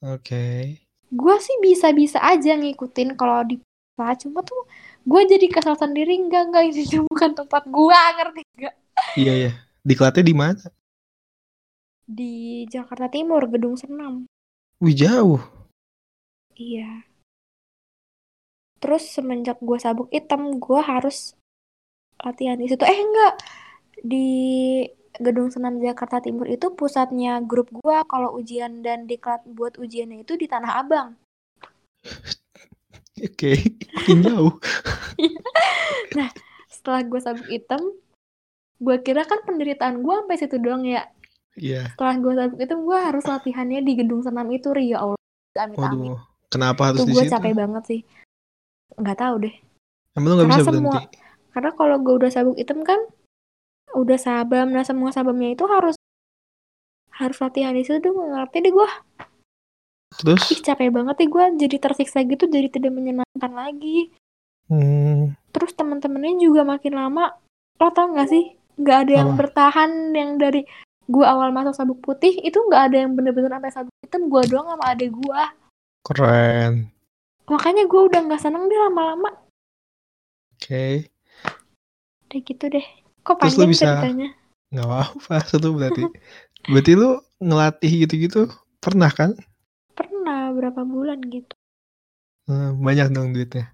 Oke. 0.00 0.76
Gue 1.10 1.36
sih 1.42 1.56
bisa-bisa 1.60 2.18
aja 2.22 2.54
ngikutin 2.54 3.18
kalau 3.18 3.42
di 3.44 3.58
pas 3.98 4.16
cuma 4.16 4.40
tuh 4.40 4.64
gue 5.04 5.20
jadi 5.28 5.46
kesal 5.52 5.76
sendiri 5.76 6.16
enggak 6.16 6.48
enggak 6.48 6.72
ini 6.72 7.04
bukan 7.04 7.30
tempat 7.36 7.62
gue 7.68 7.98
ngerti 8.16 8.42
nggak 8.56 8.74
Iya 9.16 9.48
ya. 9.48 9.52
Diklatnya 9.80 10.20
di 10.20 10.36
mana? 10.36 10.60
di 12.10 12.66
Jakarta 12.66 13.06
Timur 13.06 13.46
gedung 13.46 13.78
senam 13.78 14.26
Wih 14.80 14.96
jauh. 14.96 15.44
Iya. 16.56 17.04
Terus 18.80 19.12
semenjak 19.12 19.60
gue 19.60 19.76
sabuk 19.76 20.08
hitam, 20.08 20.56
gue 20.56 20.80
harus 20.80 21.36
latihan 22.16 22.56
di 22.56 22.64
situ. 22.64 22.80
Eh 22.80 22.96
enggak, 22.96 23.34
di 24.00 24.28
Gedung 25.20 25.52
Senam 25.52 25.76
Jakarta 25.84 26.24
Timur 26.24 26.48
itu 26.48 26.72
pusatnya 26.72 27.44
grup 27.44 27.68
gue 27.68 27.96
kalau 28.08 28.32
ujian 28.40 28.80
dan 28.80 29.04
diklat 29.04 29.44
buat 29.44 29.76
ujiannya 29.76 30.24
itu 30.24 30.40
di 30.40 30.48
Tanah 30.48 30.80
Abang. 30.80 31.12
Oke, 33.20 33.52
makin 33.92 34.24
jauh. 34.24 34.56
nah, 36.16 36.32
setelah 36.72 37.04
gue 37.04 37.20
sabuk 37.20 37.48
hitam, 37.52 37.82
gue 38.80 38.96
kira 39.04 39.28
kan 39.28 39.44
penderitaan 39.44 40.00
gue 40.00 40.14
sampai 40.24 40.40
situ 40.40 40.56
doang 40.56 40.88
ya. 40.88 41.04
Iya. 41.52 41.92
Setelah 41.92 42.16
gue 42.16 42.32
sabuk 42.32 42.58
hitam, 42.64 42.80
gue 42.88 42.96
harus 42.96 43.24
latihannya 43.28 43.84
di 43.84 43.92
gedung 43.92 44.24
senam 44.24 44.48
itu, 44.48 44.72
Rio. 44.72 44.96
Ya 44.96 44.98
Allah, 45.04 45.20
amit-amit. 45.68 46.16
Waduh, 46.16 46.20
kenapa 46.48 46.80
harus 46.88 47.04
Tuh 47.04 47.06
di 47.06 47.12
gue 47.12 47.24
situ? 47.28 47.32
capek 47.36 47.52
banget 47.52 47.82
sih. 47.84 48.00
Nggak 48.96 49.18
tahu 49.20 49.34
deh. 49.44 49.54
Emang 50.16 50.28
lu 50.32 50.34
nggak 50.40 50.48
bisa 50.48 50.64
semua- 50.64 50.80
berhenti? 50.96 51.20
Karena 51.52 51.70
kalau 51.76 51.96
gue 52.00 52.14
udah 52.24 52.30
sabuk 52.32 52.56
hitam 52.56 52.80
kan, 52.88 53.00
udah 53.94 54.18
sabam. 54.18 54.70
Nah, 54.70 54.84
semua 54.86 55.10
sabamnya 55.10 55.54
itu 55.54 55.64
harus 55.66 55.96
harus 57.16 57.36
latihan 57.38 57.76
di 57.76 57.84
situ. 57.84 58.00
Gue 58.00 58.26
ngerti 58.30 58.64
deh 58.64 58.72
gue. 58.72 58.90
Terus? 60.20 60.42
Ih, 60.50 60.60
capek 60.60 60.90
banget 60.90 61.14
nih 61.22 61.28
gue. 61.30 61.44
Jadi 61.66 61.76
tersiksa 61.78 62.18
gitu, 62.26 62.44
jadi 62.50 62.68
tidak 62.68 62.92
menyenangkan 62.92 63.52
lagi. 63.52 64.10
Hmm, 64.70 65.34
Terus 65.50 65.74
temen-temennya 65.74 66.38
juga 66.38 66.62
makin 66.62 66.94
lama, 66.94 67.34
lo 67.82 67.90
tau 67.90 68.14
gak 68.14 68.30
sih? 68.30 68.54
Nggak 68.78 68.98
ada 69.02 69.12
yang 69.18 69.30
Apa? 69.34 69.38
bertahan 69.42 69.90
yang 70.14 70.38
dari 70.38 70.62
gue 71.10 71.24
awal 71.26 71.50
masuk 71.50 71.74
sabuk 71.74 71.98
putih, 71.98 72.38
itu 72.38 72.54
nggak 72.54 72.82
ada 72.86 72.96
yang 73.02 73.18
bener-bener 73.18 73.50
sampai 73.50 73.70
sabuk 73.74 73.94
hitam. 73.98 74.30
Gue 74.30 74.46
doang 74.46 74.70
sama 74.70 74.94
adek 74.94 75.10
gue. 75.10 75.42
keren. 76.06 76.88
Makanya 77.50 77.84
gue 77.90 78.00
udah 78.08 78.20
nggak 78.30 78.40
seneng 78.40 78.70
deh 78.70 78.78
lama-lama. 78.78 79.30
Oke. 80.54 81.10
Kayak 82.30 82.42
gitu 82.46 82.64
deh. 82.70 82.86
Kok 83.20 83.36
Terus 83.38 83.54
lu 83.54 83.58
panjang 83.60 83.70
bisa- 83.70 83.86
ceritanya? 83.94 84.28
Nggak 84.70 84.86
apa-apa, 84.86 85.34
satu 85.50 85.68
berarti. 85.72 86.02
berarti 86.62 86.92
lu 86.92 87.10
ngelatih 87.38 87.92
gitu-gitu 88.04 88.40
pernah 88.78 89.08
kan? 89.08 89.32
Pernah 89.92 90.52
berapa 90.52 90.82
bulan 90.82 91.20
gitu. 91.22 91.52
Hmm, 92.44 92.78
banyak 92.78 93.10
dong 93.10 93.30
duitnya. 93.30 93.72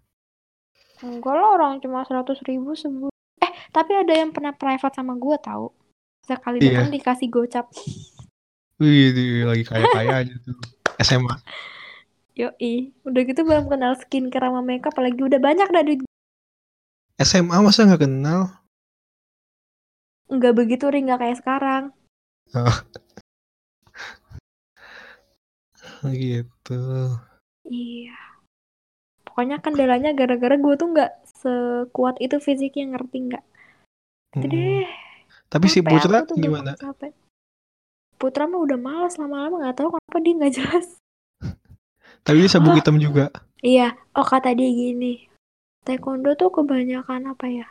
Enggak 0.98 1.32
lah 1.32 1.48
orang 1.54 1.78
cuma 1.78 2.02
100 2.02 2.40
ribu 2.42 2.72
sebulan. 2.72 3.12
Eh, 3.38 3.52
tapi 3.68 3.92
ada 3.92 4.12
yang 4.12 4.30
pernah 4.30 4.50
private 4.50 4.94
sama 4.94 5.12
gue 5.14 5.36
tahu. 5.38 5.68
Sekali 6.22 6.58
Iya. 6.58 6.80
datang 6.80 6.90
dikasih 6.90 7.28
gocap. 7.28 7.66
Wih, 8.76 9.12
lagi 9.42 9.62
kaya-kaya 9.62 10.24
aja 10.24 10.34
tuh. 10.40 10.56
SMA. 11.06 11.36
Yoi. 12.34 12.92
Udah 13.02 13.22
gitu 13.22 13.40
belum 13.42 13.66
kenal 13.66 13.96
skincare 13.96 14.46
sama 14.46 14.60
makeup, 14.60 14.92
apalagi 14.92 15.16
udah 15.18 15.38
banyak 15.38 15.68
dah 15.68 15.82
duit. 15.82 16.00
SMA 17.16 17.56
masa 17.58 17.84
nggak 17.84 18.02
kenal? 18.02 18.52
Enggak 20.26 20.58
begitu 20.58 20.90
ring, 20.90 21.06
nggak 21.06 21.20
kayak 21.22 21.38
sekarang. 21.38 21.84
Gitu. 26.06 26.82
Iya. 27.66 28.18
Pokoknya 29.26 29.60
kendalanya 29.60 30.10
gara-gara 30.16 30.56
gue 30.56 30.74
tuh 30.74 30.88
nggak 30.94 31.12
sekuat 31.42 32.16
itu 32.18 32.38
fisiknya, 32.40 32.96
ngerti 32.96 33.16
nggak? 33.30 33.44
Deh. 34.36 34.88
Tapi 35.46 35.66
si 35.70 35.80
Putra 35.80 36.26
gimana? 36.26 36.74
Putra 38.16 38.48
mah 38.48 38.60
udah 38.64 38.78
malas 38.80 39.20
lama-lama 39.20 39.60
nggak 39.60 39.76
tahu 39.76 39.88
kenapa 39.92 40.18
dia 40.24 40.34
nggak 40.40 40.54
jelas. 40.58 40.86
Tapi 42.24 42.36
dia 42.42 42.50
sabuk 42.50 42.74
Oh. 42.74 42.78
hitam 42.80 42.96
juga. 42.98 43.30
Iya, 43.62 43.94
oh 44.16 44.26
kata 44.26 44.56
dia 44.56 44.68
gini. 44.68 45.28
Taekwondo 45.86 46.34
tuh 46.34 46.50
kebanyakan 46.50 47.30
apa 47.30 47.46
ya? 47.46 47.66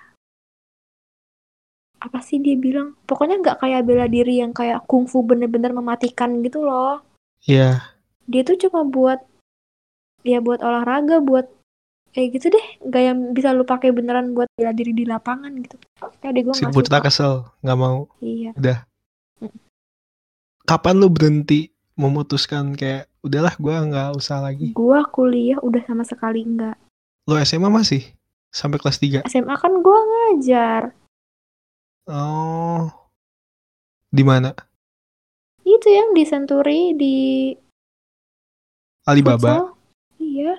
Apa 2.06 2.22
sih 2.22 2.38
dia 2.38 2.54
bilang? 2.54 2.94
Pokoknya 3.10 3.42
nggak 3.42 3.66
kayak 3.66 3.82
bela 3.82 4.06
diri 4.06 4.38
yang 4.38 4.54
kayak 4.54 4.86
kungfu 4.86 5.26
bener-bener 5.26 5.74
mematikan 5.74 6.46
gitu 6.46 6.62
loh. 6.62 7.02
Iya. 7.50 7.82
Dia 8.30 8.46
tuh 8.46 8.62
cuma 8.62 8.86
buat 8.86 9.26
ya 10.22 10.38
buat 10.38 10.62
olahraga, 10.62 11.18
buat 11.26 11.50
kayak 12.14 12.38
gitu 12.38 12.54
deh. 12.54 12.68
Nggak 12.86 13.02
yang 13.02 13.18
bisa 13.34 13.50
lu 13.58 13.66
pakai 13.66 13.90
beneran 13.90 14.38
buat 14.38 14.46
bela 14.54 14.70
diri 14.70 14.94
di 14.94 15.10
lapangan 15.10 15.50
gitu. 15.58 15.82
Kayak 16.22 16.34
deh 16.38 16.44
gue 16.46 16.54
Si 16.54 16.66
suka. 16.70 17.02
kesel, 17.02 17.50
nggak 17.66 17.80
mau. 17.82 18.06
Iya. 18.22 18.54
Kapan 20.66 20.98
lu 20.98 21.10
berhenti 21.10 21.74
memutuskan 21.98 22.76
kayak 22.76 23.10
udahlah 23.26 23.54
gua 23.58 23.82
nggak 23.86 24.10
usah 24.18 24.46
lagi. 24.46 24.74
Gua 24.78 25.06
kuliah 25.10 25.58
udah 25.62 25.82
sama 25.90 26.06
sekali 26.06 26.46
nggak. 26.46 26.78
Lo 27.26 27.38
SMA 27.42 27.70
masih 27.70 28.02
sampai 28.54 28.78
kelas 28.78 28.98
3. 29.02 29.26
SMA 29.26 29.56
kan 29.58 29.74
gua 29.82 29.98
ngajar. 30.06 30.94
Oh. 32.06 32.86
Di 34.14 34.22
mana? 34.22 34.54
Itu 35.66 35.88
yang 35.90 36.14
di 36.14 36.24
Century 36.24 36.94
di 36.94 37.16
Alibaba. 39.10 39.38
futsal. 39.38 39.64
Iya. 40.22 40.54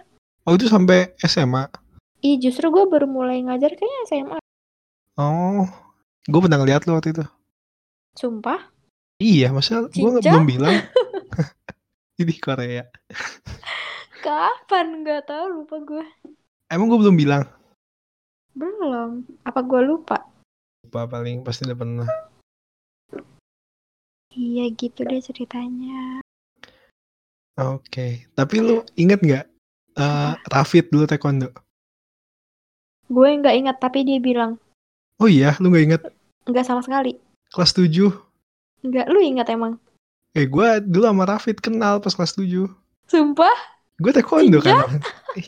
Oh, 0.47 0.55
itu 0.55 0.67
sampai 0.67 1.15
SMA. 1.23 1.71
Ih, 2.23 2.39
justru 2.43 2.71
gue 2.75 2.85
baru 2.91 3.07
mulai 3.07 3.43
ngajar 3.47 3.75
kayaknya 3.75 4.03
SMA. 4.11 4.39
Oh. 5.19 5.67
Gue 6.27 6.41
pernah 6.43 6.59
ngeliat 6.59 6.87
lo 6.91 6.99
waktu 6.99 7.15
itu. 7.15 7.25
Sumpah. 8.19 8.67
Iya, 9.23 9.55
masa 9.55 9.87
gue 9.87 10.11
belum 10.19 10.47
bilang. 10.47 10.83
Di 12.19 12.37
Korea. 12.43 12.83
Kapan? 14.25 15.07
Nggak 15.07 15.31
tahu, 15.31 15.63
lupa 15.63 15.77
gue. 15.87 16.05
Emang 16.67 16.91
gue 16.91 16.99
belum 16.99 17.15
bilang. 17.15 17.47
Belum. 18.59 19.23
Apa 19.47 19.63
gue 19.63 19.81
lupa? 19.87 20.27
Lupa 20.87 21.11
paling 21.11 21.43
pasti 21.43 21.67
udah 21.67 21.75
pernah. 21.75 22.07
Iya 24.31 24.71
gitu 24.71 25.03
deh 25.03 25.19
ceritanya. 25.19 26.23
Oke. 27.59 28.31
Tapi 28.39 28.55
lu 28.63 28.87
inget 28.95 29.19
nggak? 29.19 29.51
eh 29.99 30.33
Rafid 30.47 30.87
dulu 30.95 31.11
taekwondo. 31.11 31.51
Gue 33.11 33.35
nggak 33.35 33.57
ingat, 33.59 33.77
tapi 33.83 34.07
dia 34.07 34.23
bilang. 34.23 34.63
Oh 35.19 35.27
iya, 35.27 35.59
lu 35.59 35.75
nggak 35.75 35.85
inget? 35.91 36.03
Nggak 36.47 36.71
sama 36.71 36.87
sekali. 36.87 37.19
Kelas 37.51 37.75
7. 37.75 38.87
Nggak, 38.87 39.11
lu 39.11 39.19
ingat 39.19 39.51
emang? 39.51 39.83
Eh, 40.39 40.47
gue 40.47 40.69
dulu 40.87 41.03
sama 41.11 41.27
Rafid 41.27 41.59
kenal 41.59 41.99
pas 41.99 42.15
kelas 42.15 42.39
7. 42.39 42.71
Sumpah? 43.11 43.59
Gue 43.99 44.15
taekwondo 44.15 44.63
kan. 44.63 45.03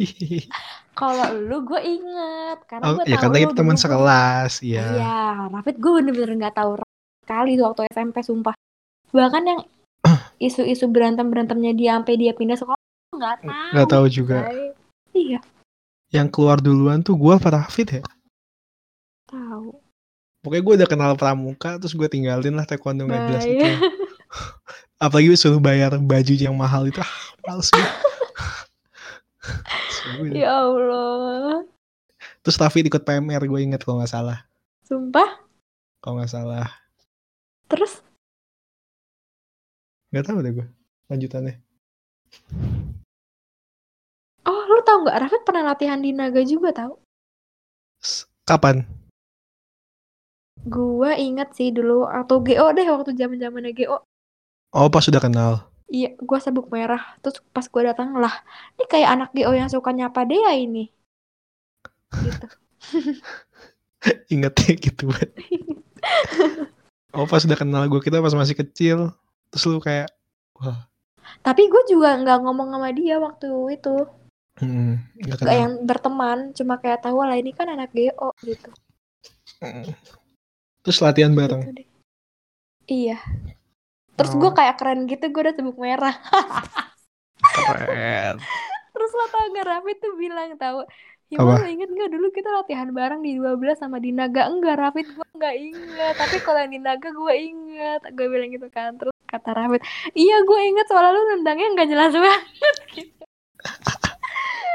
Kalau 0.99 1.27
lu 1.39 1.63
gue 1.63 1.79
inget. 1.79 2.59
Karena 2.67 2.85
oh, 2.91 2.93
gue 2.99 3.07
ya 3.07 3.15
tahu 3.15 3.23
karena 3.31 3.37
kita 3.47 3.55
teman 3.55 3.79
sekelas, 3.79 4.53
iya. 4.67 4.87
Iya, 4.99 5.23
Rafid 5.55 5.79
gue 5.79 5.93
bener-bener 5.95 6.35
nggak 6.43 6.57
tahu 6.59 6.83
kali 7.23 7.55
tuh 7.55 7.65
waktu 7.71 7.87
SMP 7.95 8.19
sumpah. 8.27 8.55
Bahkan 9.15 9.43
yang 9.47 9.61
isu-isu 10.51 10.91
berantem 10.91 11.31
berantemnya 11.31 11.71
dia 11.71 11.95
sampai 11.95 12.19
dia 12.19 12.35
pindah 12.35 12.59
sekolah 12.59 12.83
nggak 13.15 13.37
tahu. 13.47 13.71
Nggak 13.79 13.89
tahu 13.95 14.07
juga. 14.11 14.39
Iya, 15.15 15.39
Yang 16.11 16.29
keluar 16.35 16.59
duluan 16.59 17.07
tuh 17.07 17.15
gue 17.15 17.31
apa 17.31 17.49
Rafid 17.63 18.03
ya? 18.03 18.03
tahu. 19.29 19.77
Pokoknya 20.41 20.63
gue 20.65 20.75
udah 20.83 20.89
kenal 20.89 21.13
pramuka, 21.15 21.77
terus 21.77 21.93
gue 21.93 22.09
tinggalin 22.09 22.57
lah 22.57 22.65
taekwondo 22.65 23.05
nggak 23.05 23.23
jelas 23.29 23.45
itu. 23.45 23.67
Apalagi 25.05 25.37
suruh 25.39 25.63
bayar 25.63 25.95
baju 26.01 26.35
yang 26.35 26.57
mahal 26.59 26.91
itu, 26.91 26.99
ah, 26.99 27.15
males 27.47 27.71
gue. 27.71 27.87
Ya 30.33 30.53
Allah. 30.65 31.63
Terus 32.43 32.57
Rafid 32.59 32.89
ikut 32.89 33.03
PMR, 33.05 33.43
gue 33.47 33.61
inget 33.63 33.81
kalau 33.85 34.01
nggak 34.03 34.11
salah. 34.11 34.47
Sumpah. 34.83 35.45
Kalau 36.03 36.19
nggak 36.19 36.33
salah. 36.33 36.67
Terus 37.69 38.01
Nggak 40.09 40.25
tahu 40.25 40.39
deh 40.41 40.53
gue 40.57 40.67
lanjutannya. 41.13 41.55
oh 44.49 44.61
lu 44.65 44.81
tahu 44.81 45.05
nggak 45.05 45.19
Rafid 45.21 45.43
pernah 45.45 45.65
latihan 45.69 46.01
di 46.01 46.17
Naga 46.17 46.41
juga 46.49 46.73
tahu? 46.73 46.97
S- 48.01 48.25
Kapan? 48.49 48.89
Gua 50.65 51.13
inget 51.15 51.53
sih 51.53 51.69
dulu 51.71 52.09
atau 52.09 52.41
GO 52.41 52.67
deh 52.73 52.89
waktu 52.89 53.13
zaman 53.15 53.37
zamannya 53.37 53.77
GO. 53.77 54.01
Oh 54.73 54.89
pas 54.89 55.05
sudah 55.05 55.21
kenal. 55.21 55.69
Iya, 55.89 56.15
gua 56.21 56.39
sabuk 56.39 56.69
merah. 56.69 57.17
Terus 57.25 57.41
pas 57.49 57.65
gua 57.67 57.93
datang 57.93 58.13
lah, 58.17 58.33
ini 58.77 58.85
kayak 58.85 59.09
anak 59.09 59.31
GO 59.33 59.53
yang 59.57 59.73
suka 59.73 59.91
nyapa 59.91 60.29
dia 60.29 60.53
ini. 60.53 60.93
Gitu. 62.13 62.47
Ingetnya 64.33 64.73
gitu 64.79 65.11
banget. 65.11 65.31
Oh 67.17 67.25
pas 67.25 67.41
udah 67.41 67.57
kenal 67.57 67.89
gue 67.89 68.01
kita 68.05 68.21
pas 68.21 68.37
masih 68.37 68.53
kecil. 68.53 69.11
Terus 69.49 69.65
lu 69.65 69.81
kayak, 69.81 70.13
wah, 70.61 70.87
Tapi 71.41 71.65
gue 71.67 71.83
juga 71.89 72.15
nggak 72.21 72.45
ngomong 72.45 72.69
sama 72.69 72.93
dia 72.93 73.17
waktu 73.17 73.49
itu. 73.75 73.97
hmm, 74.61 74.93
Gak 75.25 75.41
kenal. 75.41 75.57
yang 75.57 75.73
berteman, 75.89 76.53
cuma 76.53 76.77
kayak 76.77 77.01
tahu 77.01 77.25
lah 77.25 77.35
ini 77.41 77.57
kan 77.57 77.65
anak 77.73 77.91
GO 77.97 78.29
gitu. 78.45 78.71
Terus 80.85 80.99
latihan 81.01 81.33
bareng. 81.33 81.65
Gitu 81.65 81.73
deh. 81.81 81.89
Iya. 82.87 83.19
Terus 84.19 84.33
gue 84.35 84.45
Oh. 84.45 84.53
kayak 84.53 84.77
keren 84.77 85.07
gitu, 85.07 85.25
gue 85.25 85.41
udah 85.41 85.55
sabuk 85.55 85.79
merah. 85.79 86.17
Keren. 87.55 88.37
Terus 88.93 89.11
lo 89.15 89.25
tau 89.29 89.47
gak 89.49 89.63
Raffi 89.65 89.93
tuh 89.95 90.19
bilang 90.19 90.59
tau 90.59 90.83
Apa? 90.83 90.91
Hima 91.31 91.55
lo 91.55 91.69
inget 91.69 91.87
gak 91.87 92.11
dulu 92.11 92.27
kita 92.29 92.51
latihan 92.51 92.91
bareng 92.91 93.23
di 93.23 93.37
12 93.37 93.79
sama 93.79 94.03
di 94.03 94.11
Naga 94.11 94.51
Enggak 94.51 94.75
Raffi 94.75 95.07
gue 95.07 95.29
gak 95.37 95.55
inget 95.55 96.15
Tapi 96.19 96.43
kalau 96.43 96.59
yang 96.59 96.73
di 96.73 96.83
Naga 96.83 97.07
gue 97.07 97.35
inget 97.37 98.01
Gue 98.11 98.27
bilang 98.27 98.51
gitu 98.51 98.67
kan 98.67 98.99
Terus 98.99 99.15
kata 99.25 99.55
Raffi 99.55 99.79
Iya 100.13 100.43
gue 100.43 100.61
inget 100.65 100.87
soalnya 100.89 101.15
lu 101.15 101.23
nendangnya 101.31 101.79
gak 101.79 101.89
jelas 101.89 102.11
banget 102.11 102.43
gitu. 102.99 103.23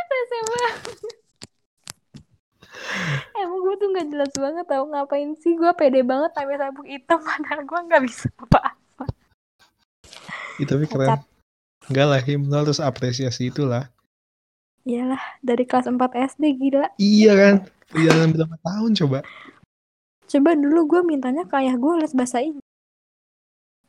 Rese 0.07 0.37
banget 0.45 0.75
Emang 3.35 3.59
gue 3.59 3.75
tuh 3.75 3.87
gak 3.91 4.07
jelas 4.07 4.31
banget 4.33 4.65
tau 4.65 4.83
Ngapain 4.85 5.29
sih 5.35 5.53
gue 5.53 5.71
pede 5.73 5.99
banget 6.01 6.31
sampai 6.31 6.55
sabuk 6.55 6.87
hitam 6.87 7.19
Padahal 7.19 7.61
gue 7.61 7.79
gak 7.89 8.01
bisa 8.05 8.31
apa-apa 8.39 8.72
Ih, 10.62 10.68
tapi 10.68 10.86
keren. 10.86 11.10
Cacat. 11.10 11.22
Enggak 11.89 12.08
lah, 12.08 12.22
Him. 12.22 12.41
Lo 12.47 12.64
harus 12.64 12.80
apresiasi 12.80 13.49
itulah. 13.49 13.89
Iyalah 14.84 15.39
dari 15.39 15.64
kelas 15.64 15.88
4 15.88 15.95
SD 16.36 16.60
gila 16.60 16.91
Iya 16.99 17.32
kan? 17.39 17.56
Perjalanan 17.88 18.36
berapa 18.36 18.58
tahun 18.68 18.91
coba? 18.99 19.20
Coba 20.28 20.49
dulu 20.60 20.80
gue 20.91 21.01
mintanya 21.08 21.47
ke 21.47 21.56
ayah 21.56 21.80
gue 21.80 21.93
les 22.04 22.12
bahasa 22.12 22.43
Inggris 22.43 22.68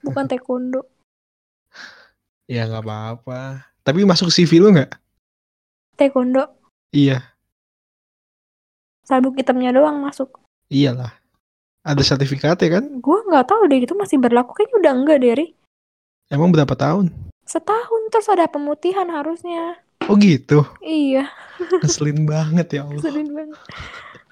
Bukan 0.07 0.25
taekwondo 0.31 0.87
Ya 2.47 2.71
nggak 2.71 2.87
apa-apa. 2.87 3.67
Tapi 3.83 4.07
masuk 4.07 4.31
CV 4.31 4.63
lu 4.63 4.71
nggak? 4.71 4.95
Taekwondo 5.99 6.47
Iya, 6.95 7.35
sabuk 9.05 9.37
hitamnya 9.37 9.75
doang 9.75 10.01
masuk 10.01 10.41
iyalah. 10.73 11.13
Ada 11.85 12.01
sertifikatnya 12.17 12.81
kan? 12.81 12.85
gue 13.03 13.19
nggak 13.29 13.47
tahu 13.51 13.69
deh 13.69 13.85
itu 13.85 13.93
masih 13.93 14.17
berlaku 14.17 14.57
kayaknya 14.57 14.77
udah 14.81 14.93
enggak 14.97 15.19
deh 15.21 15.33
Ri. 15.37 15.47
Emang 16.29 16.51
berapa 16.51 16.73
tahun? 16.73 17.13
setahun 17.45 18.09
terus 18.09 18.33
ada 18.33 18.49
pemutihan 18.49 19.05
harusnya 19.13 19.77
Oh 20.09 20.17
gitu. 20.17 20.65
iya 20.81 21.29
Ngeselin 21.61 22.25
banget 22.25 22.81
ya 22.81 22.89
Allah. 22.89 23.05
sedih 23.05 23.29
banget 23.29 23.61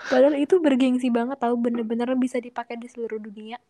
padahal 0.03 0.34
itu 0.34 0.57
bergengsi 0.59 1.12
banget 1.12 1.36
tahu 1.36 1.61
bener-bener 1.61 2.09
bisa 2.16 2.40
dipakai 2.40 2.80
di 2.80 2.88
seluruh 2.88 3.20
dunia 3.20 3.61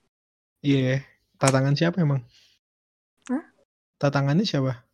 Iya. 0.63 1.03
Tatangan 1.37 1.75
siapa 1.75 1.99
emang? 1.99 2.23
Hah? 3.27 3.43
Tatangannya 3.99 4.47
siapa? 4.47 4.87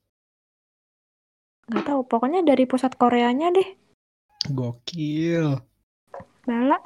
nggak 1.69 1.85
tahu 1.85 2.01
pokoknya 2.09 2.41
dari 2.41 2.65
pusat 2.65 2.97
Koreanya 2.97 3.53
deh 3.53 3.69
Gokil. 4.49 5.61
Bala 6.43 6.81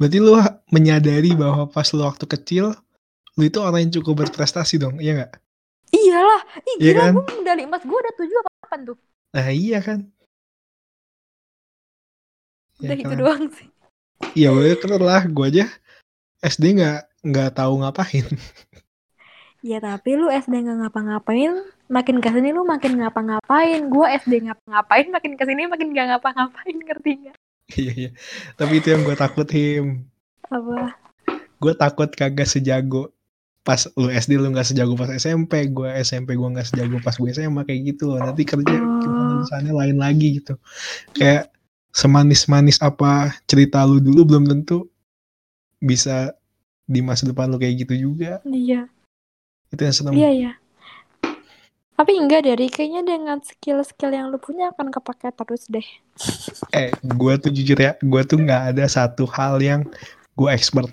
Berarti 0.00 0.16
lu 0.16 0.32
menyadari 0.72 1.36
bahwa 1.36 1.68
pas 1.68 1.84
lu 1.92 2.00
waktu 2.00 2.24
kecil, 2.24 2.72
lu 3.34 3.42
itu 3.44 3.58
orang 3.58 3.80
yang 3.82 3.92
cukup 4.00 4.26
berprestasi 4.26 4.76
dong, 4.76 4.98
iya 4.98 5.12
nggak? 5.16 5.32
iyalah 5.90 6.42
ih 6.62 6.76
Iya 6.78 6.90
gila 6.94 7.02
kan? 7.02 7.12
gue 7.18 7.24
medali 7.42 7.62
emas 7.66 7.82
gue 7.82 7.98
udah 7.98 8.14
tujuh 8.14 8.36
apa 8.38 8.50
delapan 8.54 8.80
tuh 8.86 8.96
Nah 9.30 9.46
iya 9.50 9.78
kan? 9.82 9.98
udah 12.80 12.94
itu 12.96 13.10
kan? 13.10 13.18
doang 13.18 13.44
sih 13.52 13.68
Iya 14.32 14.48
gue 14.54 14.76
keren 14.78 15.02
lah, 15.02 15.22
gue 15.26 15.46
aja 15.48 15.66
SD 16.40 16.78
nggak 16.78 16.98
nggak 17.20 17.50
tahu 17.52 17.82
ngapain. 17.82 18.24
ya 19.66 19.76
tapi 19.76 20.16
lu 20.16 20.30
SD 20.30 20.54
nggak 20.64 20.78
ngapa-ngapain 20.86 21.52
makin 21.90 22.16
ke 22.16 22.28
sini 22.32 22.54
lu 22.54 22.64
makin 22.64 22.96
ngapa-ngapain 22.96 23.80
gue 23.90 24.06
SD 24.22 24.32
ngapa-ngapain 24.46 25.06
makin 25.10 25.32
ke 25.36 25.44
sini 25.44 25.68
makin 25.68 25.92
gak 25.92 26.06
ngapa-ngapain 26.16 26.76
ngerti 26.80 27.10
nggak 27.26 27.36
Iya 27.70 27.92
iya. 27.94 28.10
Tapi 28.56 28.82
itu 28.82 28.90
yang 28.90 29.06
gue 29.06 29.14
takut 29.14 29.46
him. 29.50 30.10
apa 30.46 30.98
Gue 31.62 31.72
takut 31.76 32.10
kagak 32.10 32.48
sejago 32.48 33.14
pas 33.60 33.76
lu 33.92 34.08
SD 34.08 34.40
lu 34.40 34.48
nggak 34.48 34.72
sejago 34.72 34.96
pas 34.96 35.12
SMP, 35.12 35.68
gue 35.68 35.88
SMP 36.00 36.32
gue 36.32 36.48
nggak 36.48 36.64
sejago 36.64 36.96
pas 37.04 37.12
gue 37.12 37.28
SMA 37.28 37.62
kayak 37.62 37.80
gitu 37.94 38.08
loh. 38.08 38.18
Nanti 38.18 38.42
kerja 38.44 38.72
Oh. 38.72 39.40
di 39.40 39.46
sana 39.48 39.70
lain 39.70 40.00
lagi 40.00 40.40
gitu. 40.40 40.56
Kayak 41.12 41.52
semanis-manis 41.92 42.80
apa 42.80 43.34
cerita 43.44 43.82
lu 43.84 44.00
dulu 44.00 44.22
belum 44.24 44.44
tentu 44.46 44.88
bisa 45.76 46.32
di 46.84 47.00
masa 47.00 47.28
depan 47.28 47.52
lu 47.52 47.60
kayak 47.60 47.84
gitu 47.86 48.10
juga. 48.10 48.40
iya 48.44 48.88
Itu 49.70 49.80
yang 49.84 49.94
serem. 49.94 50.12
Iya 50.16 50.30
ya. 50.32 50.52
Tapi 51.94 52.16
enggak 52.16 52.48
dari 52.48 52.72
kayaknya 52.72 53.04
dengan 53.04 53.44
skill-skill 53.44 54.08
yang 54.08 54.32
lu 54.32 54.40
punya 54.40 54.72
akan 54.72 54.88
kepake 54.88 55.28
terus 55.36 55.68
deh. 55.68 55.84
Eh, 56.72 56.88
gue 57.02 57.34
tuh 57.36 57.50
jujur 57.52 57.76
ya, 57.76 57.92
gue 58.00 58.22
tuh 58.24 58.40
nggak 58.40 58.72
ada 58.72 58.84
satu 58.88 59.28
hal 59.28 59.60
yang 59.60 59.84
gue 60.32 60.48
expert. 60.48 60.88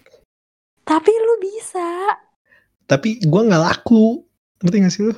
Tapi 0.84 1.12
lu 1.16 1.34
bisa. 1.40 2.18
Tapi 2.88 3.20
gue 3.22 3.42
nggak 3.44 3.62
laku. 3.62 4.24
Ngerti 4.64 4.78
gak 4.82 4.94
sih 4.96 5.04
lu? 5.06 5.16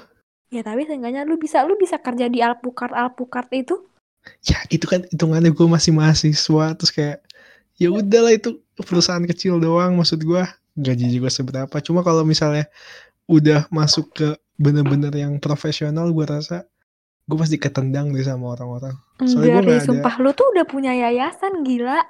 Ya 0.49 0.65
tapi 0.65 0.83
seenggaknya 0.83 1.23
lu 1.23 1.37
bisa 1.37 1.61
lu 1.63 1.77
bisa 1.77 2.01
kerja 2.01 2.25
di 2.25 2.41
Alpukat 2.41 2.91
Alpukat 2.91 3.47
itu. 3.53 3.77
Ya 4.43 4.59
itu 4.67 4.83
kan 4.89 5.05
hitungannya 5.07 5.53
gue 5.53 5.67
masih 5.69 5.93
mahasiswa. 5.93 6.75
Terus 6.75 6.91
kayak, 6.91 7.21
ya 7.77 7.93
udahlah 7.93 8.33
itu 8.33 8.59
perusahaan 8.75 9.23
kecil 9.23 9.61
doang. 9.61 9.95
Maksud 9.95 10.25
gue 10.25 10.43
gaji 10.75 11.07
juga 11.13 11.29
seberapa. 11.29 11.75
Cuma 11.79 12.01
kalau 12.01 12.25
misalnya 12.25 12.65
udah 13.29 13.69
masuk 13.69 14.11
ke 14.11 14.27
bener-bener 14.59 15.13
yang 15.13 15.37
profesional, 15.39 16.09
gue 16.11 16.25
rasa 16.25 16.65
gue 17.29 17.37
pasti 17.37 17.61
ketendang 17.61 18.09
deh 18.09 18.25
sama 18.25 18.57
orang-orang. 18.57 18.97
Soalnya 19.21 19.61
ada- 19.61 19.85
sumpah 19.85 20.17
lu 20.17 20.33
tuh 20.33 20.49
udah 20.51 20.65
punya 20.65 20.97
yayasan 20.97 21.61
gila. 21.61 22.01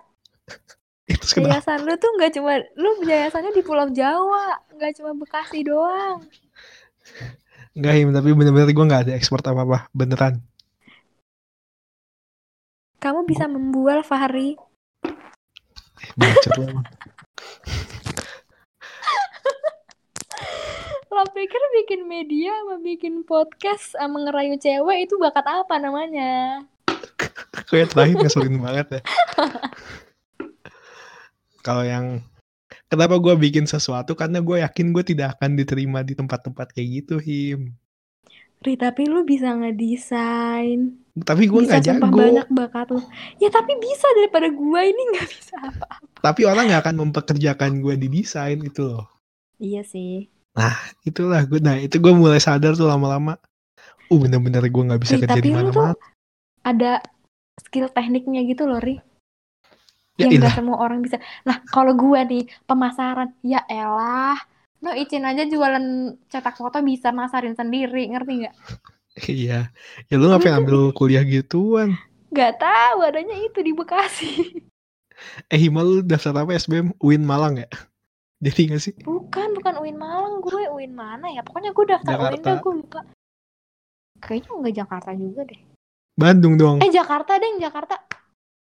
Kenapa? 1.09 1.57
Yayasan 1.57 1.89
lu 1.89 1.93
tuh 1.97 2.11
nggak 2.17 2.31
cuma 2.37 2.61
lu 2.77 3.01
yayasannya 3.01 3.51
di 3.53 3.65
Pulau 3.65 3.89
Jawa, 3.89 4.61
nggak 4.77 4.93
cuma 5.01 5.17
Bekasi 5.17 5.65
doang. 5.65 6.21
Enggak, 7.73 7.93
Him, 7.97 8.13
tapi 8.13 8.29
bener-bener 8.33 8.69
gue 8.69 8.85
nggak 8.85 9.03
ada 9.09 9.13
expert 9.17 9.45
apa-apa. 9.45 9.89
Beneran. 9.93 10.41
Kamu 12.99 13.23
bisa 13.23 13.47
membual 13.47 14.03
Fahri. 14.03 14.59
Eh, 16.03 16.11
bacot 16.19 16.59
emang. 16.59 16.83
Lo 21.15 21.25
pikir 21.31 21.61
bikin 21.81 22.05
media 22.05 22.53
sama 22.59 22.77
bikin 22.83 23.23
podcast 23.25 23.95
sama 23.95 24.21
ngerayu 24.27 24.59
cewek 24.59 25.07
itu 25.07 25.15
bakat 25.17 25.47
apa 25.47 25.79
namanya? 25.79 26.61
Kayak 27.71 27.95
terakhir 27.95 28.15
ngeselin 28.19 28.59
banget 28.59 28.99
ya. 28.99 29.01
Kalau 31.69 31.85
yang 31.85 32.25
kenapa 32.89 33.21
gue 33.21 33.37
bikin 33.37 33.69
sesuatu 33.69 34.17
karena 34.17 34.41
gue 34.41 34.57
yakin 34.65 34.89
gue 34.89 35.05
tidak 35.05 35.37
akan 35.37 35.53
diterima 35.53 36.01
di 36.01 36.17
tempat-tempat 36.17 36.73
kayak 36.73 37.05
gitu 37.05 37.21
him. 37.21 37.77
Ri, 38.59 38.73
tapi 38.73 39.05
lu 39.05 39.21
bisa 39.21 39.53
ngedesain, 39.53 40.97
Tapi 41.15 41.45
gue 41.47 41.61
nggak 41.63 41.79
jago. 41.85 42.09
banyak 42.09 42.47
bakat 42.49 42.89
lu. 42.89 42.99
Ya 43.37 43.47
tapi 43.47 43.77
bisa 43.79 44.03
daripada 44.17 44.49
gua 44.51 44.81
ini 44.83 44.99
nggak 45.15 45.27
bisa 45.29 45.55
apa. 45.61 45.87
Tapi 46.19 46.41
orang 46.43 46.67
nggak 46.67 46.81
akan 46.83 46.95
mempekerjakan 47.07 47.79
gue 47.79 47.95
di 47.95 48.07
desain 48.09 48.59
itu 48.59 48.81
loh. 48.83 49.07
Iya 49.61 49.85
sih. 49.85 50.27
Itulah 51.07 51.47
gue. 51.47 51.63
Nah 51.63 51.79
itu 51.79 52.01
gue 52.01 52.11
mulai 52.11 52.41
sadar 52.43 52.75
tuh 52.75 52.89
lama-lama. 52.89 53.39
Uh 54.09 54.19
bener-bener 54.19 54.65
gue 54.67 54.83
nggak 54.89 55.01
bisa 55.05 55.15
Ri, 55.15 55.21
kerja 55.23 55.39
di 55.39 55.53
tapi 55.53 55.55
lu 55.55 55.69
tuh 55.71 55.95
mana-mana. 55.95 56.07
ada 56.65 56.91
skill 57.63 57.87
tekniknya 57.93 58.43
gitu 58.43 58.67
loh, 58.67 58.81
Ri. 58.83 58.99
Ya 60.19 60.27
yang 60.27 60.43
gak 60.43 60.59
semua 60.59 60.77
orang 60.83 60.99
bisa. 60.99 61.15
Nah, 61.47 61.63
kalau 61.71 61.95
gua 61.95 62.27
nih 62.27 62.43
pemasaran, 62.67 63.31
ya 63.39 63.63
elah. 63.71 64.35
No 64.83 64.91
izin 64.95 65.23
aja 65.23 65.47
jualan 65.47 66.15
cetak 66.27 66.59
foto 66.59 66.79
bisa 66.83 67.11
masarin 67.15 67.55
sendiri, 67.55 68.11
ngerti 68.11 68.43
nggak? 68.43 68.55
Iya. 69.27 69.71
Ya 70.07 70.15
lu 70.15 70.31
ngapain 70.31 70.55
ambil 70.55 70.95
kuliah 70.95 71.23
gituan? 71.27 71.99
Gak 72.31 72.61
tahu 72.61 73.03
adanya 73.03 73.35
itu 73.35 73.59
di 73.63 73.71
Bekasi. 73.75 74.31
Eh 75.51 75.59
Hima 75.59 75.83
lu 75.83 75.99
daftar 75.99 76.31
apa 76.31 76.55
SBM? 76.55 76.95
UIN 77.03 77.27
Malang 77.27 77.59
ya? 77.59 77.67
Jadi 78.47 78.71
gak 78.71 78.79
sih? 78.79 78.95
Bukan, 79.03 79.51
bukan 79.51 79.83
UIN 79.83 79.99
Malang 79.99 80.39
gue, 80.39 80.63
UIN 80.71 80.95
mana 80.95 81.27
ya? 81.27 81.43
Pokoknya 81.43 81.75
gue 81.75 81.85
daftar 81.91 82.15
UIN 82.15 82.39
Jakarta. 82.39 82.47
dah 82.47 82.55
gue 82.63 82.73
lupa. 82.79 83.01
Kayaknya 84.23 84.51
nggak 84.63 84.75
Jakarta 84.79 85.09
juga 85.11 85.41
deh. 85.43 85.59
Bandung 86.15 86.55
dong. 86.55 86.77
Eh 86.79 86.87
Jakarta 86.87 87.35
deh, 87.35 87.59
Jakarta. 87.59 87.99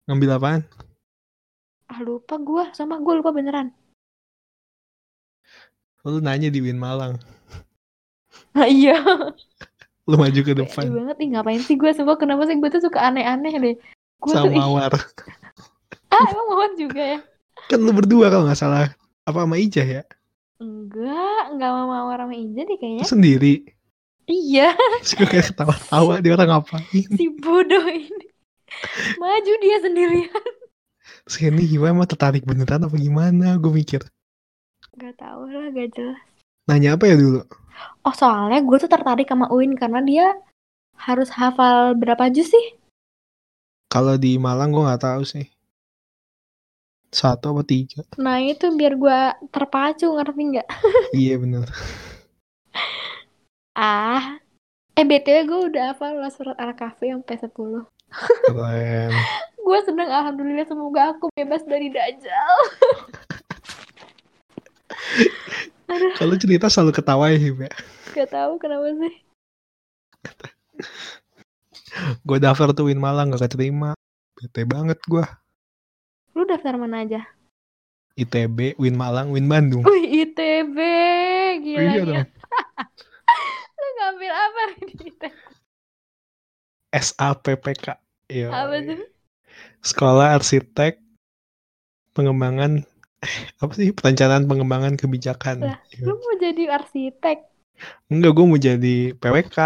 Ngambil 0.07 0.39
apaan? 0.39 0.61
Ah 1.89 1.99
lupa 2.05 2.37
gue, 2.37 2.63
sama 2.77 3.01
gue 3.01 3.13
lupa 3.17 3.33
beneran. 3.33 3.73
Lu 6.05 6.21
nanya 6.21 6.53
di 6.53 6.61
UIN 6.61 6.77
Malang. 6.77 7.17
Nah 8.53 8.69
iya. 8.69 9.01
Lu 10.09 10.17
maju 10.17 10.41
ke 10.41 10.53
depan. 10.57 10.89
banget 10.89 11.17
nih 11.21 11.29
ngapain 11.37 11.61
sih 11.61 11.77
gue 11.77 11.91
semua 11.93 12.17
kenapa 12.17 12.45
sih 12.49 12.57
gue 12.57 12.69
tuh 12.69 12.81
suka 12.81 13.09
aneh-aneh 13.09 13.53
deh. 13.57 13.75
Tuh 14.25 14.33
Sama 14.33 14.53
ih, 14.53 14.57
Mawar. 14.57 14.93
ah 16.15 16.25
emang 16.29 16.47
Mawar 16.49 16.71
juga 16.77 17.01
ya? 17.17 17.19
Kan 17.69 17.85
lu 17.85 17.93
berdua 17.93 18.29
kalau 18.33 18.45
nggak 18.45 18.57
salah. 18.57 18.89
Apa 19.25 19.45
sama 19.45 19.57
Ijah 19.57 19.85
ya? 19.85 20.03
Enggak, 20.61 21.41
enggak 21.53 21.71
mau 21.73 21.87
Mawar 21.89 22.25
sama 22.25 22.35
Ija 22.37 22.61
deh 22.65 22.77
kayaknya. 22.77 23.03
Lu 23.05 23.09
sendiri. 23.09 23.55
Iya, 24.29 24.77
gue 25.17 25.25
kayak 25.25 25.53
ketawa-tawa 25.53 26.21
dia 26.21 26.37
orang 26.37 26.49
ngapain. 26.53 27.05
si 27.17 27.25
bodoh 27.41 27.85
ini. 27.89 28.29
Maju 29.17 29.53
dia 29.57 29.77
sendirian. 29.81 30.45
Terus 31.27 31.37
ini 31.45 31.63
gimana 31.65 32.01
emang 32.01 32.09
tertarik 32.09 32.43
beneran 32.43 32.85
apa 32.85 32.95
gimana? 32.95 33.55
Gue 33.61 33.71
mikir. 33.73 34.01
Gak 34.97 35.15
tau 35.19 35.47
lah, 35.47 35.69
gak 35.71 35.89
jelas. 35.95 36.21
Nanya 36.67 36.97
apa 36.99 37.09
ya 37.09 37.15
dulu? 37.15 37.41
Oh 38.03 38.15
soalnya 38.15 38.59
gue 38.59 38.77
tuh 38.77 38.91
tertarik 38.91 39.27
sama 39.29 39.47
Uin 39.49 39.73
karena 39.79 40.03
dia 40.03 40.27
Harus 40.99 41.31
hafal 41.31 41.95
berapa 41.95 42.27
juz 42.27 42.51
sih? 42.51 42.65
Kalau 43.87 44.19
di 44.19 44.35
Malang 44.35 44.75
gue 44.75 44.83
nggak 44.83 44.99
tahu 45.07 45.23
sih. 45.23 45.47
Satu 47.07 47.55
apa 47.55 47.63
tiga? 47.63 48.03
Nah 48.19 48.37
itu 48.43 48.69
biar 48.75 48.93
gua 48.99 49.33
terpacu 49.49 50.11
ngerti 50.11 50.41
nggak? 50.53 50.67
iya 51.23 51.39
bener. 51.39 51.65
Ah, 53.73 54.37
eh 54.93 55.07
btw 55.07 55.47
gue 55.47 55.59
udah 55.71 55.95
hafal 55.95 56.19
lah 56.19 56.29
surat 56.29 56.59
al-kahfi 56.59 57.15
sampai 57.15 57.39
10 57.39 57.87
Keren. 58.51 59.11
Gue 59.69 59.85
seneng 59.85 60.09
alhamdulillah 60.09 60.65
semoga 60.65 61.13
aku 61.13 61.29
bebas 61.37 61.61
dari 61.61 61.93
dajjal. 61.93 62.57
Aduh, 65.93 66.09
Kalau 66.17 66.33
cerita 66.41 66.65
selalu 66.73 66.89
ketawa 66.97 67.29
ya 67.29 67.37
Him 67.37 67.69
ya. 67.69 67.71
gak 68.17 68.33
tahu 68.33 68.57
kenapa 68.57 68.89
sih. 68.97 69.13
Gue 72.25 72.41
daftar 72.41 72.73
tuh 72.73 72.89
Win 72.89 72.97
Malang 72.97 73.29
gak 73.29 73.45
keterima. 73.45 73.93
Bete 74.33 74.65
banget 74.65 74.97
gue. 75.05 75.21
Lu 76.33 76.49
daftar 76.49 76.73
mana 76.73 77.05
aja? 77.05 77.21
ITB, 78.17 78.73
Win 78.81 78.97
Malang, 78.97 79.29
Win 79.29 79.45
Bandung. 79.45 79.85
Wih 79.85 80.25
ITB, 80.25 80.77
gila 81.61 81.93
iya 81.93 82.01
dong. 82.09 82.25
Lu 83.77 83.87
ngambil 84.01 84.31
apa 84.33 84.61
di 84.81 84.93
ITB? 85.13 85.37
SAPPK. 86.89 87.85
Iya. 88.33 88.49
Apa 88.49 88.81
tuh? 88.81 89.18
Sekolah 89.79 90.33
Arsitek 90.33 90.97
Pengembangan 92.11 92.83
apa 93.61 93.71
sih 93.75 93.91
perencanaan 93.91 94.47
pengembangan 94.47 94.95
kebijakan. 94.95 95.61
Lah, 95.61 95.77
Iya. 95.91 96.07
Lu 96.07 96.15
mau 96.15 96.35
jadi 96.35 96.63
arsitek? 96.71 97.37
Enggak, 98.07 98.31
gue 98.31 98.45
mau 98.45 98.55
jadi 98.55 99.11
PWK, 99.15 99.57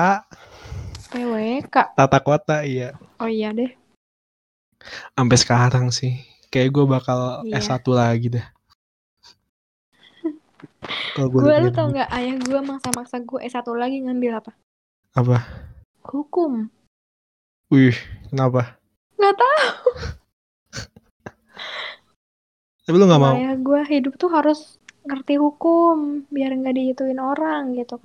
PWK. 1.09 1.75
tata 1.93 2.19
kota, 2.19 2.61
iya. 2.61 2.93
Oh 3.17 3.25
iya 3.25 3.49
deh. 3.49 3.73
Sampai 5.13 5.37
sekarang 5.37 5.89
sih. 5.89 6.21
Kayak 6.49 6.69
gue 6.71 6.85
bakal 6.87 7.45
Iya. 7.45 7.57
S1 7.57 7.85
lagi 7.89 8.27
dah. 8.33 8.45
Kalau 11.13 11.29
gue 11.29 11.39
lu 11.41 11.69
tau 11.69 11.89
nggak 11.89 12.09
ayah 12.11 12.35
gue 12.37 12.59
maksa-maksa 12.59 13.21
gue 13.21 13.39
S1 13.43 13.65
lagi 13.73 13.97
ngambil 14.01 14.41
apa? 14.41 14.51
Apa? 15.13 15.37
Hukum. 16.05 16.69
Wih, 17.69 17.97
kenapa? 18.29 18.77
Nggak 19.23 19.39
tahu. 19.39 19.89
Tapi 22.83 22.95
lu 22.99 23.07
gak 23.07 23.23
mau? 23.23 23.39
Ayah 23.39 23.55
gue 23.55 23.81
hidup 23.87 24.19
tuh 24.19 24.27
harus 24.27 24.75
ngerti 25.07 25.39
hukum 25.39 26.27
biar 26.27 26.51
nggak 26.51 26.75
diituin 26.75 27.23
orang 27.23 27.71
gitu. 27.79 27.95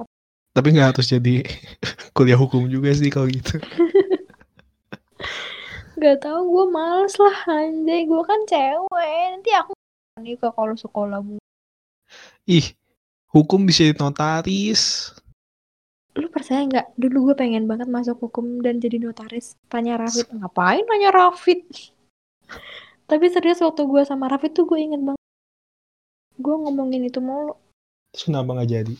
Tapi 0.55 0.79
gak 0.79 0.95
harus 0.95 1.11
jadi 1.11 1.43
kuliah 2.15 2.39
hukum 2.39 2.71
juga 2.71 2.95
sih 2.95 3.11
kalau 3.11 3.27
gitu. 3.27 3.59
Gak 5.99 6.23
tahu 6.23 6.39
gue 6.55 6.65
males 6.71 7.19
lah 7.19 7.35
anjay 7.51 8.07
gue 8.07 8.23
kan 8.23 8.39
cewek 8.47 9.19
nanti 9.35 9.51
aku 9.51 9.75
nikah 10.23 10.55
kalau 10.55 10.79
sekolah 10.79 11.19
bu. 11.19 11.43
Ih, 12.47 12.71
hukum 13.35 13.67
bisa 13.67 13.91
jadi 13.91 13.99
notaris. 13.99 15.11
Lu 16.19 16.27
percaya 16.27 16.67
nggak? 16.67 16.99
Dulu 16.99 17.31
gue 17.31 17.35
pengen 17.39 17.71
banget 17.71 17.87
masuk 17.87 18.19
hukum 18.19 18.59
dan 18.59 18.83
jadi 18.83 18.99
notaris. 18.99 19.55
Tanya 19.71 19.95
Rafid 19.95 20.27
ngapain? 20.35 20.83
Nanya 20.91 21.15
Rafid. 21.15 21.63
Tapi 23.07 23.25
serius 23.31 23.63
waktu 23.63 23.87
gue 23.87 24.03
sama 24.03 24.27
Rafid 24.27 24.59
tuh 24.59 24.67
gue 24.67 24.83
inget 24.83 24.99
banget. 24.99 25.23
Gue 26.35 26.55
ngomongin 26.59 27.07
itu 27.07 27.23
mulu. 27.23 27.55
Terus 28.11 28.27
kenapa 28.27 28.59
gak 28.59 28.71
jadi? 28.75 28.95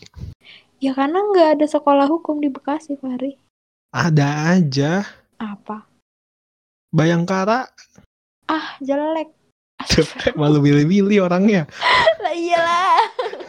Ya 0.79 0.95
karena 0.95 1.19
nggak 1.19 1.59
ada 1.59 1.65
sekolah 1.67 2.07
hukum 2.07 2.39
di 2.39 2.47
Bekasi, 2.47 2.95
Fahri. 2.95 3.35
Ada 3.91 4.55
aja. 4.55 5.03
Apa? 5.35 5.83
Bayangkara. 6.95 7.67
Ah, 8.47 8.79
jelek. 8.79 9.35
Malu 10.39 10.63
milih-milih 10.63 11.27
orangnya. 11.27 11.67
lah 12.23 12.33
iyalah. 12.33 12.99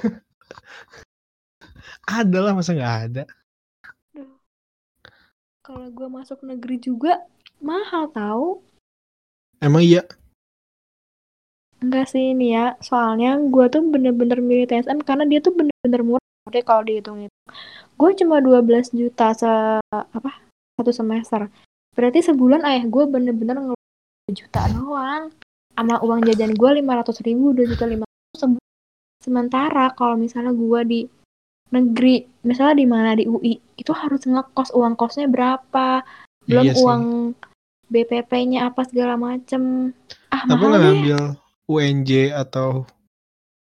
Ada 2.10 2.38
lah, 2.42 2.52
masa 2.58 2.74
gak 2.74 2.96
ada? 3.06 3.22
Kalau 5.61 5.92
gue 5.92 6.08
masuk 6.08 6.40
negeri 6.40 6.80
juga 6.80 7.20
mahal 7.61 8.08
tahu. 8.08 8.64
Emang 9.61 9.84
iya? 9.84 10.08
Enggak 11.80 12.12
sih 12.12 12.32
ini 12.32 12.56
ya, 12.56 12.80
soalnya 12.80 13.36
gue 13.36 13.66
tuh 13.68 13.84
bener-bener 13.84 14.40
milih 14.40 14.68
TSM 14.68 15.04
karena 15.04 15.28
dia 15.28 15.40
tuh 15.44 15.52
bener-bener 15.52 16.00
murah 16.00 16.48
deh 16.48 16.64
kalau 16.64 16.80
dihitung 16.84 17.28
itu. 17.28 17.38
Gue 18.00 18.16
cuma 18.16 18.40
12 18.40 18.96
juta 18.96 19.36
se 19.36 19.52
apa 19.92 20.30
satu 20.80 20.92
semester. 20.96 21.52
Berarti 21.92 22.24
sebulan 22.24 22.64
ayah 22.64 22.84
gue 22.88 23.04
bener-bener 23.04 23.56
ngeluarin 23.61 24.32
2 24.32 24.40
juta 24.40 24.61
doang. 24.72 25.24
Sama 25.76 25.96
uang 26.00 26.20
jajan 26.24 26.52
gue 26.56 26.70
500 26.80 27.20
ribu, 27.24 27.52
2 27.52 27.68
juta 27.68 27.84
500 27.84 28.08
sebulan. 28.36 28.68
Sementara 29.20 29.92
kalau 29.92 30.16
misalnya 30.16 30.56
gue 30.56 30.80
di 30.88 31.00
negeri, 31.70 32.26
misalnya 32.42 32.76
di 32.82 32.86
mana 32.86 33.10
di 33.14 33.24
UI, 33.26 33.58
itu 33.78 33.92
harus 33.94 34.26
ngekos 34.26 34.74
uang 34.74 34.94
kosnya 34.98 35.30
berapa, 35.30 36.02
belum 36.46 36.64
iya 36.66 36.74
sih. 36.74 36.82
uang 36.82 37.02
BPP-nya 37.90 38.70
apa 38.70 38.86
segala 38.86 39.14
macem. 39.18 39.94
Ah 40.30 40.46
Tapi 40.46 40.62
mahal 40.62 40.78
deh. 40.78 40.80
ngambil 40.82 41.18
UNJ 41.70 42.10
atau 42.34 42.86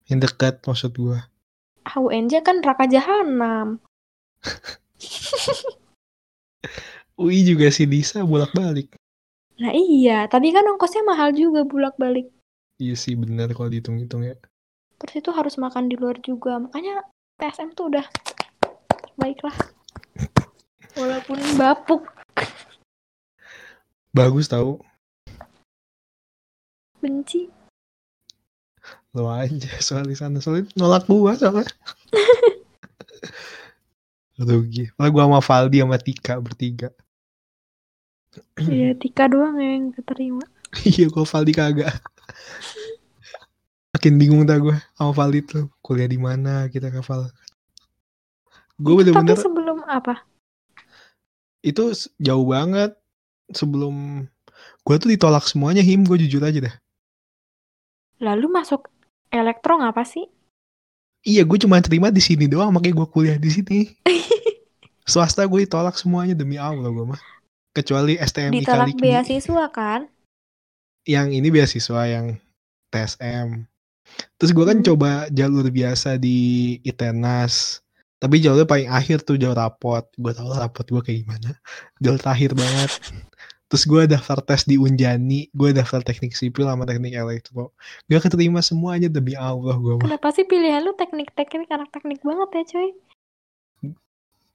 yang 0.09 0.21
dekat 0.21 0.61
maksud 0.65 0.97
gua. 0.97 1.29
Ah, 1.85 1.97
UNJ 2.01 2.45
kan 2.45 2.61
neraka 2.61 2.85
jahanam. 2.89 3.81
UI 7.19 7.43
juga 7.43 7.69
sih 7.75 7.89
bisa 7.89 8.23
bolak-balik. 8.23 8.95
Nah 9.59 9.75
iya, 9.75 10.31
tapi 10.31 10.55
kan 10.55 10.63
ongkosnya 10.71 11.03
mahal 11.03 11.35
juga 11.35 11.67
bolak-balik. 11.67 12.31
Iya 12.79 12.95
sih 12.95 13.19
bener 13.19 13.51
kalau 13.59 13.67
dihitung-hitung 13.67 14.23
ya. 14.23 14.39
Terus 15.03 15.15
itu 15.19 15.31
harus 15.35 15.59
makan 15.59 15.91
di 15.91 15.99
luar 15.99 16.23
juga. 16.23 16.63
Makanya 16.63 17.03
TSM 17.39 17.71
tuh 17.79 17.95
udah 17.95 18.03
terbaik 18.91 19.39
lah. 19.47 19.55
Walaupun 20.99 21.39
bapuk. 21.55 22.03
Bagus 24.11 24.51
tahu. 24.51 24.83
Benci. 26.99 27.47
Lo 29.15 29.31
aja 29.31 29.71
soal 29.79 30.11
di 30.11 30.19
sana 30.19 30.43
soalnya 30.43 30.67
nolak 30.75 31.07
gua 31.07 31.39
soalnya. 31.39 31.71
Rugi. 34.39 34.91
Lah 34.99 35.07
gua 35.07 35.31
sama 35.31 35.39
Valdi 35.39 35.79
sama 35.79 35.99
Tika 36.03 36.43
bertiga. 36.43 36.91
Iya, 38.59 38.99
Tika 38.99 39.31
doang 39.31 39.63
yang 39.63 39.95
keterima. 39.95 40.43
Iya 40.85 41.07
gua 41.07 41.23
Valdi 41.23 41.55
kagak. 41.55 41.95
Makin 43.99 44.15
bingung 44.15 44.47
dah 44.47 44.63
gua 44.63 44.79
sama 44.95 45.11
Valdi 45.11 45.43
tuh 45.43 45.67
kuliah 45.83 46.07
di 46.07 46.23
mana 46.23 46.71
kita 46.71 46.95
ke 46.95 47.03
Val. 47.03 47.27
Gue 48.79 49.03
Itu 49.03 49.11
tapi 49.11 49.27
bener-bener 49.27 49.35
sebelum 49.35 49.79
apa? 49.91 50.23
itu 51.63 51.91
jauh 52.23 52.47
banget 52.47 52.95
sebelum 53.51 54.27
gue 54.87 54.97
tuh 54.97 55.11
ditolak 55.11 55.45
semuanya 55.45 55.83
him 55.83 56.07
gue 56.07 56.19
jujur 56.27 56.43
aja 56.43 56.71
dah 56.71 56.77
Lalu 58.19 58.51
masuk 58.51 58.91
elektro 59.31 59.79
ngapa 59.79 60.03
sih? 60.03 60.27
iya 61.27 61.43
gue 61.43 61.59
cuma 61.59 61.83
terima 61.83 62.15
di 62.15 62.23
sini 62.23 62.47
doang 62.47 62.71
makanya 62.71 63.03
gue 63.03 63.09
kuliah 63.11 63.39
di 63.39 63.51
sini 63.51 63.91
swasta 65.11 65.43
gue 65.45 65.67
ditolak 65.67 65.99
semuanya 65.99 66.39
demi 66.39 66.55
allah 66.57 66.89
gue 66.89 67.05
mah 67.15 67.21
kecuali 67.75 68.19
STM 68.19 68.55
Ditolak 68.55 68.95
beasiswa 68.99 69.67
kan? 69.71 70.07
yang 71.07 71.31
ini 71.35 71.51
beasiswa 71.51 72.07
yang 72.07 72.39
TSM 72.95 73.67
terus 74.39 74.51
gue 74.55 74.65
kan 74.65 74.79
Hmm. 74.81 74.87
coba 74.87 75.11
jalur 75.31 75.67
biasa 75.71 76.19
di 76.19 76.79
ITENAS 76.83 77.83
tapi 78.19 78.43
jalurnya 78.43 78.67
paling 78.67 78.91
akhir 78.91 79.23
tuh 79.23 79.39
jalur 79.39 79.55
rapot. 79.55 80.03
Gue 80.19 80.35
tau 80.35 80.51
lah 80.51 80.67
rapot 80.67 80.83
gue 80.83 81.03
kayak 81.07 81.19
gimana. 81.23 81.55
Jalur 82.03 82.19
terakhir 82.19 82.51
banget. 82.59 82.91
Terus 83.71 83.85
gue 83.87 84.03
daftar 84.11 84.43
tes 84.43 84.67
di 84.67 84.75
Unjani 84.75 85.47
gue 85.55 85.71
daftar 85.71 86.03
teknik 86.03 86.35
sipil 86.35 86.67
sama 86.67 86.83
teknik 86.83 87.15
elektro. 87.15 87.79
Gak 88.11 88.27
keterima 88.27 88.59
semuanya 88.59 89.07
demi 89.07 89.39
Allah 89.39 89.79
gue 89.79 90.03
mah. 90.03 90.11
Kenapa 90.11 90.35
sih 90.35 90.43
pilihan 90.51 90.83
lu 90.83 90.99
teknik-teknik 90.99 91.71
anak 91.71 91.95
teknik 91.95 92.19
banget 92.27 92.49
ya 92.51 92.63
coy? 92.75 92.89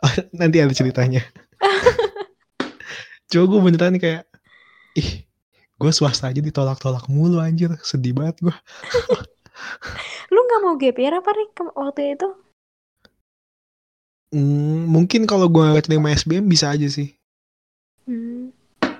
nanti 0.43 0.57
ada 0.59 0.73
ceritanya. 0.75 1.23
Coba 3.31 3.45
gue 3.47 3.59
beneran 3.63 3.95
kayak 3.95 4.27
ih 4.99 5.23
gue 5.79 5.91
swasta 5.95 6.27
aja 6.27 6.43
ditolak-tolak 6.43 7.07
mulu 7.07 7.39
anjir. 7.39 7.71
Sedih 7.79 8.11
banget 8.11 8.43
gue 8.43 8.55
Lu 10.34 10.39
nggak 10.43 10.61
mau 10.61 10.76
GPR 10.76 11.20
apa 11.20 11.32
nih 11.34 11.47
ke- 11.51 11.76
waktu 11.76 12.01
itu? 12.16 12.28
Hmm, 14.34 14.89
mungkin 14.89 15.30
kalau 15.30 15.45
gue 15.45 15.61
gak 15.61 15.86
terima 15.86 16.09
SBM 16.09 16.49
bisa 16.49 16.74
aja 16.74 16.89
sih 16.89 17.14
Hmm. 18.03 18.49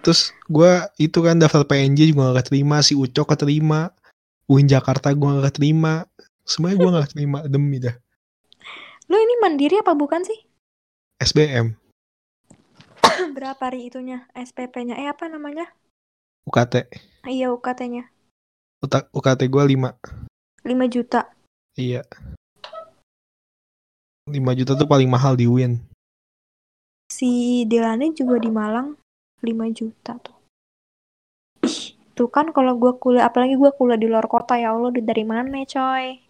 Terus 0.06 0.32
gue 0.48 0.72
itu 0.96 1.20
kan 1.20 1.36
daftar 1.36 1.68
PNJ 1.68 2.12
juga 2.12 2.32
gak 2.32 2.48
keterima, 2.48 2.80
si 2.80 2.96
Ucok 2.96 3.36
keterima, 3.36 3.92
UIN 4.48 4.68
Jakarta 4.70 5.12
gue 5.12 5.28
gak 5.28 5.52
keterima, 5.52 6.08
semuanya 6.48 6.78
gue 6.80 6.90
gak 6.94 7.06
keterima 7.12 7.40
demi 7.52 7.84
dah. 7.84 7.96
Lu 9.12 9.20
ini 9.20 9.36
mandiri 9.44 9.80
apa 9.80 9.92
bukan 9.92 10.24
sih? 10.24 10.40
SBM, 11.20 11.76
Berapa 13.36 13.72
ri 13.72 13.92
itunya? 13.92 14.28
SPP-nya? 14.32 14.96
Eh 15.00 15.08
apa 15.12 15.28
namanya? 15.28 15.68
UKT. 16.48 16.88
Iya 17.24 17.52
UKT-nya. 17.52 18.08
UKT 19.12 19.42
gue 19.48 19.64
5. 19.64 19.96
5 20.64 20.88
juta. 20.88 21.28
Iya. 21.76 22.08
5 24.24 24.32
juta 24.56 24.72
tuh 24.80 24.88
paling 24.88 25.12
mahal 25.12 25.36
di 25.36 25.44
UIN. 25.44 25.84
Si 27.12 27.62
Delane 27.68 28.16
juga 28.16 28.40
di 28.40 28.48
Malang 28.48 28.96
5 29.44 29.68
juta 29.76 30.16
tuh. 30.24 30.40
Ih, 31.68 32.00
tuh 32.16 32.32
kan 32.32 32.56
kalau 32.56 32.80
gua 32.80 32.96
kuliah 32.96 33.28
apalagi 33.28 33.60
gua 33.60 33.76
kuliah 33.76 34.00
di 34.00 34.08
luar 34.08 34.32
kota 34.32 34.56
ya 34.56 34.72
Allah 34.72 34.96
dari 34.96 35.28
mana 35.28 35.68
coy? 35.68 36.24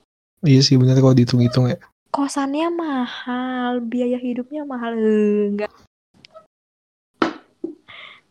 Iya 0.44 0.62
sih 0.66 0.76
bener 0.82 0.98
kalau 0.98 1.14
dihitung-hitung 1.14 1.70
ya. 1.70 1.78
Kosannya 2.10 2.70
mahal, 2.74 3.82
biaya 3.86 4.18
hidupnya 4.18 4.66
mahal. 4.66 4.98
Eh, 4.98 5.54
Enggak. 5.54 5.72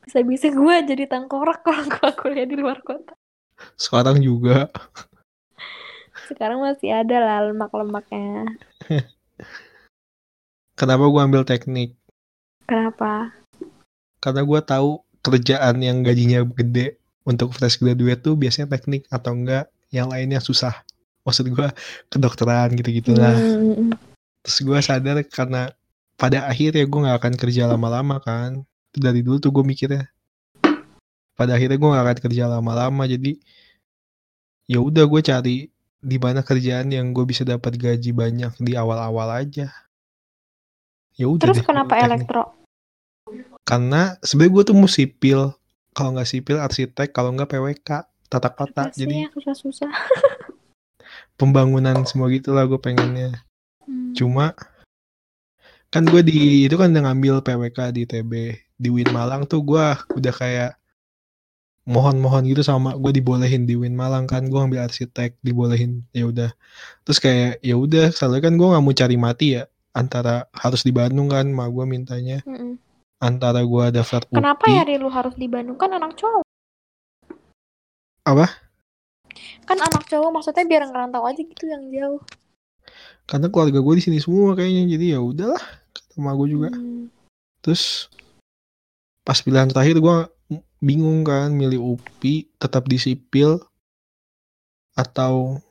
Bisa-bisa 0.03 0.51
gua 0.51 0.83
jadi 0.83 1.07
tengkorak 1.07 1.63
kalau 1.63 1.87
gua 1.87 2.11
kuliah 2.19 2.47
di 2.47 2.59
luar 2.59 2.83
kota. 2.83 3.15
Sekarang 3.79 4.19
juga. 4.19 4.67
Sekarang 6.31 6.62
masih 6.62 6.95
ada 6.95 7.16
lah 7.18 7.39
lemak-lemaknya. 7.51 8.47
Kenapa 10.79 11.05
gue 11.07 11.20
ambil 11.20 11.43
teknik? 11.47 11.95
Kenapa? 12.66 13.35
Karena 14.23 14.43
gue 14.47 14.61
tahu 14.62 15.03
kerjaan 15.23 15.79
yang 15.83 16.03
gajinya 16.03 16.43
gede 16.47 16.99
untuk 17.23 17.55
fresh 17.55 17.79
graduate 17.79 18.23
tuh 18.23 18.35
biasanya 18.35 18.75
teknik 18.75 19.07
atau 19.11 19.35
enggak 19.35 19.70
yang 19.95 20.11
lainnya 20.11 20.43
susah. 20.43 20.83
Maksud 21.23 21.55
gue 21.55 21.68
kedokteran 22.11 22.75
gitu-gitu 22.75 23.14
lah. 23.14 23.35
Hmm, 23.35 23.95
Terus 24.43 24.59
gue 24.66 24.79
sadar 24.83 25.23
karena 25.27 25.70
pada 26.18 26.51
akhirnya 26.51 26.83
gue 26.83 27.01
nggak 27.07 27.18
akan 27.23 27.35
kerja 27.39 27.70
lama-lama 27.70 28.18
kan. 28.18 28.66
Dari 28.91 29.23
dulu 29.23 29.39
tuh 29.39 29.55
gue 29.55 29.62
mikirnya. 29.62 30.11
Pada 31.39 31.55
akhirnya 31.55 31.79
gue 31.79 31.89
nggak 31.89 32.05
akan 32.05 32.18
kerja 32.27 32.45
lama-lama 32.51 33.07
jadi 33.07 33.39
ya 34.70 34.79
udah 34.79 35.05
gue 35.07 35.20
cari 35.23 35.57
di 36.03 36.19
mana 36.19 36.43
kerjaan 36.43 36.91
yang 36.91 37.15
gue 37.15 37.23
bisa 37.23 37.47
dapat 37.47 37.79
gaji 37.79 38.11
banyak 38.11 38.53
di 38.59 38.75
awal-awal 38.75 39.31
aja. 39.39 39.71
Ya 41.15 41.31
udah 41.31 41.47
Terus 41.47 41.63
deh, 41.63 41.67
kenapa 41.67 41.95
teknik. 41.95 42.07
elektro? 42.11 42.43
Karena 43.63 44.19
sebenarnya 44.19 44.53
gue 44.53 44.63
tuh 44.67 44.77
mau 44.77 44.91
sipil. 44.91 45.41
Kalau 45.95 46.11
nggak 46.17 46.29
sipil 46.29 46.59
arsitek, 46.59 47.15
kalau 47.15 47.31
nggak 47.37 47.53
PWK, 47.53 47.89
tata 48.27 48.51
kota. 48.51 48.91
Jadi 48.91 49.29
yang 49.29 49.33
susah-susah? 49.33 49.93
pembangunan 51.37 52.03
semua 52.09 52.29
gitulah 52.33 52.65
gue 52.67 52.81
pengennya. 52.81 53.45
Hmm. 53.85 54.13
Cuma 54.17 54.57
kan 55.93 56.09
gue 56.09 56.25
di 56.25 56.65
itu 56.65 56.75
kan 56.81 56.91
udah 56.91 57.13
ngambil 57.13 57.45
PWK 57.45 57.79
di 57.93 58.03
TB 58.09 58.33
di 58.81 58.89
Win 58.89 59.13
Malang 59.13 59.45
tuh 59.45 59.61
gue 59.61 59.87
udah 60.17 60.33
kayak 60.33 60.81
mohon-mohon 61.83 62.47
gitu 62.47 62.62
sama 62.62 62.95
gue 62.95 63.11
dibolehin 63.11 63.66
di 63.66 63.74
Win 63.74 63.99
Malang 63.99 64.30
kan 64.30 64.47
gue 64.47 64.55
ambil 64.61 64.87
arsitek 64.87 65.35
dibolehin 65.43 66.07
ya 66.14 66.30
udah 66.30 66.51
terus 67.03 67.18
kayak 67.18 67.59
ya 67.59 67.74
udah 67.74 68.14
soalnya 68.14 68.39
kan 68.47 68.55
gue 68.55 68.66
nggak 68.70 68.85
mau 68.87 68.95
cari 68.95 69.16
mati 69.18 69.47
ya 69.59 69.66
antara 69.93 70.47
harus 70.55 70.87
di 70.87 70.95
Bandung 70.95 71.26
kan 71.26 71.51
ma 71.51 71.66
gue 71.66 71.83
mintanya 71.83 72.39
Mm-mm. 72.47 72.78
antara 73.18 73.66
gue 73.66 73.85
daftar 73.91 74.22
Kenapa 74.30 74.62
UPI 74.62 74.78
ya 74.78 74.83
Ri, 74.87 74.95
lu 75.03 75.11
harus 75.11 75.35
di 75.35 75.51
Bandung? 75.51 75.74
Kan 75.76 75.91
anak 75.93 76.14
cowok. 76.16 76.47
Apa? 78.22 78.47
Kan 79.66 79.78
anak 79.83 80.07
cowok 80.07 80.30
maksudnya 80.30 80.64
biar 80.64 80.87
ngerantau 80.87 81.26
aja 81.26 81.41
gitu 81.43 81.64
yang 81.66 81.83
jauh. 81.91 82.22
karena 83.22 83.47
keluarga 83.47 83.78
gue 83.78 83.95
di 83.95 84.03
sini 84.03 84.18
semua 84.18 84.59
kayaknya 84.59 84.99
jadi 84.99 85.07
ya 85.14 85.20
udahlah 85.22 85.62
kata 85.95 86.11
emak 86.18 86.35
gue 86.43 86.49
juga 86.51 86.68
Hmm. 86.74 87.07
terus 87.62 88.11
pas 89.22 89.39
pilihan 89.39 89.70
terakhir 89.70 90.03
gue 90.03 90.16
bingung 90.83 91.22
kan 91.22 91.55
milih 91.55 91.78
UPI 91.95 92.51
tetap 92.59 92.91
di 92.91 92.99
sipil 92.99 93.62
atau 94.99 95.62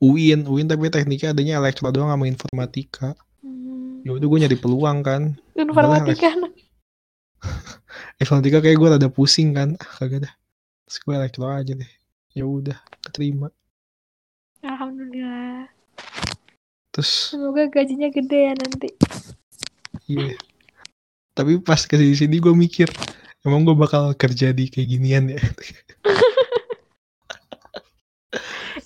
UIN 0.00 0.46
UIN 0.48 0.70
tapi 0.70 0.88
tekniknya 0.88 1.34
adanya 1.34 1.58
elektro 1.58 1.90
doang 1.90 2.08
sama 2.08 2.24
informatika. 2.30 3.18
Hmm. 3.42 4.00
ya 4.06 4.16
udah 4.16 4.26
gue 4.30 4.38
nyari 4.46 4.56
peluang 4.56 5.04
kan. 5.04 5.36
Informatika. 5.58 6.32
informatika 8.22 8.64
kayak 8.64 8.78
gue 8.78 8.88
rada 8.88 9.08
pusing 9.12 9.52
kan. 9.52 9.76
Ah, 9.76 9.90
kagak 10.00 10.30
dah. 10.30 10.34
Terus 10.88 10.96
gue 11.04 11.14
elektro 11.18 11.50
aja 11.50 11.74
deh. 11.76 11.92
Ya 12.32 12.46
udah 12.46 12.78
keterima 13.02 13.50
Alhamdulillah. 14.60 15.72
terus 16.92 17.32
Semoga 17.32 17.64
gajinya 17.72 18.12
gede 18.12 18.38
ya 18.50 18.54
nanti. 18.54 18.88
iya. 20.04 20.36
Tapi 21.32 21.56
pas 21.64 21.80
ke 21.88 21.96
sini 21.96 22.36
gue 22.36 22.52
mikir 22.52 22.92
emang 23.42 23.64
gue 23.64 23.76
bakal 23.76 24.12
kerja 24.14 24.52
di 24.52 24.68
kayak 24.68 24.88
ginian 24.88 25.24
ya 25.32 25.40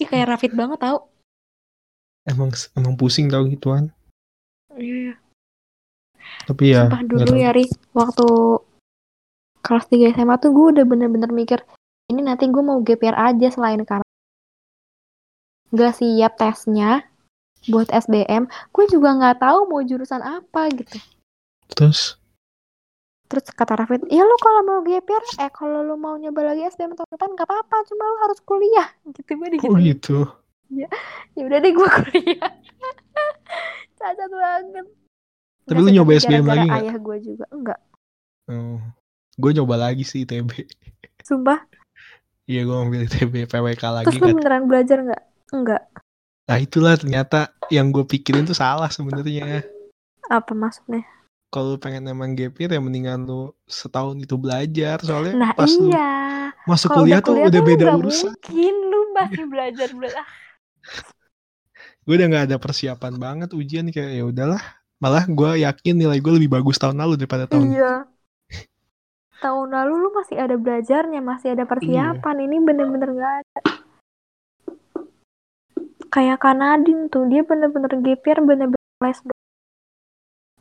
Ih 0.00 0.08
kayak 0.08 0.26
Rafid 0.34 0.56
banget 0.56 0.80
tau. 0.80 1.06
emang 2.24 2.48
emang 2.72 2.96
pusing 2.96 3.28
tau 3.28 3.44
gituan 3.44 3.92
Iya, 4.74 5.12
iya. 5.12 5.14
tapi 6.48 6.72
ya 6.74 6.88
Sumpah 6.88 7.04
dulu 7.04 7.34
ya 7.36 7.52
Ri, 7.54 7.68
waktu 7.94 8.26
kelas 9.60 9.86
3 9.86 10.16
SMA 10.16 10.34
tuh 10.40 10.50
gue 10.50 10.66
udah 10.74 10.84
bener-bener 10.88 11.30
mikir, 11.30 11.62
ini 12.10 12.26
nanti 12.26 12.50
gue 12.50 12.58
mau 12.58 12.82
GPR 12.82 13.14
aja 13.14 13.48
selain 13.54 13.84
karena 13.86 14.02
gak 15.70 15.94
siap 16.00 16.34
tesnya 16.34 17.06
buat 17.70 17.86
SBM, 17.88 18.44
gue 18.72 18.84
juga 18.90 19.08
nggak 19.14 19.40
tahu 19.40 19.70
mau 19.70 19.80
jurusan 19.80 20.20
apa 20.20 20.68
gitu. 20.74 20.98
terus 21.70 22.18
Terus 23.34 23.50
kata 23.50 23.74
Rafid, 23.74 24.06
ya 24.14 24.22
lu 24.22 24.36
kalau 24.38 24.62
mau 24.62 24.78
GPR, 24.86 25.18
eh 25.42 25.50
kalau 25.50 25.82
lu 25.82 25.98
mau 25.98 26.14
nyoba 26.14 26.54
lagi 26.54 26.70
SBM 26.70 26.94
tahun 26.94 27.10
depan 27.18 27.34
gak 27.34 27.50
apa-apa, 27.50 27.82
cuma 27.90 28.06
lu 28.06 28.18
harus 28.22 28.38
kuliah. 28.46 28.86
Gitu 29.10 29.26
gue 29.26 29.42
oh 29.42 29.50
digituin. 29.50 29.82
gitu 29.90 30.18
Ya 30.70 31.42
udah 31.42 31.58
deh 31.58 31.72
gue 31.74 31.88
kuliah. 31.98 32.50
Cacat 33.98 34.30
banget. 34.30 34.86
Tapi 35.66 35.74
Nggak 35.74 35.82
lu 35.82 35.88
sih, 35.90 35.94
nyoba 35.98 36.10
SBM 36.14 36.46
lagi 36.46 36.66
nggak? 36.70 36.78
Ayah 36.86 36.96
gue 37.02 37.16
juga 37.26 37.46
enggak. 37.50 37.80
Oh, 38.46 38.78
gue 39.34 39.50
nyoba 39.50 39.74
lagi 39.90 40.04
sih 40.06 40.22
ITB. 40.22 40.50
Sumpah. 41.26 41.58
Iya 42.46 42.70
gue 42.70 42.76
ambil 42.86 43.00
ITB 43.10 43.50
PWK 43.50 43.82
lagi 43.82 44.06
Terus 44.14 44.20
lu 44.22 44.30
kan. 44.30 44.36
beneran 44.38 44.62
belajar 44.70 44.98
nggak? 45.02 45.22
Enggak. 45.50 45.82
Nah 46.46 46.58
itulah 46.62 46.94
ternyata 46.94 47.50
yang 47.66 47.90
gue 47.90 48.06
pikirin 48.06 48.46
tuh 48.46 48.54
salah 48.54 48.94
sebenarnya. 48.94 49.66
Apa 50.30 50.54
maksudnya? 50.54 51.02
Kalau 51.54 51.66
lu 51.70 51.78
pengen 51.78 52.10
emang 52.10 52.34
year 52.34 52.50
ya 52.50 52.82
mendingan 52.82 53.30
lu 53.30 53.54
setahun 53.62 54.18
itu 54.18 54.34
belajar. 54.34 54.98
Soalnya 54.98 55.38
Nah 55.38 55.50
pas 55.54 55.70
lu 55.70 55.94
iya. 55.94 56.50
masuk 56.66 56.90
Kalau 56.90 57.06
kuliah 57.06 57.22
tuh 57.22 57.38
udah 57.38 57.60
lu 57.62 57.68
beda 57.70 57.84
urusan. 57.94 58.34
Mungkin 58.34 58.74
lu 58.90 59.00
masih 59.14 59.44
belajar 59.46 59.88
belajar. 59.94 60.26
Gue 62.02 62.14
udah 62.18 62.26
nggak 62.26 62.44
ada 62.50 62.56
persiapan 62.58 63.14
banget 63.22 63.54
ujian 63.54 63.86
kayak 63.94 64.18
ya 64.18 64.24
udahlah. 64.26 64.62
Malah 64.98 65.30
gue 65.30 65.62
yakin 65.62 65.94
nilai 65.94 66.18
gue 66.18 66.32
lebih 66.42 66.50
bagus 66.50 66.74
tahun 66.74 66.98
lalu 66.98 67.22
daripada 67.22 67.46
tahun. 67.46 67.70
Iya. 67.70 67.94
Tahun 69.38 69.68
lalu 69.70 69.92
lu 69.94 70.10
masih 70.10 70.36
ada 70.40 70.56
belajarnya, 70.58 71.20
masih 71.22 71.54
Iya. 71.54 71.56
ada 71.60 71.64
persiapan. 71.70 72.36
Ini 72.50 72.56
bener-bener 72.66 73.08
nggak 73.14 73.34
ada. 73.44 73.60
Kayak 76.10 76.38
Kanadin 76.42 77.10
tuh, 77.10 77.30
dia 77.30 77.46
bener-bener 77.46 77.90
GPR, 78.02 78.42
bener-bener 78.42 78.82
les. 79.02 79.18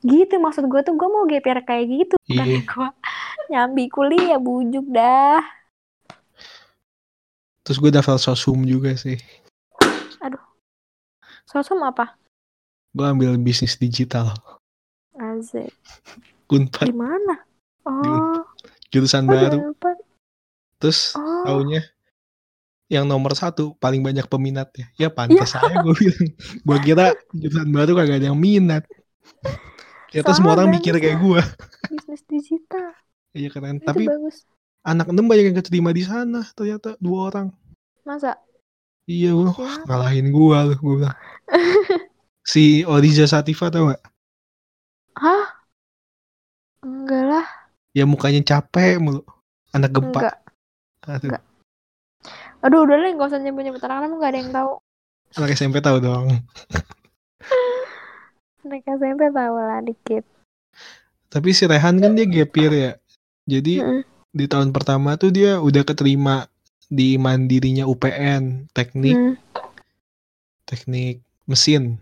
Gitu 0.04 0.36
maksud 0.36 0.68
gue 0.68 0.82
tuh, 0.84 0.93
gue 0.93 1.08
mau 1.08 1.24
GPR 1.24 1.64
kayak 1.64 1.86
gitu. 1.88 2.16
Bukan 2.28 2.45
Iya. 2.45 2.60
gue 2.62 2.89
nyambi 3.49 3.86
kuliah, 3.88 4.38
bujuk 4.38 4.86
dah. 4.91 5.39
Terus 7.64 7.80
gue 7.80 7.89
daftar 7.89 8.20
sosum 8.20 8.62
juga 8.64 8.93
sih. 8.93 9.16
Sosum 11.43 11.80
apa? 11.84 12.18
Gue 12.91 13.06
ambil 13.06 13.36
bisnis 13.38 13.78
digital. 13.78 14.32
Asik. 15.14 15.70
Unpad 16.49 16.86
Di 16.86 16.95
mana? 16.95 17.36
Oh, 17.84 18.45
jurusan 18.89 19.26
oh 19.26 19.32
baru. 19.32 19.58
Unpad. 19.72 19.97
Terus 20.78 21.14
Oh. 21.14 21.43
taunya 21.45 21.82
yang 22.88 23.08
nomor 23.08 23.34
satu 23.34 23.74
paling 23.78 24.01
banyak 24.01 24.26
peminatnya. 24.26 24.91
Ya 24.97 25.10
pantas 25.10 25.56
aja 25.56 25.82
gue 25.82 25.95
bilang. 25.95 26.30
Gue 26.62 26.78
kira 26.82 27.06
jurusan 27.32 27.70
baru 27.70 27.91
kagak 27.95 28.18
ada 28.22 28.28
yang 28.30 28.39
minat. 28.39 28.84
Ternyata 30.14 30.32
semua 30.38 30.53
orang 30.53 30.70
mikir 30.70 30.93
kayak 31.01 31.18
ya. 31.18 31.24
gue. 31.26 31.41
Bisnis 31.91 32.22
digital. 32.30 32.93
Iya 33.34 33.49
keren. 33.49 33.82
Itu 33.82 33.89
Tapi 33.89 34.05
bagus. 34.05 34.45
anak 34.86 35.09
enam 35.09 35.26
banyak 35.26 35.49
yang 35.49 35.57
keterima 35.57 35.89
di 35.89 36.05
sana. 36.05 36.45
Ternyata 36.53 36.93
dua 37.01 37.34
orang. 37.34 37.47
Masa? 38.05 38.38
Iya 39.09 39.34
gue 39.34 39.49
ngalahin 39.89 40.30
gue 40.30 40.57
loh. 40.70 40.78
Gue 40.78 40.95
bilang. 41.01 41.18
Si 42.43 42.84
Oriza 42.84 43.24
Sativa 43.24 43.72
tau 43.72 43.88
gak? 43.88 44.03
Hah? 45.16 45.64
Enggak 46.84 47.24
lah. 47.24 47.47
Ya 47.95 48.03
mukanya 48.03 48.43
capek 48.43 48.99
mulu. 48.99 49.24
Anak 49.72 49.95
gempa. 49.95 50.20
Enggak. 50.20 50.38
Aduh, 51.07 51.28
Enggak. 51.32 51.43
Aduh 52.68 52.80
udah 52.84 52.97
lah 52.99 53.09
gak 53.16 53.30
usah 53.32 53.39
nyebut-nyebut 53.39 53.80
anak 53.88 53.97
anak 54.03 54.20
gak 54.20 54.32
ada 54.36 54.39
yang 54.43 54.51
tahu. 54.51 54.72
Anak 55.39 55.55
SMP 55.55 55.80
tahu 55.80 55.97
dong. 56.03 56.28
Anak 58.64 58.88
SMP 58.88 59.22
tahu 59.28 59.55
lah 59.59 59.80
dikit. 59.84 60.24
Tapi 61.28 61.49
si 61.51 61.68
Rehan 61.68 61.99
kan 61.99 62.16
dia 62.16 62.24
gap 62.30 62.51
year 62.55 62.74
ya. 62.74 62.91
Jadi 63.43 63.84
Mm-mm. 63.84 64.01
di 64.32 64.45
tahun 64.47 64.72
pertama 64.72 65.20
tuh 65.20 65.36
dia 65.36 65.59
udah 65.59 65.84
keterima 65.84 66.47
di 66.88 67.18
mandirinya 67.20 67.84
UPN 67.84 68.70
teknik 68.72 69.18
Mm. 69.18 69.34
teknik 70.64 71.20
mesin. 71.43 71.99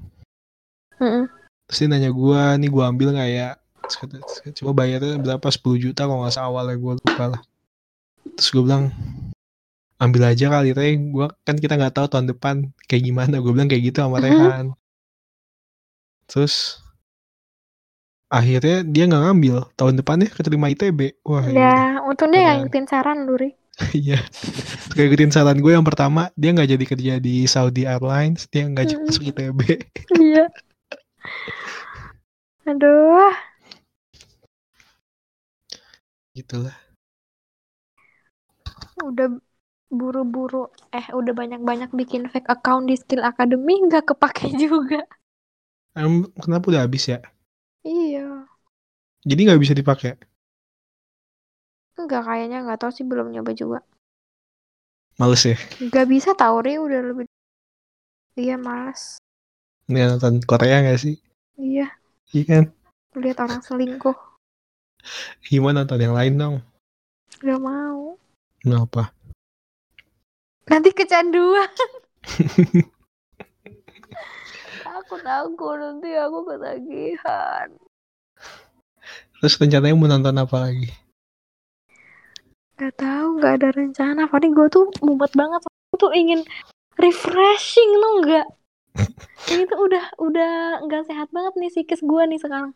Mm-mm. 1.02 1.26
Terus 1.66 1.78
dia 1.82 1.88
nanya 1.90 2.12
gua, 2.12 2.60
nih 2.60 2.70
gua 2.70 2.92
ambil 2.92 3.16
nggak 3.16 3.32
ya? 3.32 3.50
Coba 4.62 4.72
bayarnya 4.86 5.18
berapa? 5.18 5.48
10 5.50 5.80
juta 5.82 6.06
kalau 6.06 6.22
nggak 6.22 6.36
salah 6.36 6.52
awalnya 6.52 6.78
gua 6.78 6.94
lupa 7.00 7.26
lah. 7.34 7.42
Terus 8.38 8.50
gua 8.54 8.64
bilang 8.68 8.86
ambil 9.98 10.30
aja 10.30 10.46
kali 10.52 10.78
Rey. 10.78 11.00
Gua 11.10 11.34
kan 11.42 11.58
kita 11.58 11.74
nggak 11.80 11.96
tahu 11.98 12.08
tahun 12.12 12.28
depan 12.36 12.56
kayak 12.86 13.04
gimana. 13.08 13.42
Gua 13.42 13.56
bilang 13.56 13.72
kayak 13.72 13.90
gitu 13.90 13.98
sama 14.04 14.20
Mhm. 14.20 14.26
Rehan. 14.28 14.66
Terus 16.32 16.80
akhirnya 18.32 18.88
dia 18.88 19.04
nggak 19.10 19.24
ngambil. 19.28 19.56
Tahun 19.76 19.96
depannya 20.00 20.28
keterima 20.32 20.72
ITB. 20.72 21.00
Wah 21.28 21.46
iya. 21.52 21.60
Ya, 21.60 21.76
untung 22.08 22.32
dia 22.32 22.40
nggak 22.40 22.56
ngikutin 22.64 22.86
saran 22.88 23.28
lu, 23.28 23.36
Ri. 23.36 23.52
Iya. 23.98 24.20
Kayak 24.94 25.08
ikutin 25.12 25.32
saran 25.32 25.58
gue 25.64 25.72
yang 25.74 25.88
pertama, 25.88 26.30
dia 26.36 26.52
nggak 26.54 26.70
jadi 26.76 26.86
kerja 26.86 27.14
di 27.24 27.48
Saudi 27.48 27.84
Airlines, 27.88 28.46
dia 28.52 28.68
nggak 28.68 28.86
jadi 28.88 29.02
masuk 29.04 29.24
ITB. 29.32 29.60
Iya. 30.22 30.46
Aduh, 32.66 33.34
gitu 36.36 36.56
lah. 36.64 36.76
udah 39.02 39.28
buru-buru 39.92 40.70
eh 40.94 41.06
udah 41.12 41.34
banyak-banyak 41.36 41.90
bikin 42.00 42.30
fake 42.32 42.48
account 42.48 42.88
di 42.88 42.96
Skill 42.96 43.26
Academy 43.28 43.76
nggak 43.88 44.14
kepake 44.14 44.54
juga. 44.64 45.04
Em, 45.92 46.24
kenapa 46.40 46.72
udah 46.72 46.88
habis 46.88 47.04
ya? 47.12 47.20
Iya. 47.84 48.48
Jadi 49.28 49.40
nggak 49.44 49.62
bisa 49.62 49.74
dipakai. 49.76 50.16
Enggak 52.00 52.24
kayaknya 52.26 52.64
nggak 52.64 52.80
tahu 52.82 52.92
sih 52.96 53.06
belum 53.06 53.28
nyoba 53.36 53.52
juga. 53.52 53.80
Males 55.20 55.44
ya. 55.46 55.58
Nggak 55.84 56.08
bisa 56.08 56.32
tahu 56.34 56.56
Ri 56.66 56.80
udah 56.80 57.02
lebih 57.12 57.26
Iya 58.40 58.56
males. 58.56 59.20
Ini 59.92 60.08
nonton 60.08 60.40
Korea 60.48 60.80
nggak 60.80 61.00
sih? 61.04 61.20
Iya, 61.60 61.92
Iya 62.32 62.44
kan? 62.48 62.64
lihat 63.20 63.44
orang 63.44 63.60
selingkuh. 63.60 64.16
Gimana 65.44 65.84
nonton 65.84 66.00
yang 66.00 66.16
lain 66.16 66.34
dong? 66.40 66.56
Gak 67.44 67.60
mau. 67.60 68.16
Kenapa? 68.64 69.12
Nanti 70.72 70.90
kecanduan. 70.96 71.68
aku 75.12 75.28
takut 75.28 75.76
nanti 75.76 76.16
aku 76.16 76.40
ketagihan. 76.48 77.68
Terus 79.44 79.60
rencananya 79.60 79.96
mau 80.00 80.08
nonton 80.08 80.40
apa 80.40 80.56
lagi? 80.56 80.88
Gak 82.80 82.96
tahu, 82.96 83.28
nggak 83.44 83.54
ada 83.60 83.70
rencana. 83.76 84.32
Fadi 84.32 84.56
gue 84.56 84.68
tuh 84.72 84.88
mumet 85.04 85.36
banget. 85.36 85.68
Aku 85.68 86.08
tuh 86.08 86.12
ingin 86.16 86.48
refreshing 86.96 87.92
tuh 88.00 88.14
nggak. 88.24 88.48
Ini 89.52 89.64
tuh 89.68 89.80
udah 89.84 90.06
udah 90.16 90.54
nggak 90.88 91.04
sehat 91.12 91.28
banget 91.36 91.60
nih 91.60 91.72
psikis 91.76 92.00
gue 92.00 92.24
nih 92.32 92.40
sekarang. 92.40 92.72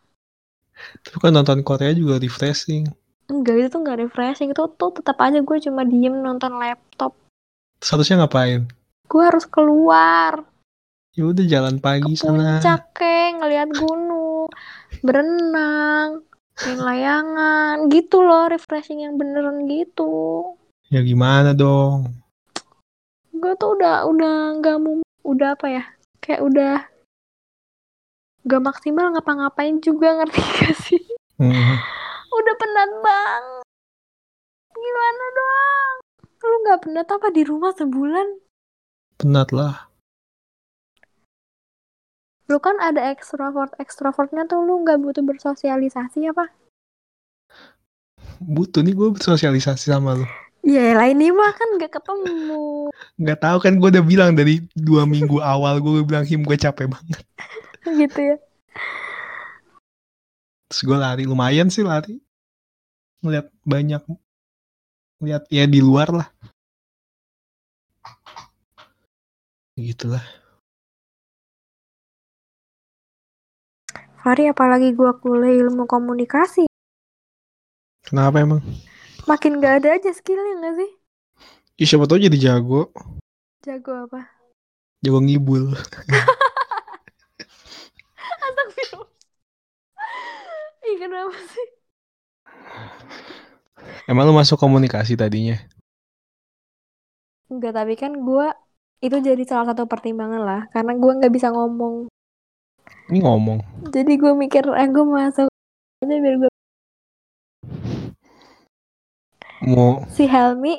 Tapi 1.08 1.16
kan 1.16 1.32
nonton 1.32 1.64
Korea 1.64 1.96
juga 1.96 2.20
refreshing. 2.20 2.84
Enggak 3.32 3.64
itu 3.64 3.68
tuh 3.72 3.80
nggak 3.80 3.98
refreshing 4.04 4.52
itu 4.52 4.60
tuh 4.76 4.92
tetap 4.92 5.16
aja 5.24 5.40
gue 5.40 5.56
cuma 5.64 5.88
diem 5.88 6.20
nonton 6.20 6.52
laptop. 6.60 7.16
Terus 7.80 7.90
harusnya 7.96 8.28
ngapain? 8.28 8.68
Gue 9.08 9.22
harus 9.24 9.48
keluar 9.48 10.44
Ya 11.16 11.24
udah 11.24 11.44
jalan 11.48 11.80
ke 11.80 11.82
pagi 11.82 12.12
sana. 12.12 12.60
puncak 12.60 12.92
kek 12.92 13.40
ngeliat 13.40 13.72
gunung, 13.72 14.52
berenang, 15.00 16.20
main 16.60 16.76
layangan, 16.76 17.88
gitu 17.88 18.20
loh 18.20 18.52
refreshing 18.52 19.00
yang 19.00 19.16
beneran 19.16 19.64
gitu. 19.64 20.44
Ya 20.92 21.00
gimana 21.00 21.56
dong? 21.56 22.20
Gue 23.32 23.56
tuh 23.56 23.80
udah 23.80 24.04
udah 24.04 24.60
nggak 24.60 24.76
mau 24.76 25.00
udah 25.24 25.56
apa 25.56 25.66
ya? 25.72 25.84
Kayak 26.20 26.42
udah 26.44 26.74
gak 28.46 28.62
maksimal 28.62 29.10
ngapa-ngapain 29.16 29.80
juga 29.80 30.20
ngerti 30.20 30.42
gak 30.60 30.76
sih? 30.84 31.02
Hmm. 31.40 31.76
Udah 32.28 32.54
penat 32.60 32.90
banget. 33.00 33.64
Gimana 34.70 35.24
dong? 35.32 35.94
Lu 36.44 36.56
gak 36.68 36.80
penat 36.84 37.08
apa 37.08 37.28
di 37.32 37.42
rumah 37.42 37.72
sebulan? 37.72 38.38
Penat 39.16 39.48
lah. 39.50 39.88
Lu 42.46 42.62
kan 42.62 42.78
ada 42.78 43.10
ekstrovert 43.10 43.74
ekstrovertnya 43.82 44.46
tuh 44.46 44.62
lu 44.62 44.86
nggak 44.86 45.02
butuh 45.02 45.24
bersosialisasi 45.26 46.30
apa? 46.30 46.46
Butuh 48.38 48.86
nih 48.86 48.94
gue 48.94 49.08
bersosialisasi 49.18 49.90
sama 49.90 50.14
lu. 50.14 50.26
Ya 50.66 50.94
lain 50.98 51.18
ini 51.22 51.30
mah 51.30 51.54
kan 51.54 51.78
gak 51.78 51.94
ketemu 51.94 52.90
Nggak 53.22 53.38
tahu 53.38 53.58
kan 53.62 53.78
gue 53.78 53.88
udah 53.94 54.02
bilang 54.02 54.34
dari 54.34 54.66
dua 54.74 55.06
minggu 55.06 55.38
awal 55.38 55.78
gue 55.78 56.02
bilang 56.02 56.26
him 56.26 56.42
gue 56.42 56.58
capek 56.58 56.90
banget. 56.90 57.22
gitu 58.02 58.20
ya. 58.34 58.36
Terus 60.70 60.80
gue 60.82 60.98
lari 60.98 61.24
lumayan 61.26 61.70
sih 61.70 61.86
lari. 61.86 62.18
Ngeliat 63.22 63.46
banyak. 63.62 64.02
Lihat 65.22 65.50
ya 65.50 65.64
di 65.66 65.80
luar 65.82 66.14
lah. 66.14 66.28
Gitulah. 69.74 70.45
Fari 74.20 74.50
apalagi 74.50 74.90
gua 74.96 75.14
kuliah 75.16 75.54
ilmu 75.66 75.86
komunikasi, 75.86 76.66
Kenapa 78.06 78.38
emang? 78.38 78.62
makin 79.26 79.58
gak 79.58 79.82
ada 79.82 79.98
aja 79.98 80.10
skillnya 80.14 80.62
gak 80.62 80.74
sih? 80.78 80.90
Ya 81.76 81.84
siapa 81.84 82.06
tau 82.06 82.18
jadi 82.22 82.38
jago. 82.38 82.94
Jago 83.66 84.06
apa? 84.06 84.30
Jago 85.02 85.18
ngibul. 85.18 85.74
Astagfirullah. 88.46 89.10
Ih 90.86 90.96
kenapa 91.02 91.34
sih? 91.50 91.66
Emang 94.06 94.30
lu 94.30 94.34
masuk 94.38 94.54
komunikasi 94.62 95.18
tadinya? 95.18 95.58
Enggak, 97.50 97.74
tapi 97.74 97.94
kan 97.98 98.14
gua 98.22 98.54
itu 99.02 99.18
jadi 99.18 99.42
salah 99.42 99.74
satu 99.74 99.90
pertimbangan 99.90 100.42
lah, 100.46 100.60
karena 100.70 100.94
gua 100.94 101.18
nggak 101.18 101.34
bisa 101.34 101.50
ngomong. 101.50 102.06
Ini 103.06 103.18
ngomong. 103.22 103.58
Jadi 103.94 104.12
gue 104.18 104.32
mikir, 104.34 104.66
eh 104.66 104.88
gue 104.90 105.04
masuk 105.06 105.46
aja 106.06 106.16
biar 106.22 106.34
gue 106.38 106.50
Mau 109.66 110.04
si 110.12 110.28
Helmi 110.28 110.78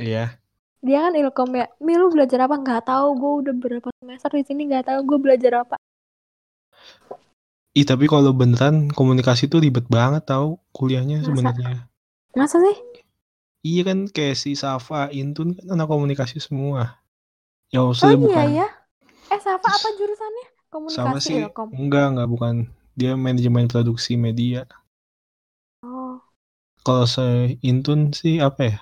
iya. 0.00 0.40
dia 0.82 1.06
kan 1.06 1.14
ilkom 1.14 1.52
ya 1.54 1.68
Mi 1.78 1.94
lu 1.94 2.10
belajar 2.10 2.48
apa 2.48 2.58
nggak 2.58 2.88
tahu 2.88 3.06
gue 3.14 3.32
udah 3.46 3.54
berapa 3.54 3.88
semester 4.00 4.30
di 4.34 4.42
sini 4.42 4.66
nggak 4.66 4.90
tahu 4.90 5.00
gue 5.06 5.18
belajar 5.20 5.62
apa 5.62 5.76
Ih 7.72 7.88
tapi 7.88 8.04
kalau 8.04 8.36
beneran 8.36 8.90
komunikasi 8.92 9.48
tuh 9.48 9.62
ribet 9.64 9.88
banget 9.88 10.28
tau 10.28 10.60
kuliahnya 10.76 11.24
sebenarnya. 11.24 11.88
masa 12.36 12.60
sih 12.60 12.76
Iya 13.62 13.86
kan 13.86 14.10
kayak 14.10 14.34
si 14.34 14.58
Safa, 14.58 15.06
Intun 15.14 15.54
kan 15.54 15.78
anak 15.78 15.86
komunikasi 15.86 16.42
semua. 16.42 16.98
Ya 17.70 17.78
oh 17.78 17.94
maksudnya 17.94 18.18
iya 18.18 18.24
bukan 18.26 18.48
ya 18.58 18.68
eh 19.30 19.40
Safa 19.40 19.68
apa 19.70 19.88
jurusannya 19.94 20.46
sama 20.72 21.20
komunikasi 21.20 21.26
sih 21.26 21.36
ilkom 21.44 21.68
enggak 21.76 22.04
enggak 22.16 22.28
bukan 22.32 22.54
dia 22.98 23.12
manajemen 23.16 23.66
produksi 23.72 24.12
media. 24.20 24.68
oh 25.84 26.20
Kalau 26.84 27.06
se 27.06 27.56
Intun 27.62 28.10
sih 28.12 28.42
apa 28.42 28.60
ya? 28.70 28.76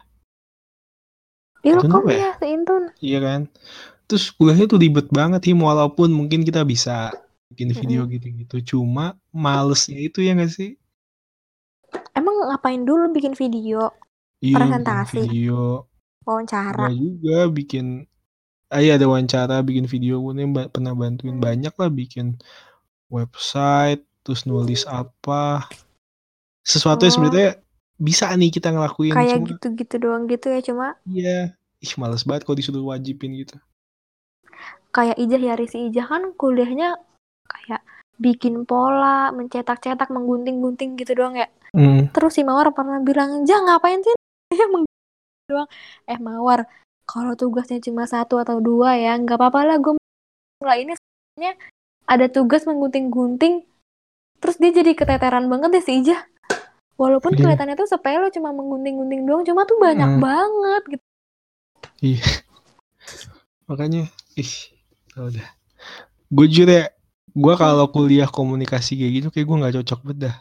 Intun 1.63 1.91
ilkom 1.91 2.01
apa 2.03 2.11
ya? 2.15 2.21
ya 2.27 2.31
si 2.41 2.47
Intun 2.57 2.83
Iya 3.01 3.19
kan. 3.27 3.41
Terus 4.09 4.25
kuliahnya 4.35 4.67
tuh 4.73 4.81
ribet 4.83 5.07
banget 5.15 5.41
sih 5.47 5.55
walaupun 5.55 6.09
mungkin 6.11 6.41
kita 6.43 6.67
bisa 6.67 7.15
bikin 7.55 7.71
video 7.75 8.07
gitu-gitu. 8.11 8.57
Cuma 8.75 9.15
malesnya 9.31 9.99
itu 10.03 10.19
ya 10.27 10.33
gak 10.35 10.51
sih? 10.51 10.71
emang 12.15 12.35
ngapain 12.51 12.83
dulu 12.87 13.11
bikin 13.11 13.35
video 13.35 13.91
Iya, 14.41 14.57
bikin 14.57 14.57
Presentasi. 14.57 15.17
video. 15.27 15.59
wawancara 16.27 16.87
juga 16.93 17.49
bikin 17.49 17.87
ah 18.71 18.81
iya 18.81 18.95
ada 18.95 19.07
wawancara 19.11 19.61
bikin 19.67 19.91
video 19.91 20.23
gue 20.23 20.33
nih 20.39 20.71
pernah 20.71 20.95
bantuin 20.95 21.37
Hmm. 21.37 21.43
banyak 21.43 21.75
lah 21.75 21.91
bikin 21.91 22.39
website 23.11 24.07
terus 24.23 24.47
nulis 24.47 24.87
apa 24.87 25.67
sesuatu 26.63 27.03
yang 27.03 27.11
Oh. 27.11 27.17
sebenarnya 27.19 27.51
bisa 28.01 28.31
nih 28.33 28.49
kita 28.55 28.71
ngelakuin 28.73 29.13
kayak 29.13 29.37
cuma 29.43 29.49
gitu-gitu 29.51 29.95
doang 30.01 30.25
gitu 30.31 30.47
ya 30.49 30.61
cuma 30.65 30.87
iya 31.05 31.53
ih 31.83 31.93
males 31.99 32.23
banget 32.25 32.47
kalau 32.47 32.57
disuruh 32.57 32.85
wajibin 32.95 33.35
gitu 33.37 33.59
kayak 34.91 35.19
Ijah 35.19 35.41
ya 35.41 35.55
si 35.67 35.91
Ijah 35.91 36.07
kan 36.07 36.23
kuliahnya 36.35 36.97
kayak 37.51 37.83
bikin 38.21 38.69
pola 38.69 39.33
mencetak-cetak 39.33 40.13
menggunting-gunting 40.13 40.95
gitu 41.01 41.17
doang 41.17 41.35
ya 41.35 41.49
hmm. 41.73 42.13
Terus 42.13 42.37
si 42.37 42.43
Mawar 42.45 42.75
pernah 42.75 43.01
bilang, 43.01 43.47
"Ja, 43.49 43.63
ngapain 43.63 44.03
sih?" 44.05 44.15
Doang. 45.51 45.67
Eh, 46.07 46.19
Mawar, 46.21 46.67
kalau 47.11 47.35
tugasnya 47.35 47.83
cuma 47.83 48.07
satu 48.07 48.39
atau 48.39 48.63
dua 48.63 48.95
ya, 48.95 49.19
nggak 49.19 49.35
apa-apa 49.35 49.61
lah 49.67 49.77
gue 49.83 49.99
lah 50.63 50.77
ini 50.79 50.95
sebenarnya 50.95 51.59
ada 52.07 52.27
tugas 52.31 52.63
menggunting-gunting 52.63 53.67
Terus 54.41 54.57
dia 54.57 54.73
jadi 54.73 54.97
keteteran 54.97 55.47
banget 55.53 55.69
deh 55.69 55.85
si 55.85 56.01
Ijah. 56.01 56.21
Walaupun 56.97 57.37
Iya. 57.37 57.45
kelihatannya 57.45 57.77
tuh 57.77 57.89
sepele 57.89 58.29
cuma 58.33 58.53
menggunting-gunting 58.57 59.29
doang, 59.29 59.45
cuma 59.45 59.69
tuh 59.69 59.77
banyak 59.77 60.17
Hmm. 60.17 60.21
banget 60.21 60.83
gitu. 60.97 61.05
Iya. 62.01 62.29
Makanya, 63.69 64.09
ih, 64.37 64.53
tau 65.13 65.29
udah. 65.29 65.49
Gue 66.33 66.47
jujur 66.49 66.69
ya, 66.69 66.89
gue 67.33 67.55
kalau 67.57 67.89
kuliah 67.89 68.29
komunikasi 68.29 68.97
kayak 68.97 69.13
gitu, 69.13 69.29
kayak 69.33 69.47
gue 69.49 69.61
nggak 69.61 69.75
cocok 69.81 70.01
banget 70.05 70.19
dah. 70.29 70.37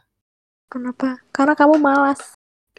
Kenapa? 0.71 1.07
Karena 1.31 1.53
kamu 1.55 1.75
malas. 1.79 2.19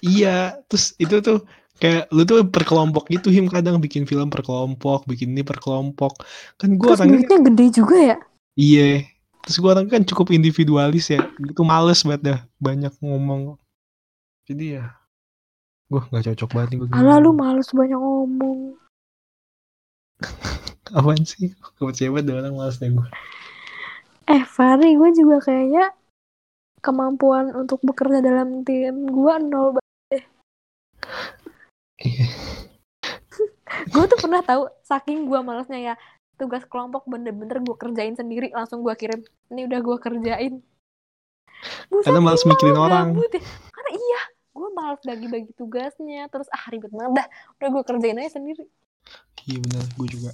Iya, 0.00 0.60
terus 0.68 0.96
itu 0.96 1.20
tuh 1.20 1.44
kayak 1.80 2.12
lu 2.12 2.22
tuh 2.28 2.44
per 2.46 2.68
kelompok 2.68 3.08
gitu 3.08 3.32
him 3.32 3.48
kadang 3.48 3.80
bikin 3.80 4.04
film 4.04 4.28
per 4.28 4.44
kelompok, 4.44 5.08
bikin 5.08 5.32
ini 5.32 5.42
per 5.42 5.58
kelompok. 5.58 6.20
Kan 6.60 6.76
gue 6.76 6.92
Terus 6.92 7.00
orangnya 7.00 7.40
gede 7.40 7.66
juga 7.72 7.96
ya? 7.96 8.16
iya. 8.54 9.08
Terus 9.40 9.56
gue 9.56 9.70
orang 9.72 9.88
kan 9.88 10.04
cukup 10.04 10.36
individualis 10.36 11.08
ya. 11.08 11.24
Itu 11.40 11.64
males 11.64 12.04
banget 12.04 12.22
dah 12.22 12.40
banyak 12.60 12.92
ngomong. 13.00 13.56
Jadi 14.44 14.76
ya 14.76 14.92
gue 15.90 15.98
nggak 15.98 16.24
cocok 16.30 16.50
banget 16.54 16.68
nih 16.70 16.78
gue. 16.84 16.88
Alah 16.92 17.18
lu 17.18 17.32
males 17.32 17.72
banyak 17.72 17.98
ngomong. 17.98 18.76
Apaan 20.96 21.24
sih? 21.24 21.56
Kepercayaan 21.80 22.12
banget 22.12 22.24
dah 22.28 22.34
orang 22.44 22.54
males 22.60 22.76
deh 22.76 22.92
gue. 22.92 23.08
Eh 24.30 24.44
Fari, 24.46 24.94
gue 24.94 25.10
juga 25.16 25.42
kayaknya 25.42 25.90
kemampuan 26.84 27.52
untuk 27.56 27.80
bekerja 27.82 28.22
dalam 28.22 28.62
tim 28.62 29.08
gue 29.08 29.34
nol 29.48 29.80
banget. 29.80 30.24
Gue 33.92 34.04
tuh 34.10 34.18
pernah 34.18 34.42
tahu 34.42 34.66
saking 34.82 35.30
gue 35.30 35.40
malesnya 35.40 35.80
ya 35.80 35.94
tugas 36.40 36.64
kelompok 36.64 37.04
bener-bener 37.04 37.60
gue 37.60 37.76
kerjain 37.76 38.16
sendiri 38.16 38.48
langsung 38.50 38.80
gue 38.80 38.96
kirim. 38.96 39.20
Ini 39.52 39.68
udah 39.68 39.80
gue 39.84 39.96
kerjain. 40.00 40.54
Buset, 41.92 42.08
Karena 42.08 42.20
males 42.24 42.40
mikirin 42.48 42.80
orang. 42.80 43.12
ya. 43.12 43.28
Karena 43.68 43.90
iya, 43.92 44.20
gue 44.56 44.68
males 44.72 45.00
bagi-bagi 45.04 45.52
tugasnya. 45.52 46.24
Terus 46.32 46.48
ah 46.48 46.64
ribet 46.72 46.88
banget 46.88 47.20
dah. 47.20 47.28
Udah 47.60 47.68
gue 47.68 47.82
kerjain 47.84 48.16
aja 48.16 48.40
sendiri. 48.40 48.64
Iya 49.44 49.60
benar, 49.60 49.84
gue 50.00 50.08
juga. 50.08 50.32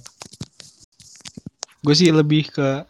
Gue 1.83 1.95
sih 1.95 2.11
lebih 2.11 2.51
ke 2.51 2.83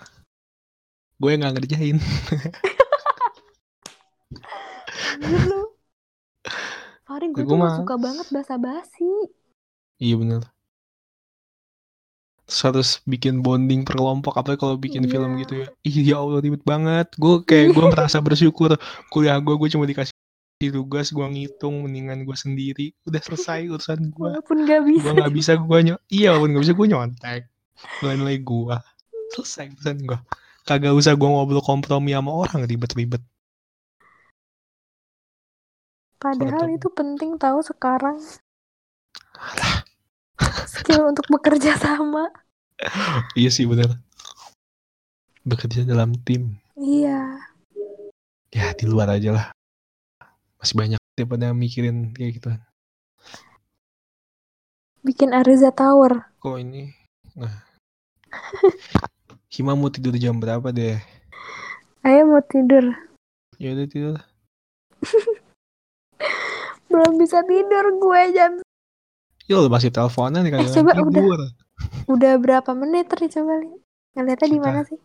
gue 1.17 1.29
yang 1.33 1.41
nggak 1.41 1.57
ngerjain. 1.57 1.97
Fari, 7.17 7.33
gue 7.33 7.49
tuh 7.49 7.57
gak 7.57 7.81
suka 7.81 7.95
banget 7.97 8.29
basa-basi. 8.29 9.09
Iya 9.97 10.21
benar. 10.21 10.45
Terus 12.45 12.59
harus 12.61 12.89
bikin 13.09 13.41
bonding 13.41 13.81
per 13.81 13.97
kelompok 13.97 14.37
apalagi 14.37 14.61
kalau 14.61 14.77
bikin 14.77 15.09
Iya. 15.09 15.17
film 15.17 15.31
gitu 15.41 15.65
ya. 15.65 15.67
Ih 15.81 15.97
ya 16.13 16.21
Allah 16.21 16.45
ribet 16.45 16.61
banget. 16.61 17.09
Gue 17.17 17.41
kayak 17.41 17.73
gue 17.73 17.85
merasa 17.89 18.21
bersyukur 18.21 18.77
kuliah 19.09 19.41
gue 19.41 19.49
gue 19.49 19.65
cuma 19.73 19.89
dikasih 19.89 20.13
tugas 20.69 21.09
gue 21.09 21.25
ngitung 21.25 21.89
mendingan 21.89 22.21
gue 22.21 22.37
sendiri 22.37 22.93
udah 23.09 23.21
selesai 23.25 23.65
urusan 23.65 24.13
gue. 24.13 24.29
Walaupun 24.37 24.69
gak 24.69 24.85
bisa. 24.85 25.01
Gue 25.01 25.13
nggak 25.17 25.33
bisa 25.33 25.51
gue 25.57 25.77
ny 25.81 25.91
iya 26.13 26.37
walaupun 26.37 26.49
nggak 26.53 26.63
bisa 26.69 26.75
gue 26.77 26.87
nyontek 26.93 27.41
nilai-nilai 28.05 28.37
gue 28.45 28.75
selesai 29.33 29.73
urusan 29.73 29.97
gue. 30.05 30.17
Kagak 30.69 30.93
usah 30.93 31.17
gue 31.17 31.25
ngobrol 31.25 31.65
kompromi 31.65 32.13
sama 32.13 32.29
orang 32.29 32.61
ribet-ribet. 32.69 33.25
Padahal 36.17 36.73
itu 36.73 36.89
penting 36.89 37.37
tahu 37.37 37.61
sekarang. 37.61 38.17
Skill 40.65 41.13
untuk 41.13 41.29
bekerja 41.29 41.77
sama. 41.77 42.33
Iya 43.37 43.53
sih 43.53 43.69
benar. 43.69 44.01
Bekerja 45.45 45.85
dalam 45.85 46.17
tim. 46.25 46.57
Iya. 46.73 47.37
Ya 48.49 48.73
di 48.73 48.85
luar 48.89 49.13
aja 49.13 49.29
lah. 49.29 49.45
Masih 50.57 50.73
banyak 50.73 51.01
daripada 51.13 51.53
mikirin 51.53 52.17
kayak 52.17 52.41
gitu. 52.41 52.49
Bikin 55.05 55.37
Ariza 55.37 55.69
Tower. 55.69 56.33
Kok 56.41 56.57
ini? 56.57 56.89
Nah. 57.37 57.61
Hima 59.53 59.77
mau 59.77 59.93
tidur 59.93 60.17
jam 60.17 60.41
berapa 60.41 60.73
deh? 60.73 60.97
Ayo 62.01 62.25
mau 62.25 62.41
tidur. 62.41 62.93
Ya 63.61 63.77
udah 63.77 63.87
tidur. 63.89 64.17
Belum 66.97 67.13
bisa 67.21 67.45
tidur 67.45 67.85
gue 68.01 68.21
jam. 68.33 68.57
Ya 69.45 69.61
lu 69.61 69.69
masih 69.69 69.93
teleponan 69.93 70.41
nih 70.41 70.57
Eh, 70.57 70.65
coba, 70.81 70.97
tidur. 70.97 71.39
Udah 72.09 72.33
berapa 72.41 72.73
menit 72.73 73.05
tadi 73.05 73.29
coba 73.29 73.61
lihat. 73.61 73.79
Ngeliatnya 74.17 74.49
di 74.49 74.59
mana 74.59 74.81
sih? 74.81 74.97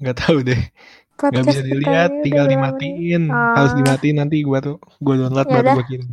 Nggak 0.00 0.16
tahu 0.24 0.40
deh. 0.40 0.56
Nggak 0.56 1.20
Podcast 1.20 1.46
bisa 1.46 1.60
kita 1.60 1.68
dilihat, 1.68 2.10
ini 2.16 2.22
tinggal 2.24 2.44
udah 2.48 2.52
dimatiin. 2.56 3.22
Ah. 3.28 3.54
Harus 3.60 3.72
dimatiin 3.76 4.16
nanti 4.16 4.40
gua 4.40 4.64
tuh 4.64 4.80
gua 5.04 5.14
download 5.20 5.44
Ya 5.44 5.52
baru 5.52 5.64
udah. 5.68 5.74
gua 5.76 5.84
kirim. 5.84 6.08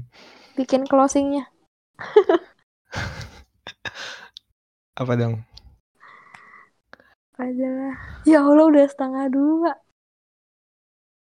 Bikin 0.59 0.81
closingnya. 0.83 1.47
Apa 4.99 5.15
dong? 5.15 5.47
Aja. 7.39 7.71
Ya 8.27 8.43
Allah 8.43 8.67
udah 8.67 8.83
setengah 8.83 9.31
dua. 9.31 9.79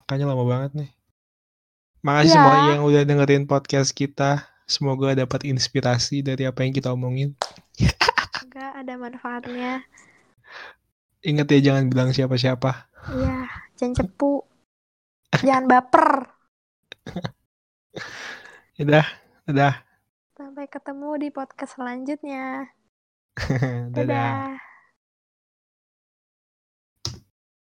Makanya 0.03 0.35
lama 0.35 0.43
banget 0.43 0.71
nih. 0.75 0.91
Makasih 2.09 2.33
Ya. 2.33 2.41
semua 2.41 2.55
yang 2.73 2.83
udah 2.89 3.03
dengerin 3.05 3.45
podcast 3.45 3.93
kita. 3.93 4.49
Semoga 4.65 5.13
dapat 5.13 5.45
inspirasi 5.45 6.25
dari 6.25 6.49
apa 6.49 6.65
yang 6.65 6.73
kita 6.73 6.89
omongin. 6.89 7.37
Enggak 8.49 8.73
ada 8.81 8.95
manfaatnya. 8.97 9.85
Ingat 11.21 11.53
ya 11.53 11.61
jangan 11.73 11.93
bilang 11.93 12.17
siapa-siapa. 12.17 12.89
Iya, 13.13 13.45
jangan 13.77 13.95
cepu. 14.01 14.41
Jangan 15.45 15.65
baper. 15.69 16.09
Udah, 18.79 19.03
udah. 19.51 19.75
Sampai 20.39 20.71
ketemu 20.71 21.19
di 21.19 21.29
podcast 21.35 21.75
selanjutnya. 21.75 22.71
Dadah. 23.91 23.91
Dadah. 23.91 24.68